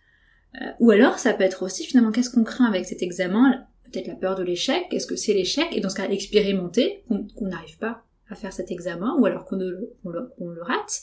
Euh, 0.59 0.65
ou 0.79 0.91
alors, 0.91 1.19
ça 1.19 1.33
peut 1.33 1.43
être 1.43 1.63
aussi, 1.63 1.85
finalement, 1.85 2.11
qu'est-ce 2.11 2.29
qu'on 2.29 2.43
craint 2.43 2.65
avec 2.65 2.85
cet 2.85 3.01
examen? 3.01 3.65
Peut-être 3.91 4.07
la 4.07 4.15
peur 4.15 4.35
de 4.35 4.43
l'échec, 4.43 4.85
est-ce 4.91 5.07
que 5.07 5.15
c'est 5.15 5.33
l'échec? 5.33 5.67
Et 5.71 5.81
dans 5.81 5.89
ce 5.89 5.95
cas, 5.95 6.09
expérimenter 6.09 7.03
qu'on 7.07 7.47
n'arrive 7.47 7.77
pas 7.77 8.03
à 8.29 8.35
faire 8.35 8.53
cet 8.53 8.71
examen, 8.71 9.15
ou 9.19 9.25
alors 9.25 9.45
qu'on 9.45 9.57
le, 9.57 10.61
rate. 10.61 11.01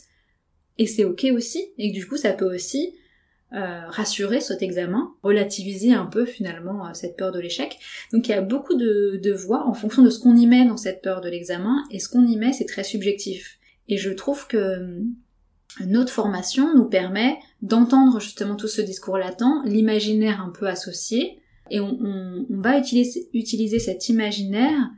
Et 0.78 0.86
c'est 0.86 1.04
ok 1.04 1.26
aussi, 1.32 1.72
et 1.76 1.90
du 1.90 2.06
coup, 2.06 2.16
ça 2.16 2.32
peut 2.32 2.52
aussi 2.52 2.94
euh, 3.52 3.86
rassurer 3.88 4.40
cet 4.40 4.62
examen, 4.62 5.12
relativiser 5.22 5.92
un 5.92 6.06
peu 6.06 6.24
finalement 6.24 6.86
euh, 6.86 6.90
cette 6.94 7.16
peur 7.16 7.32
de 7.32 7.40
l'échec. 7.40 7.78
Donc 8.12 8.28
il 8.28 8.30
y 8.30 8.34
a 8.34 8.42
beaucoup 8.42 8.74
de, 8.74 9.18
de 9.22 9.32
voies 9.32 9.66
en 9.66 9.74
fonction 9.74 10.02
de 10.02 10.10
ce 10.10 10.18
qu'on 10.18 10.36
y 10.36 10.46
met 10.46 10.66
dans 10.66 10.76
cette 10.76 11.02
peur 11.02 11.20
de 11.20 11.28
l'examen, 11.28 11.82
et 11.90 11.98
ce 11.98 12.08
qu'on 12.08 12.26
y 12.26 12.36
met 12.36 12.52
c'est 12.52 12.66
très 12.66 12.84
subjectif. 12.84 13.58
Et 13.88 13.96
je 13.96 14.10
trouve 14.10 14.46
que 14.46 14.56
euh, 14.56 15.00
notre 15.86 16.12
formation 16.12 16.74
nous 16.74 16.86
permet 16.86 17.38
d'entendre 17.62 18.20
justement 18.20 18.56
tout 18.56 18.68
ce 18.68 18.80
discours 18.80 19.18
latent, 19.18 19.64
l'imaginaire 19.64 20.40
un 20.40 20.50
peu 20.50 20.66
associé, 20.66 21.40
et 21.70 21.80
on, 21.80 22.46
va 22.48 22.78
utiliser, 22.78 23.78
cet 23.78 24.08
imaginaire 24.08 24.90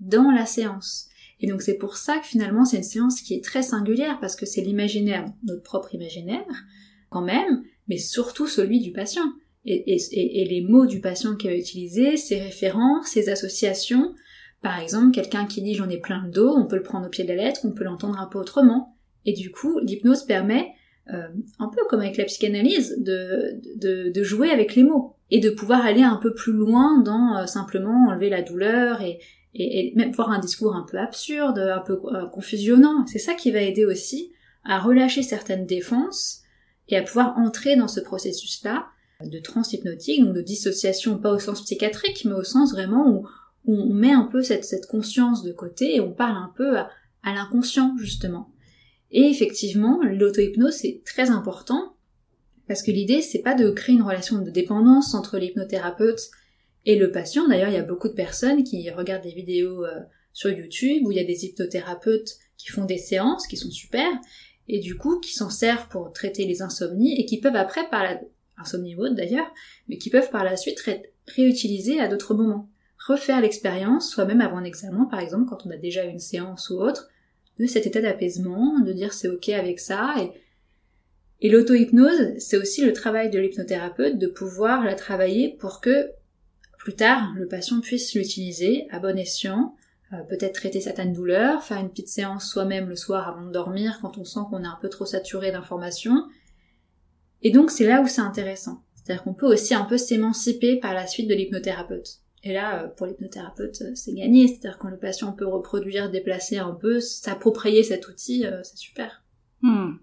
dans 0.00 0.30
la 0.30 0.46
séance. 0.46 1.08
Et 1.40 1.46
donc 1.46 1.62
c'est 1.62 1.78
pour 1.78 1.96
ça 1.96 2.18
que 2.18 2.26
finalement 2.26 2.64
c'est 2.64 2.78
une 2.78 2.82
séance 2.82 3.20
qui 3.20 3.34
est 3.34 3.44
très 3.44 3.62
singulière 3.62 4.18
parce 4.20 4.36
que 4.36 4.44
c'est 4.44 4.60
l'imaginaire, 4.60 5.24
notre 5.44 5.62
propre 5.62 5.94
imaginaire, 5.94 6.44
quand 7.10 7.22
même, 7.22 7.62
mais 7.88 7.96
surtout 7.96 8.46
celui 8.46 8.80
du 8.80 8.92
patient. 8.92 9.32
Et, 9.64 9.94
et, 9.94 10.42
et 10.42 10.44
les 10.46 10.62
mots 10.62 10.86
du 10.86 11.00
patient 11.00 11.36
qu'il 11.36 11.50
va 11.50 11.56
utiliser, 11.56 12.16
ses 12.16 12.40
références, 12.40 13.08
ses 13.08 13.28
associations. 13.28 14.14
Par 14.62 14.78
exemple, 14.78 15.12
quelqu'un 15.12 15.46
qui 15.46 15.62
dit 15.62 15.74
j'en 15.74 15.88
ai 15.88 15.98
plein 15.98 16.24
le 16.24 16.30
dos, 16.30 16.54
on 16.56 16.66
peut 16.66 16.76
le 16.76 16.82
prendre 16.82 17.06
au 17.06 17.10
pied 17.10 17.24
de 17.24 17.28
la 17.28 17.44
lettre, 17.44 17.60
on 17.64 17.72
peut 17.72 17.84
l'entendre 17.84 18.18
un 18.18 18.26
peu 18.26 18.38
autrement. 18.38 18.97
Et 19.26 19.32
du 19.32 19.50
coup, 19.50 19.78
l'hypnose 19.80 20.24
permet, 20.24 20.72
euh, 21.12 21.28
un 21.58 21.68
peu 21.68 21.80
comme 21.88 22.00
avec 22.00 22.16
la 22.16 22.24
psychanalyse, 22.24 22.96
de, 22.98 23.60
de, 23.76 24.10
de, 24.10 24.22
jouer 24.22 24.50
avec 24.50 24.74
les 24.74 24.82
mots 24.82 25.14
et 25.30 25.40
de 25.40 25.50
pouvoir 25.50 25.84
aller 25.84 26.02
un 26.02 26.16
peu 26.16 26.34
plus 26.34 26.52
loin 26.52 27.00
dans 27.00 27.38
euh, 27.38 27.46
simplement 27.46 28.08
enlever 28.08 28.30
la 28.30 28.42
douleur 28.42 29.00
et, 29.00 29.18
et, 29.54 29.92
même 29.96 30.12
voir 30.12 30.30
un 30.30 30.38
discours 30.38 30.74
un 30.74 30.86
peu 30.88 30.98
absurde, 30.98 31.58
un 31.58 31.80
peu 31.80 32.00
euh, 32.14 32.26
confusionnant. 32.26 33.06
C'est 33.06 33.18
ça 33.18 33.34
qui 33.34 33.50
va 33.50 33.60
aider 33.60 33.84
aussi 33.84 34.32
à 34.64 34.78
relâcher 34.78 35.22
certaines 35.22 35.66
défenses 35.66 36.42
et 36.88 36.96
à 36.96 37.02
pouvoir 37.02 37.36
entrer 37.38 37.76
dans 37.76 37.88
ce 37.88 38.00
processus-là 38.00 38.86
de 39.24 39.38
transhypnotique, 39.40 40.24
donc 40.24 40.34
de 40.34 40.42
dissociation, 40.42 41.18
pas 41.18 41.32
au 41.32 41.38
sens 41.38 41.62
psychiatrique, 41.62 42.24
mais 42.24 42.34
au 42.34 42.44
sens 42.44 42.72
vraiment 42.72 43.08
où, 43.08 43.26
on 43.70 43.92
met 43.92 44.12
un 44.12 44.22
peu 44.22 44.42
cette, 44.42 44.64
cette, 44.64 44.86
conscience 44.86 45.42
de 45.42 45.52
côté 45.52 45.96
et 45.96 46.00
on 46.00 46.12
parle 46.12 46.36
un 46.36 46.50
peu 46.56 46.78
à, 46.78 46.88
l'inconscient, 47.24 47.94
justement. 47.98 48.50
Et 49.10 49.22
effectivement, 49.22 50.00
l'auto-hypnose, 50.02 50.74
c'est 50.74 51.02
très 51.04 51.30
important, 51.30 51.96
parce 52.66 52.82
que 52.82 52.90
l'idée, 52.90 53.22
c'est 53.22 53.40
pas 53.40 53.54
de 53.54 53.70
créer 53.70 53.94
une 53.94 54.02
relation 54.02 54.40
de 54.40 54.50
dépendance 54.50 55.14
entre 55.14 55.38
l'hypnothérapeute 55.38 56.20
et 56.84 56.96
le 56.96 57.10
patient. 57.10 57.48
D'ailleurs, 57.48 57.68
il 57.68 57.74
y 57.74 57.78
a 57.78 57.82
beaucoup 57.82 58.08
de 58.08 58.14
personnes 58.14 58.62
qui 58.62 58.90
regardent 58.90 59.22
des 59.22 59.32
vidéos 59.32 59.84
euh, 59.84 60.00
sur 60.32 60.50
YouTube 60.50 61.06
où 61.06 61.10
il 61.10 61.16
y 61.16 61.20
a 61.20 61.24
des 61.24 61.46
hypnothérapeutes 61.46 62.36
qui 62.56 62.68
font 62.68 62.84
des 62.84 62.98
séances 62.98 63.46
qui 63.46 63.56
sont 63.56 63.70
super 63.70 64.06
et 64.68 64.80
du 64.80 64.96
coup 64.96 65.18
qui 65.18 65.32
s'en 65.32 65.50
servent 65.50 65.88
pour 65.88 66.12
traiter 66.12 66.44
les 66.44 66.60
insomnies 66.60 67.18
et 67.18 67.24
qui 67.24 67.40
peuvent 67.40 67.56
après 67.56 67.88
par 67.88 68.04
la 68.04 68.20
insomnie 68.58 68.96
ou 68.96 69.02
autre 69.02 69.14
d'ailleurs, 69.14 69.46
mais 69.88 69.98
qui 69.98 70.10
peuvent 70.10 70.30
par 70.30 70.44
la 70.44 70.56
suite 70.56 70.82
réutiliser 71.28 72.00
à 72.00 72.08
d'autres 72.08 72.34
moments. 72.34 72.68
Refaire 73.06 73.40
l'expérience, 73.40 74.10
soit 74.10 74.24
même 74.24 74.40
avant 74.40 74.58
un 74.58 74.64
examen 74.64 75.04
par 75.04 75.20
exemple, 75.20 75.48
quand 75.48 75.64
on 75.64 75.70
a 75.70 75.76
déjà 75.76 76.04
une 76.04 76.18
séance 76.18 76.68
ou 76.70 76.80
autre, 76.80 77.08
de 77.58 77.66
cet 77.66 77.86
état 77.86 78.00
d'apaisement, 78.00 78.80
de 78.80 78.92
dire 78.92 79.12
c'est 79.12 79.28
ok 79.28 79.48
avec 79.50 79.80
ça 79.80 80.14
et 81.40 81.50
l'auto-hypnose, 81.50 82.38
c'est 82.38 82.56
aussi 82.56 82.84
le 82.84 82.92
travail 82.92 83.30
de 83.30 83.38
l'hypnothérapeute 83.38 84.18
de 84.18 84.26
pouvoir 84.26 84.84
la 84.84 84.94
travailler 84.94 85.56
pour 85.60 85.80
que 85.80 86.10
plus 86.78 86.94
tard 86.94 87.32
le 87.36 87.46
patient 87.46 87.80
puisse 87.80 88.14
l'utiliser 88.14 88.88
à 88.90 88.98
bon 88.98 89.16
escient 89.16 89.76
euh, 90.12 90.22
peut-être 90.22 90.54
traiter 90.54 90.80
certaines 90.80 91.12
douleurs, 91.12 91.62
faire 91.62 91.78
une 91.78 91.90
petite 91.90 92.08
séance 92.08 92.50
soi-même 92.50 92.88
le 92.88 92.96
soir 92.96 93.28
avant 93.28 93.46
de 93.46 93.52
dormir 93.52 93.98
quand 94.00 94.18
on 94.18 94.24
sent 94.24 94.40
qu'on 94.50 94.64
est 94.64 94.68
un 94.68 94.78
peu 94.80 94.88
trop 94.88 95.06
saturé 95.06 95.52
d'informations. 95.52 96.24
Et 97.42 97.50
donc 97.50 97.70
c'est 97.70 97.86
là 97.86 98.00
où 98.00 98.08
c'est 98.08 98.20
intéressant. 98.20 98.82
C'est-à-dire 98.94 99.22
qu'on 99.22 99.34
peut 99.34 99.46
aussi 99.46 99.74
un 99.74 99.84
peu 99.84 99.96
s'émanciper 99.96 100.76
par 100.76 100.92
la 100.92 101.06
suite 101.06 101.28
de 101.28 101.34
l'hypnothérapeute. 101.34 102.20
Et 102.44 102.52
là, 102.52 102.82
euh, 102.82 102.88
pour 102.88 103.06
l'hypnothérapeute, 103.06 103.82
euh, 103.82 103.94
c'est 103.94 104.14
gagné. 104.14 104.48
C'est-à-dire 104.48 104.78
quand 104.78 104.88
le 104.88 104.98
patient 104.98 105.32
peut 105.32 105.46
reproduire, 105.46 106.10
déplacer 106.10 106.58
un 106.58 106.72
peu, 106.72 107.00
s'approprier 107.00 107.82
cet 107.82 108.08
outil, 108.08 108.44
c'est 108.62 108.78
super. 108.78 109.22
Hmm. 109.62 109.94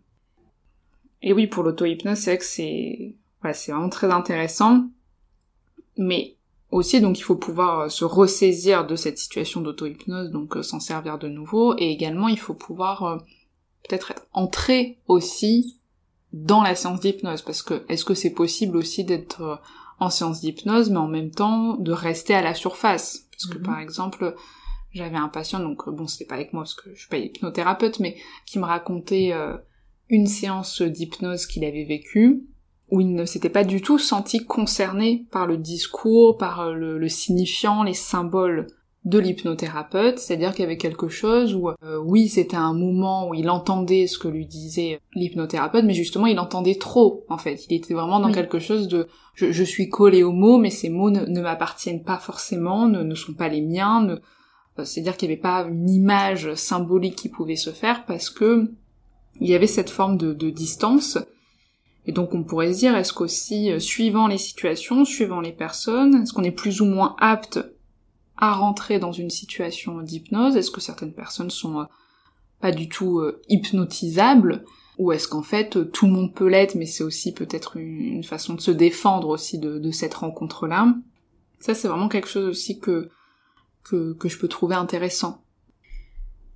Et 1.22 1.34
oui, 1.34 1.48
pour 1.48 1.64
l'auto-hypnose, 1.64 2.18
c'est 2.18 2.38
que 2.38 2.46
c'est 2.46 3.16
vraiment 3.42 3.90
très 3.90 4.12
intéressant. 4.12 4.88
Mais 5.98 6.36
aussi, 6.72 7.00
donc 7.02 7.18
il 7.18 7.22
faut 7.22 7.36
pouvoir 7.36 7.80
euh, 7.82 7.90
se 7.90 8.06
ressaisir 8.06 8.86
de 8.86 8.96
cette 8.96 9.18
situation 9.18 9.62
d'auto-hypnose, 9.62 10.30
donc 10.32 10.58
euh, 10.58 10.64
s'en 10.64 10.80
servir 10.80 11.18
de 11.18 11.28
nouveau, 11.28 11.76
et 11.78 11.90
également 11.90 12.28
il 12.28 12.40
faut 12.40 12.54
pouvoir 12.54 13.04
euh, 13.04 13.18
peut-être 13.88 14.12
être 14.12 14.28
entré 14.34 14.98
aussi 15.08 15.80
dans 16.34 16.62
la 16.62 16.76
séance 16.76 17.00
d'hypnose, 17.00 17.42
parce 17.42 17.64
que 17.64 17.86
est-ce 17.88 18.04
que 18.04 18.14
c'est 18.14 18.34
possible 18.34 18.76
aussi 18.78 19.06
d'être 19.06 19.62
en 20.00 20.10
séance 20.10 20.42
d'hypnose, 20.42 20.90
mais 20.90 20.98
en 20.98 21.08
même 21.08 21.32
temps 21.32 21.76
de 21.78 21.92
rester 21.92 22.34
à 22.34 22.42
la 22.42 22.54
surface 22.54 23.28
Parce 23.32 23.46
que 23.46 23.58
mhm. 23.58 23.64
par 23.64 23.80
exemple, 23.80 24.36
j'avais 24.92 25.18
un 25.18 25.30
patient, 25.30 25.60
donc 25.60 25.90
bon 25.90 26.08
c'était 26.08 26.26
pas 26.26 26.36
avec 26.36 26.54
moi 26.54 26.64
parce 26.64 26.76
que 26.76 26.94
je 26.94 27.00
suis 27.00 27.10
pas 27.10 27.18
hypnothérapeute, 27.18 28.00
mais 28.00 28.18
qui 28.46 28.60
me 28.60 28.66
racontait 28.66 29.34
une 30.10 30.28
séance 30.28 30.82
d'hypnose 30.82 31.46
qu'il 31.46 31.64
avait 31.64 31.86
vécue, 31.86 32.46
où 32.92 33.02
il 33.02 33.14
ne 33.14 33.26
s'était 33.26 33.50
pas 33.50 33.64
du 33.64 33.82
tout 33.82 33.98
senti 33.98 34.46
concerné 34.46 35.26
par 35.32 35.48
le 35.48 35.58
discours, 35.58 36.38
par 36.38 36.72
le, 36.72 37.10
signifiant, 37.10 37.84
les 37.84 37.94
symboles 37.94 38.68
de 39.06 39.20
l'hypnothérapeute, 39.20 40.18
c'est-à-dire 40.18 40.52
qu'il 40.52 40.62
y 40.62 40.66
avait 40.66 40.78
quelque 40.78 41.10
chose 41.10 41.54
où, 41.54 41.70
euh, 41.70 41.98
oui, 42.04 42.28
c'était 42.28 42.58
un 42.58 42.74
moment 42.74 43.30
où 43.30 43.36
il 43.36 43.50
entendait 43.52 44.08
ce 44.08 44.18
que 44.18 44.28
lui 44.28 44.48
disait 44.48 45.00
l'hypnothérapeute, 45.14 45.86
mais 45.86 45.94
justement, 45.94 46.26
il 46.26 46.40
entendait 46.40 46.76
trop, 46.76 47.24
en 47.30 47.38
fait. 47.38 47.68
Il 47.70 47.76
était 47.76 47.94
vraiment 47.94 48.20
dans 48.20 48.32
quelque 48.32 48.58
chose 48.58 48.88
de, 48.88 49.08
je, 49.36 49.64
suis 49.64 49.90
collé 49.90 50.24
aux 50.24 50.32
mots, 50.32 50.58
mais 50.58 50.72
ces 50.72 50.90
mots 50.90 51.12
ne, 51.12 51.40
m'appartiennent 51.40 52.04
pas 52.04 52.18
forcément, 52.18 52.88
ne, 52.88 53.04
ne, 53.04 53.16
sont 53.16 53.34
pas 53.34 53.48
les 53.48 53.62
miens, 53.62 54.08
euh, 54.10 54.84
c'est-à-dire 54.84 55.18
qu'il 55.18 55.30
n'y 55.30 55.34
avait 55.34 55.42
pas 55.42 55.68
une 55.70 55.90
image 55.90 56.56
symbolique 56.56 57.16
qui 57.16 57.30
pouvait 57.30 57.56
se 57.56 57.70
faire 57.70 58.06
parce 58.06 58.30
que 58.32 58.72
il 59.40 59.50
y 59.50 59.54
avait 59.54 59.68
cette 59.68 59.90
forme 59.90 60.18
de, 60.18 60.34
de 60.34 60.50
distance 60.50 61.18
et 62.08 62.12
donc 62.12 62.34
on 62.34 62.44
pourrait 62.44 62.74
se 62.74 62.80
dire, 62.80 62.96
est-ce 62.96 63.14
qu'aussi, 63.14 63.72
euh, 63.72 63.80
suivant 63.80 64.28
les 64.28 64.38
situations, 64.38 65.06
suivant 65.06 65.42
les 65.42 65.52
personnes, 65.52 66.22
est-ce 66.22 66.34
qu'on 66.34 66.44
est 66.44 66.52
plus 66.52 66.82
ou 66.82 66.86
moins 66.86 67.16
apte 67.20 67.60
à 68.38 68.54
rentrer 68.54 69.00
dans 69.00 69.12
une 69.12 69.30
situation 69.30 70.02
d'hypnose? 70.02 70.56
Est-ce 70.56 70.72
que 70.72 70.82
certaines 70.82 71.14
personnes 71.14 71.52
sont 71.52 71.82
euh, 71.82 71.86
pas 72.62 72.72
du 72.72 72.90
tout 72.90 73.20
euh, 73.20 73.42
hypnotisables? 73.50 74.66
Ou 74.98 75.12
est-ce 75.12 75.28
qu'en 75.28 75.44
fait 75.44 75.92
tout 75.92 76.06
le 76.06 76.12
monde 76.14 76.34
peut 76.34 76.48
l'être, 76.48 76.76
mais 76.76 76.86
c'est 76.86 77.04
aussi 77.04 77.34
peut-être 77.34 77.76
une, 77.76 78.24
façon 78.24 78.54
de 78.54 78.62
se 78.62 78.72
défendre 78.72 79.28
aussi 79.28 79.60
de, 79.60 79.92
cette 79.92 80.14
rencontre-là? 80.14 80.96
Ça 81.60 81.74
c'est 81.74 81.90
vraiment 81.90 82.08
quelque 82.08 82.30
chose 82.30 82.46
aussi 82.46 82.80
que, 82.80 83.10
que 83.84 84.16
je 84.24 84.38
peux 84.38 84.48
trouver 84.48 84.76
intéressant. 84.76 85.45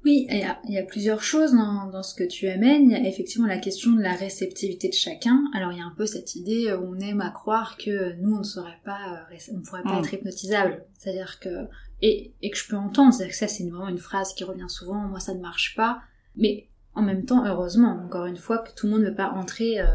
Oui, 0.05 0.27
il 0.29 0.39
y, 0.39 0.43
a, 0.43 0.59
il 0.65 0.73
y 0.73 0.77
a, 0.77 0.83
plusieurs 0.83 1.21
choses 1.21 1.51
dans, 1.51 1.87
dans, 1.87 2.03
ce 2.03 2.15
que 2.15 2.23
tu 2.23 2.47
amènes. 2.47 2.89
Il 2.89 2.91
y 2.91 2.95
a 2.95 3.07
effectivement 3.07 3.47
la 3.47 3.57
question 3.57 3.91
de 3.91 4.01
la 4.01 4.13
réceptivité 4.13 4.87
de 4.87 4.93
chacun. 4.93 5.43
Alors 5.53 5.73
il 5.73 5.79
y 5.79 5.81
a 5.81 5.85
un 5.85 5.93
peu 5.97 6.05
cette 6.05 6.35
idée 6.35 6.71
où 6.73 6.95
on 6.95 6.99
aime 6.99 7.19
à 7.19 7.31
croire 7.31 7.75
que 7.77 8.15
nous 8.21 8.33
on 8.33 8.39
ne 8.39 8.43
serait 8.43 8.79
pas, 8.85 9.25
on 9.51 9.57
ne 9.57 9.63
pourrait 9.63 9.83
pas 9.83 9.95
mm. 9.95 9.99
être 9.99 10.13
hypnotisable. 10.13 10.85
C'est-à-dire 10.97 11.39
que 11.39 11.67
et, 12.01 12.33
et, 12.41 12.49
que 12.49 12.57
je 12.57 12.67
peux 12.67 12.77
entendre, 12.77 13.13
c'est-à-dire 13.13 13.33
que 13.33 13.39
ça 13.39 13.49
c'est 13.49 13.67
vraiment 13.67 13.89
une 13.89 13.97
phrase 13.97 14.33
qui 14.33 14.45
revient 14.45 14.69
souvent. 14.69 15.01
Moi 15.01 15.19
ça 15.19 15.33
ne 15.33 15.41
marche 15.41 15.75
pas, 15.75 15.99
mais 16.37 16.67
en 16.95 17.01
même 17.01 17.25
temps 17.25 17.45
heureusement, 17.45 17.99
encore 18.05 18.25
une 18.25 18.37
fois, 18.37 18.59
que 18.59 18.71
tout 18.73 18.87
le 18.87 18.93
monde 18.93 19.01
ne 19.01 19.09
veut 19.09 19.15
pas 19.15 19.31
entrer 19.31 19.81
euh, 19.81 19.85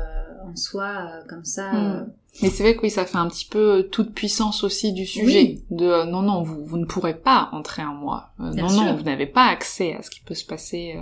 en 0.44 0.56
soi 0.56 0.86
euh, 0.86 1.26
comme 1.28 1.44
ça. 1.44 1.72
Mm. 1.72 1.76
Euh, 1.76 2.04
Mais 2.42 2.50
c'est 2.50 2.62
vrai 2.62 2.74
que 2.76 2.82
oui, 2.82 2.90
ça 2.90 3.06
fait 3.06 3.18
un 3.18 3.28
petit 3.28 3.46
peu 3.46 3.88
toute 3.90 4.12
puissance 4.12 4.64
aussi 4.64 4.92
du 4.92 5.06
sujet. 5.06 5.60
De 5.70 5.86
euh, 5.86 6.04
non, 6.04 6.22
non, 6.22 6.42
vous, 6.42 6.64
vous 6.64 6.78
ne 6.78 6.84
pourrez 6.84 7.14
pas 7.14 7.48
entrer 7.52 7.84
en 7.84 7.94
moi. 7.94 8.30
Euh, 8.40 8.50
non, 8.52 8.70
non, 8.70 8.96
vous 8.96 9.04
n'avez 9.04 9.26
pas 9.26 9.46
accès 9.46 9.94
à 9.94 10.02
ce 10.02 10.10
qui 10.10 10.20
peut 10.20 10.34
se 10.34 10.44
passer. 10.44 10.96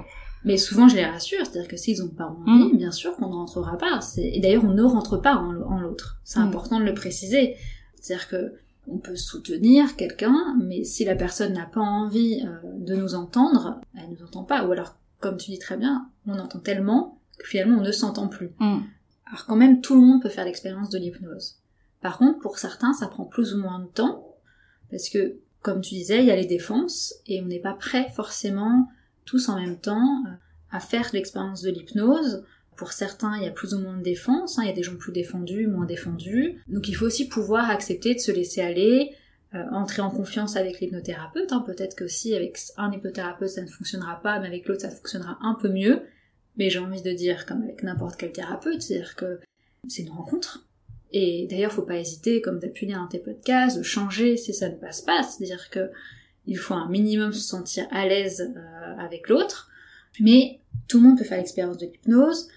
Mais 0.45 0.57
souvent, 0.57 0.89
je 0.89 0.97
les 0.97 1.05
rassure, 1.05 1.39
c'est-à-dire 1.41 1.69
que 1.69 1.77
s'ils 1.77 2.01
n'ont 2.01 2.09
pas 2.09 2.27
envie, 2.27 2.75
mm. 2.75 2.77
bien 2.77 2.91
sûr 2.91 3.15
qu'on 3.17 3.29
ne 3.29 3.35
rentrera 3.35 3.79
pas. 3.79 4.01
Et 4.19 4.41
d'ailleurs, 4.41 4.65
on 4.65 4.75
ne 4.75 4.83
rentre 4.83 5.17
pas 5.17 5.37
en, 5.37 5.81
l'autre. 5.81 6.21
C'est 6.25 6.41
mm. 6.41 6.49
important 6.49 6.81
de 6.81 6.85
le 6.85 6.95
préciser. 6.95 7.57
C'est-à-dire 8.01 8.29
que 8.29 8.55
on 8.89 8.99
peut 8.99 9.15
soutenir 9.15 9.95
quelqu'un, 9.95 10.57
mais 10.61 10.83
si 10.83 11.05
la 11.05 11.15
personne 11.15 11.53
n'a 11.53 11.67
pas 11.67 11.81
envie 11.81 12.45
euh, 12.45 12.69
de 12.79 12.97
nous 12.97 13.15
entendre, 13.15 13.81
elle 13.97 14.11
ne 14.11 14.17
nous 14.17 14.25
entend 14.25 14.43
pas. 14.43 14.67
Ou 14.67 14.73
alors, 14.73 14.97
comme 15.21 15.37
tu 15.37 15.53
dis 15.53 15.59
très 15.59 15.77
bien, 15.77 16.09
on 16.27 16.37
entend 16.39 16.59
tellement 16.59 17.21
que 17.39 17.47
finalement 17.47 17.79
on 17.79 17.85
ne 17.85 17.93
s'entend 17.93 18.27
plus. 18.27 18.51
Mm. 18.59 18.81
Alors 19.33 19.47
quand 19.47 19.57
même, 19.57 19.81
tout 19.81 19.95
le 19.95 20.03
monde 20.03 20.21
peut 20.21 20.29
faire 20.29 20.45
l'expérience 20.45 20.91
de 20.91 20.99
l'hypnose. 20.99 21.57
Par 22.03 22.19
contre, 22.19 22.39
pour 22.41 22.59
certains, 22.59 22.93
ça 22.93 23.07
prend 23.07 23.25
plus 23.25 23.55
ou 23.55 23.63
moins 23.63 23.79
de 23.79 23.89
temps, 23.89 24.37
parce 24.91 25.09
que, 25.09 25.39
comme 25.63 25.81
tu 25.81 25.95
disais, 25.95 26.19
il 26.19 26.27
y 26.27 26.31
a 26.31 26.37
les 26.37 26.45
défenses, 26.45 27.15
et 27.27 27.41
on 27.41 27.47
n'est 27.47 27.59
pas 27.59 27.73
prêt 27.73 28.09
forcément 28.15 28.89
tous 29.25 29.49
en 29.49 29.59
même 29.59 29.79
temps 29.79 30.23
euh, 30.27 30.31
à 30.71 30.81
faire 30.81 31.09
l'expérience 31.15 31.63
de 31.63 31.71
l'hypnose. 31.71 32.45
Pour 32.77 32.93
certains, 32.93 33.37
il 33.39 33.45
y 33.45 33.47
a 33.47 33.51
plus 33.53 33.73
ou 33.73 33.79
moins 33.79 33.97
de 33.97 34.03
défense, 34.03 34.59
hein. 34.59 34.63
il 34.65 34.69
y 34.69 34.73
a 34.73 34.75
des 34.75 34.83
gens 34.83 34.97
plus 34.97 35.13
défendus, 35.13 35.67
moins 35.67 35.87
défendus. 35.87 36.63
Donc 36.69 36.89
il 36.89 36.95
faut 36.95 37.07
aussi 37.07 37.29
pouvoir 37.29 37.71
accepter 37.71 38.15
de 38.15 38.19
se 38.19 38.33
laisser 38.33 38.61
aller, 38.61 39.15
euh, 39.55 39.65
entrer 39.71 40.03
en 40.03 40.11
confiance 40.11 40.57
avec 40.57 40.81
l'hypnothérapeute. 40.81 41.53
Hein. 41.53 41.63
Peut-être 41.65 41.95
que 41.95 42.09
si 42.09 42.35
avec 42.35 42.59
un 42.77 42.91
hypnothérapeute 42.91 43.51
ça 43.51 43.63
ne 43.63 43.69
fonctionnera 43.69 44.21
pas, 44.21 44.41
mais 44.41 44.49
avec 44.49 44.67
l'autre 44.67 44.83
ça 44.83 44.91
fonctionnera 44.91 45.39
un 45.43 45.55
peu 45.55 45.69
mieux. 45.69 46.03
Mais 46.57 46.71
j'ai 46.71 46.79
envie 46.79 47.03
de 47.03 47.13
dire, 47.13 47.47
comme 47.47 47.63
avec 47.63 47.83
n'importe 47.83 48.17
quel 48.17 48.33
thérapeute, 48.33 48.83
c'est-à-dire 48.83 49.17
que 49.17 49.41
c'est 49.89 50.03
une 50.03 50.11
rencontre. 50.11 50.67
Et 51.13 51.47
d'ailleurs, 51.51 51.73
faut 51.73 51.83
pas 51.83 51.99
hésiter, 51.99 52.41
comme 52.41 52.61
pu 52.61 52.87
dire 52.87 52.99
dans 52.99 53.09
tes 53.09 53.19
podcasts, 53.19 53.79
de 53.79 53.83
changer 53.83 54.37
si 54.37 54.55
ça 54.55 54.69
ne 54.69 54.77
passe 54.77 55.03
pas. 55.03 55.23
C'est-à-dire 55.23 55.71
que 55.71 55.91
il 56.47 56.59
faut 56.59 56.75
un 56.75 56.89
minimum 56.89 57.33
se 57.33 57.41
sentir 57.41 57.87
à 57.91 58.07
l'aise 58.07 58.53
euh, 58.57 58.97
avec 58.99 59.29
l'autre, 59.29 59.71
mais 60.21 60.61
tout 60.89 60.99
le 61.01 61.09
monde 61.09 61.19
peut 61.19 61.25
faire 61.25 61.39
l'expérience 61.39 61.79
de 61.79 61.87
l'hypnose. 61.87 62.49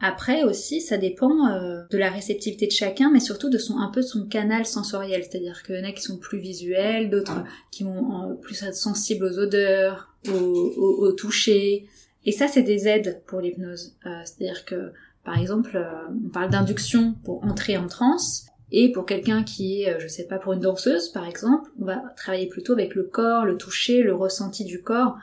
Après 0.00 0.44
aussi, 0.44 0.80
ça 0.80 0.96
dépend 0.96 1.48
euh, 1.48 1.82
de 1.90 1.98
la 1.98 2.10
réceptivité 2.10 2.66
de 2.66 2.72
chacun, 2.72 3.10
mais 3.10 3.18
surtout 3.20 3.50
de 3.50 3.58
son 3.58 3.78
un 3.78 3.90
peu 3.90 4.00
de 4.00 4.06
son 4.06 4.26
canal 4.26 4.64
sensoriel. 4.64 5.24
C'est-à-dire 5.24 5.62
qu'il 5.64 5.76
y 5.76 5.80
en 5.80 5.84
a 5.84 5.92
qui 5.92 6.02
sont 6.02 6.18
plus 6.18 6.38
visuels, 6.38 7.10
d'autres 7.10 7.42
qui 7.72 7.82
vont 7.82 8.30
euh, 8.30 8.34
plus 8.34 8.62
être 8.62 8.76
sensibles 8.76 9.24
aux 9.24 9.38
odeurs, 9.38 10.14
au, 10.28 11.12
toucher. 11.12 11.86
Et 12.28 12.32
ça, 12.32 12.46
c'est 12.46 12.62
des 12.62 12.86
aides 12.86 13.22
pour 13.26 13.40
l'hypnose. 13.40 13.96
C'est-à-dire 14.02 14.66
que, 14.66 14.92
par 15.24 15.38
exemple, 15.38 15.82
on 16.26 16.28
parle 16.28 16.50
d'induction 16.50 17.14
pour 17.24 17.42
entrer 17.44 17.78
en 17.78 17.86
transe. 17.86 18.48
Et 18.70 18.92
pour 18.92 19.06
quelqu'un 19.06 19.42
qui 19.42 19.82
est, 19.82 19.94
euh, 19.94 19.98
je 19.98 20.08
sais 20.08 20.26
pas, 20.26 20.38
pour 20.38 20.52
une 20.52 20.60
danseuse 20.60 21.08
par 21.08 21.26
exemple, 21.26 21.70
on 21.80 21.84
va 21.84 22.02
travailler 22.16 22.46
plutôt 22.48 22.74
avec 22.74 22.94
le 22.94 23.04
corps, 23.04 23.44
le 23.44 23.56
toucher, 23.56 24.02
le 24.02 24.14
ressenti 24.14 24.64
du 24.64 24.82
corps. 24.82 25.16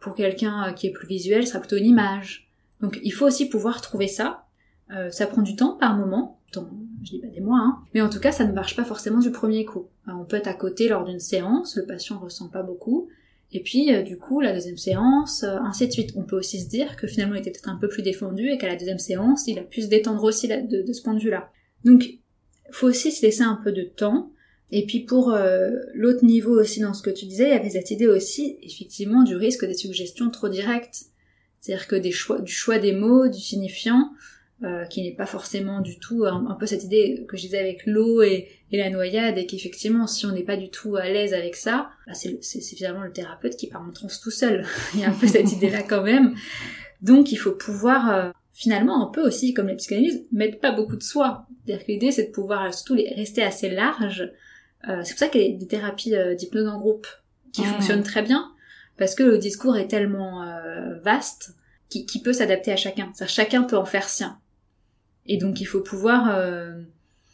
Pour 0.00 0.14
quelqu'un 0.14 0.68
euh, 0.68 0.72
qui 0.72 0.86
est 0.86 0.92
plus 0.92 1.06
visuel, 1.06 1.46
ça 1.46 1.54
sera 1.54 1.60
plutôt 1.60 1.76
une 1.76 1.86
image. 1.86 2.48
Donc 2.80 2.98
il 3.02 3.12
faut 3.12 3.26
aussi 3.26 3.48
pouvoir 3.48 3.80
trouver 3.82 4.08
ça. 4.08 4.44
Euh, 4.90 5.10
ça 5.10 5.26
prend 5.26 5.42
du 5.42 5.54
temps 5.54 5.76
par 5.76 5.96
moment, 5.96 6.40
temps, 6.50 6.68
je 7.02 7.10
dis 7.10 7.20
pas 7.20 7.28
des 7.28 7.40
mois, 7.40 7.60
hein. 7.60 7.78
mais 7.94 8.00
en 8.00 8.10
tout 8.10 8.20
cas 8.20 8.32
ça 8.32 8.44
ne 8.44 8.52
marche 8.52 8.76
pas 8.76 8.84
forcément 8.84 9.20
du 9.20 9.30
premier 9.30 9.64
coup. 9.64 9.86
on 10.06 10.24
peut 10.24 10.36
être 10.36 10.48
à 10.48 10.54
côté 10.54 10.88
lors 10.88 11.04
d'une 11.04 11.20
séance, 11.20 11.76
le 11.76 11.86
patient 11.86 12.18
ressent 12.18 12.48
pas 12.48 12.62
beaucoup, 12.62 13.08
et 13.52 13.62
puis 13.62 14.02
du 14.04 14.18
coup 14.18 14.40
la 14.40 14.52
deuxième 14.52 14.78
séance, 14.78 15.44
ainsi 15.44 15.86
de 15.86 15.92
suite. 15.92 16.10
On 16.16 16.24
peut 16.24 16.38
aussi 16.38 16.60
se 16.60 16.68
dire 16.68 16.96
que 16.96 17.06
finalement 17.06 17.34
il 17.34 17.40
était 17.40 17.50
peut-être 17.50 17.68
un 17.68 17.76
peu 17.76 17.88
plus 17.88 18.02
défendu 18.02 18.48
et 18.48 18.58
qu'à 18.58 18.68
la 18.68 18.76
deuxième 18.76 18.98
séance 18.98 19.46
il 19.46 19.58
a 19.58 19.62
pu 19.62 19.82
se 19.82 19.88
détendre 19.88 20.24
aussi 20.24 20.48
de, 20.48 20.82
de 20.82 20.92
ce 20.92 21.02
point 21.02 21.14
de 21.14 21.20
vue-là. 21.20 21.50
Donc 21.84 22.04
faut 22.72 22.88
aussi 22.88 23.12
se 23.12 23.24
laisser 23.24 23.42
un 23.42 23.60
peu 23.62 23.72
de 23.72 23.82
temps. 23.82 24.32
Et 24.70 24.86
puis 24.86 25.00
pour 25.00 25.32
euh, 25.32 25.70
l'autre 25.92 26.24
niveau 26.24 26.58
aussi 26.58 26.80
dans 26.80 26.94
ce 26.94 27.02
que 27.02 27.10
tu 27.10 27.26
disais, 27.26 27.48
il 27.48 27.52
y 27.52 27.58
avait 27.58 27.70
cette 27.70 27.90
idée 27.90 28.08
aussi 28.08 28.56
effectivement 28.62 29.22
du 29.22 29.36
risque 29.36 29.66
des 29.66 29.74
suggestions 29.74 30.30
trop 30.30 30.48
directes. 30.48 31.04
C'est-à-dire 31.60 31.86
que 31.86 31.96
des 31.96 32.10
choix, 32.10 32.40
du 32.40 32.50
choix 32.50 32.78
des 32.78 32.92
mots, 32.92 33.28
du 33.28 33.38
signifiant, 33.38 34.10
euh, 34.64 34.84
qui 34.84 35.02
n'est 35.02 35.14
pas 35.14 35.26
forcément 35.26 35.80
du 35.80 35.98
tout 35.98 36.24
un, 36.24 36.56
peu 36.58 36.66
cette 36.66 36.84
idée 36.84 37.24
que 37.28 37.36
je 37.36 37.42
disais 37.42 37.58
avec 37.58 37.84
l'eau 37.86 38.22
et, 38.22 38.48
la 38.70 38.88
noyade, 38.88 39.36
et 39.36 39.46
qu'effectivement 39.46 40.06
si 40.06 40.24
on 40.24 40.32
n'est 40.32 40.44
pas 40.44 40.56
du 40.56 40.70
tout 40.70 40.96
à 40.96 41.06
l'aise 41.08 41.34
avec 41.34 41.56
ça, 41.56 41.90
bah 42.06 42.14
c'est 42.14 42.60
finalement 42.60 43.02
le 43.02 43.12
thérapeute 43.12 43.56
qui 43.56 43.66
part 43.66 43.82
en 43.82 43.92
transe 43.92 44.20
tout 44.20 44.30
seul. 44.30 44.64
il 44.94 45.00
y 45.00 45.04
a 45.04 45.10
un 45.10 45.14
peu 45.14 45.26
cette 45.26 45.52
idée-là 45.52 45.82
quand 45.82 46.02
même. 46.02 46.34
Donc 47.02 47.32
il 47.32 47.36
faut 47.36 47.52
pouvoir 47.52 48.10
euh, 48.10 48.30
finalement, 48.52 49.06
on 49.06 49.10
peut 49.10 49.26
aussi, 49.26 49.54
comme 49.54 49.68
les 49.68 49.76
psychanalyses, 49.76 50.24
mettre 50.30 50.60
pas 50.60 50.72
beaucoup 50.72 50.96
de 50.96 51.02
soi. 51.02 51.46
C'est-à-dire 51.64 51.84
que 51.84 51.92
l'idée, 51.92 52.12
c'est 52.12 52.26
de 52.26 52.30
pouvoir 52.30 52.72
surtout 52.72 52.94
rester 52.94 53.42
assez 53.42 53.68
large. 53.70 54.30
Euh, 54.88 55.00
c'est 55.04 55.12
pour 55.12 55.18
ça 55.18 55.28
qu'il 55.28 55.42
y 55.42 55.54
a 55.54 55.56
des 55.56 55.66
thérapies 55.66 56.14
euh, 56.14 56.34
d'hypnose 56.34 56.68
en 56.68 56.78
groupe 56.78 57.06
qui 57.52 57.64
fonctionnent 57.64 58.02
très 58.02 58.22
bien, 58.22 58.50
parce 58.96 59.14
que 59.14 59.22
le 59.22 59.38
discours 59.38 59.76
est 59.76 59.88
tellement 59.88 60.42
euh, 60.42 60.98
vaste 61.00 61.54
qu'il 61.88 62.22
peut 62.22 62.32
s'adapter 62.32 62.72
à 62.72 62.76
chacun. 62.76 63.10
C'est-à-dire 63.14 63.34
chacun 63.34 63.62
peut 63.64 63.76
en 63.76 63.84
faire 63.84 64.08
sien. 64.08 64.38
Et 65.26 65.36
donc 65.36 65.60
il 65.60 65.64
faut 65.64 65.80
pouvoir 65.80 66.36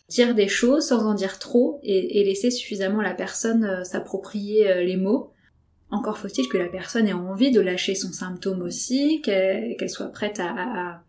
dire 0.08 0.34
des 0.34 0.48
choses 0.48 0.88
sans 0.88 1.06
en 1.06 1.14
dire 1.14 1.38
trop 1.38 1.80
et, 1.82 2.24
laisser 2.24 2.50
suffisamment 2.50 3.00
la 3.00 3.14
personne 3.14 3.84
s'approprier 3.84 4.84
les 4.84 4.96
mots. 4.96 5.32
Encore 5.90 6.18
faut-il 6.18 6.48
que 6.48 6.58
la 6.58 6.68
personne 6.68 7.08
ait 7.08 7.14
envie 7.14 7.50
de 7.50 7.60
lâcher 7.60 7.94
son 7.94 8.12
symptôme 8.12 8.60
aussi, 8.60 9.22
qu'elle 9.22 9.90
soit 9.90 10.12
prête 10.12 10.40
à, 10.40 11.02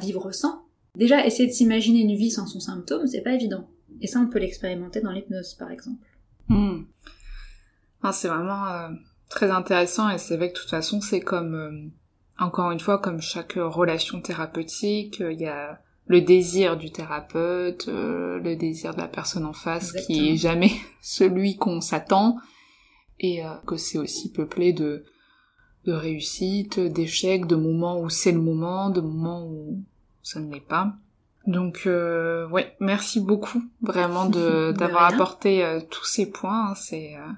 vivre 0.00 0.30
sans. 0.32 0.64
Déjà, 0.96 1.24
essayer 1.24 1.48
de 1.48 1.52
s'imaginer 1.52 2.00
une 2.00 2.16
vie 2.16 2.30
sans 2.30 2.46
son 2.46 2.60
symptôme, 2.60 3.06
c'est 3.06 3.22
pas 3.22 3.34
évident. 3.34 3.68
Et 4.00 4.06
ça, 4.06 4.20
on 4.20 4.28
peut 4.28 4.38
l'expérimenter 4.38 5.00
dans 5.00 5.12
l'hypnose, 5.12 5.54
par 5.54 5.70
exemple. 5.70 6.04
Ah, 8.02 8.12
c'est 8.12 8.28
vraiment 8.28 8.66
euh, 8.66 8.88
très 9.28 9.50
intéressant 9.50 10.08
et 10.08 10.18
c'est 10.18 10.36
vrai 10.36 10.48
que 10.48 10.54
de 10.54 10.60
toute 10.60 10.70
façon, 10.70 11.00
c'est 11.00 11.20
comme, 11.20 11.54
euh, 11.54 11.90
encore 12.40 12.70
une 12.70 12.80
fois, 12.80 12.98
comme 12.98 13.20
chaque 13.20 13.54
relation 13.56 14.20
thérapeutique, 14.20 15.20
euh, 15.20 15.32
il 15.32 15.40
y 15.40 15.46
a 15.46 15.80
le 16.06 16.20
désir 16.20 16.76
du 16.76 16.90
thérapeute, 16.90 17.86
le 17.86 18.56
désir 18.56 18.94
de 18.94 18.98
la 18.98 19.06
personne 19.06 19.46
en 19.46 19.52
face 19.52 19.92
qui 19.92 20.30
est 20.30 20.36
jamais 20.36 20.72
celui 21.00 21.56
qu'on 21.56 21.80
s'attend 21.80 22.36
et 23.20 23.42
que 23.64 23.76
c'est 23.76 23.98
aussi 23.98 24.32
peuplé 24.32 24.72
de 24.72 25.04
de 25.86 25.92
réussite, 25.92 26.78
d'échecs, 26.78 27.46
de 27.46 27.56
moments 27.56 28.00
où 28.00 28.10
c'est 28.10 28.32
le 28.32 28.40
moment, 28.40 28.90
de 28.90 29.00
moments 29.00 29.46
où 29.46 29.82
ça 30.22 30.40
ne 30.40 30.52
l'est 30.52 30.60
pas. 30.60 30.92
Donc 31.46 31.84
euh, 31.86 32.46
ouais, 32.48 32.76
merci 32.80 33.20
beaucoup 33.20 33.62
vraiment 33.80 34.26
de 34.26 34.72
d'avoir 34.78 35.04
apporté 35.04 35.64
euh, 35.64 35.80
tous 35.80 36.04
ces 36.04 36.30
points. 36.30 36.70
Hein, 36.70 36.74
c'est 36.74 37.16
euh, 37.16 37.32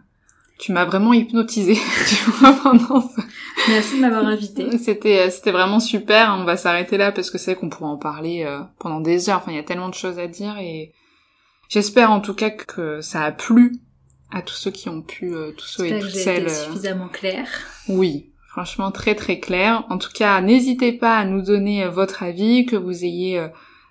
tu 0.63 0.73
m'as 0.73 0.85
vraiment 0.85 1.13
hypnotisé 1.13 1.75
tu 2.09 2.31
vois 2.31 2.53
pendant 2.53 3.01
ça. 3.01 3.23
Merci 3.69 3.97
de 3.97 4.01
m'avoir 4.01 4.27
invité. 4.27 4.79
C'était 4.79 5.27
euh, 5.27 5.31
c'était 5.31 5.51
vraiment 5.51 5.81
super. 5.81 6.37
On 6.39 6.45
va 6.45 6.57
s'arrêter 6.57 6.97
là 6.97 7.13
parce 7.13 7.31
que 7.31 7.39
c'est 7.39 7.57
qu'on 7.57 7.69
pourrait 7.69 7.91
en 7.91 7.99
parler 7.99 8.47
pendant 8.79 9.01
des 9.01 9.29
heures. 9.29 9.39
Enfin, 9.39 9.51
il 9.53 9.57
y 9.57 9.61
a 9.61 9.65
tellement 9.65 9.89
de 9.89 9.95
choses 9.95 10.19
à 10.19 10.29
dire 10.29 10.57
et 10.59 10.93
j'espère 11.69 12.13
en 12.13 12.21
tout 12.21 12.35
cas 12.35 12.51
que 12.51 13.01
ça 13.01 13.25
a 13.25 13.33
plu 13.33 13.73
à 14.31 14.41
tous 14.41 14.55
ceux 14.55 14.71
qui 14.71 14.89
ont 14.89 15.03
pu, 15.03 15.35
tous 15.57 15.67
ceux 15.67 15.87
et 15.87 15.99
toutes 15.99 16.11
celles. 16.11 16.49
suffisamment 16.49 17.09
clair. 17.09 17.47
Oui, 17.89 18.33
Franchement, 18.53 18.93
très 18.93 19.15
très 19.15 19.41
clair. 19.41 19.87
En 19.89 19.97
tout 19.97 20.11
cas, 20.13 20.39
n'hésitez 20.43 20.93
pas 20.93 21.17
à 21.17 21.25
nous 21.25 21.41
donner 21.41 21.85
euh, 21.85 21.89
votre 21.89 22.23
avis, 22.23 22.67
que 22.67 22.77
vous 22.77 23.03
ayez 23.03 23.39
euh, 23.39 23.49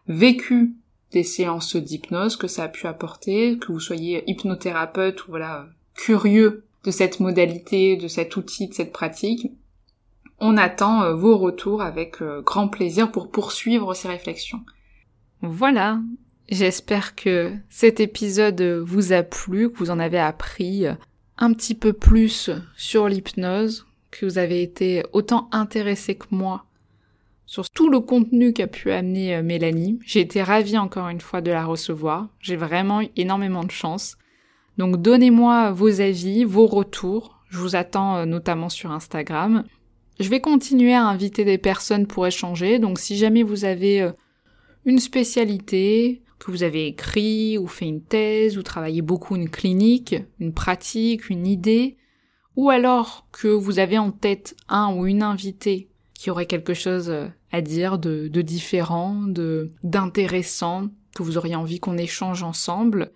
vécu 0.07 0.75
des 1.11 1.23
séances 1.23 1.75
d'hypnose, 1.75 2.35
que 2.35 2.45
ça 2.45 2.65
a 2.65 2.67
pu 2.67 2.85
apporter, 2.85 3.57
que 3.57 3.71
vous 3.71 3.79
soyez 3.79 4.23
hypnothérapeute 4.29 5.25
ou 5.25 5.31
voilà, 5.31 5.65
curieux 6.01 6.63
de 6.83 6.91
cette 6.91 7.19
modalité, 7.19 7.95
de 7.95 8.07
cet 8.07 8.35
outil, 8.35 8.67
de 8.67 8.73
cette 8.73 8.91
pratique. 8.91 9.51
On 10.39 10.57
attend 10.57 11.03
euh, 11.03 11.13
vos 11.13 11.37
retours 11.37 11.81
avec 11.81 12.17
grand 12.43 12.67
plaisir 12.67 13.11
pour 13.11 13.29
poursuivre 13.29 13.93
ces 13.93 14.07
réflexions. 14.07 14.61
Voilà, 15.41 15.99
j'espère 16.49 17.15
que 17.15 17.53
cet 17.69 17.99
épisode 17.99 18.61
vous 18.61 19.13
a 19.13 19.21
plu, 19.21 19.69
que 19.69 19.77
vous 19.77 19.91
en 19.91 19.99
avez 19.99 20.19
appris 20.19 20.85
un 21.37 21.53
petit 21.53 21.75
peu 21.75 21.93
plus 21.93 22.49
sur 22.75 23.07
l'hypnose, 23.07 23.85
que 24.09 24.25
vous 24.25 24.37
avez 24.37 24.61
été 24.63 25.03
autant 25.13 25.49
intéressé 25.51 26.15
que 26.15 26.25
moi 26.31 26.65
sur 27.51 27.69
tout 27.69 27.89
le 27.89 27.99
contenu 27.99 28.53
qu'a 28.53 28.67
pu 28.67 28.91
amener 28.91 29.35
euh, 29.35 29.43
Mélanie. 29.43 29.99
J'ai 30.05 30.21
été 30.21 30.41
ravie 30.41 30.77
encore 30.77 31.09
une 31.09 31.19
fois 31.19 31.41
de 31.41 31.51
la 31.51 31.65
recevoir. 31.65 32.29
J'ai 32.39 32.55
vraiment 32.55 33.01
eu 33.01 33.09
énormément 33.17 33.65
de 33.65 33.71
chance. 33.71 34.17
Donc 34.81 34.99
donnez-moi 34.99 35.73
vos 35.73 36.01
avis, 36.01 36.43
vos 36.43 36.65
retours. 36.65 37.39
Je 37.49 37.59
vous 37.59 37.75
attends 37.75 38.15
euh, 38.15 38.25
notamment 38.25 38.67
sur 38.67 38.91
Instagram. 38.91 39.63
Je 40.19 40.27
vais 40.27 40.41
continuer 40.41 40.95
à 40.95 41.05
inviter 41.05 41.45
des 41.45 41.59
personnes 41.59 42.07
pour 42.07 42.25
échanger. 42.25 42.79
Donc 42.79 42.97
si 42.97 43.15
jamais 43.15 43.43
vous 43.43 43.63
avez 43.63 44.01
euh, 44.01 44.11
une 44.85 44.97
spécialité, 44.97 46.23
que 46.39 46.49
vous 46.49 46.63
avez 46.63 46.87
écrit 46.87 47.59
ou 47.59 47.67
fait 47.67 47.85
une 47.85 48.01
thèse 48.01 48.57
ou 48.57 48.63
travaillé 48.63 49.03
beaucoup 49.03 49.35
une 49.35 49.51
clinique, 49.51 50.15
une 50.39 50.51
pratique, 50.51 51.29
une 51.29 51.45
idée, 51.45 51.97
ou 52.55 52.71
alors 52.71 53.27
que 53.31 53.49
vous 53.49 53.77
avez 53.77 53.99
en 53.99 54.09
tête 54.09 54.55
un 54.67 54.95
ou 54.95 55.05
une 55.05 55.21
invitée 55.21 55.89
qui 56.15 56.31
aurait 56.31 56.47
quelque 56.47 56.73
chose 56.73 57.11
euh, 57.11 57.27
à 57.51 57.61
dire 57.61 57.99
de, 57.99 58.29
différent, 58.41 59.13
de 59.27 59.69
d'intéressant, 59.83 60.87
que 61.15 61.21
vous 61.21 61.37
auriez 61.37 61.55
envie 61.55 61.79
qu'on 61.79 61.99
échange 61.99 62.41
ensemble, 62.41 63.11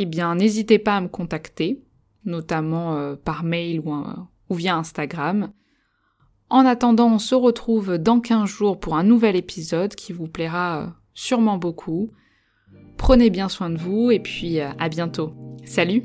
eh 0.00 0.06
bien 0.06 0.36
n'hésitez 0.36 0.78
pas 0.78 0.96
à 0.96 1.00
me 1.00 1.08
contacter, 1.08 1.82
notamment 2.24 2.96
euh, 2.96 3.16
par 3.16 3.42
mail 3.42 3.80
ou, 3.80 3.92
via 4.54 4.76
Instagram. 4.76 5.52
En 6.48 6.64
attendant, 6.64 7.12
on 7.12 7.18
se 7.18 7.34
retrouve 7.34 7.98
dans 7.98 8.20
15 8.20 8.48
jours 8.48 8.80
pour 8.80 8.96
un 8.96 9.02
nouvel 9.02 9.34
épisode 9.34 9.94
qui 9.96 10.12
vous 10.12 10.28
plaira 10.28 10.82
euh, 10.82 10.86
sûrement 11.14 11.58
beaucoup. 11.58 12.10
Prenez 12.96 13.28
bien 13.28 13.48
soin 13.48 13.70
de 13.70 13.76
vous 13.76 14.12
et 14.12 14.20
puis 14.20 14.60
euh, 14.60 14.70
à 14.78 14.88
bientôt. 14.88 15.32
Salut 15.64 16.04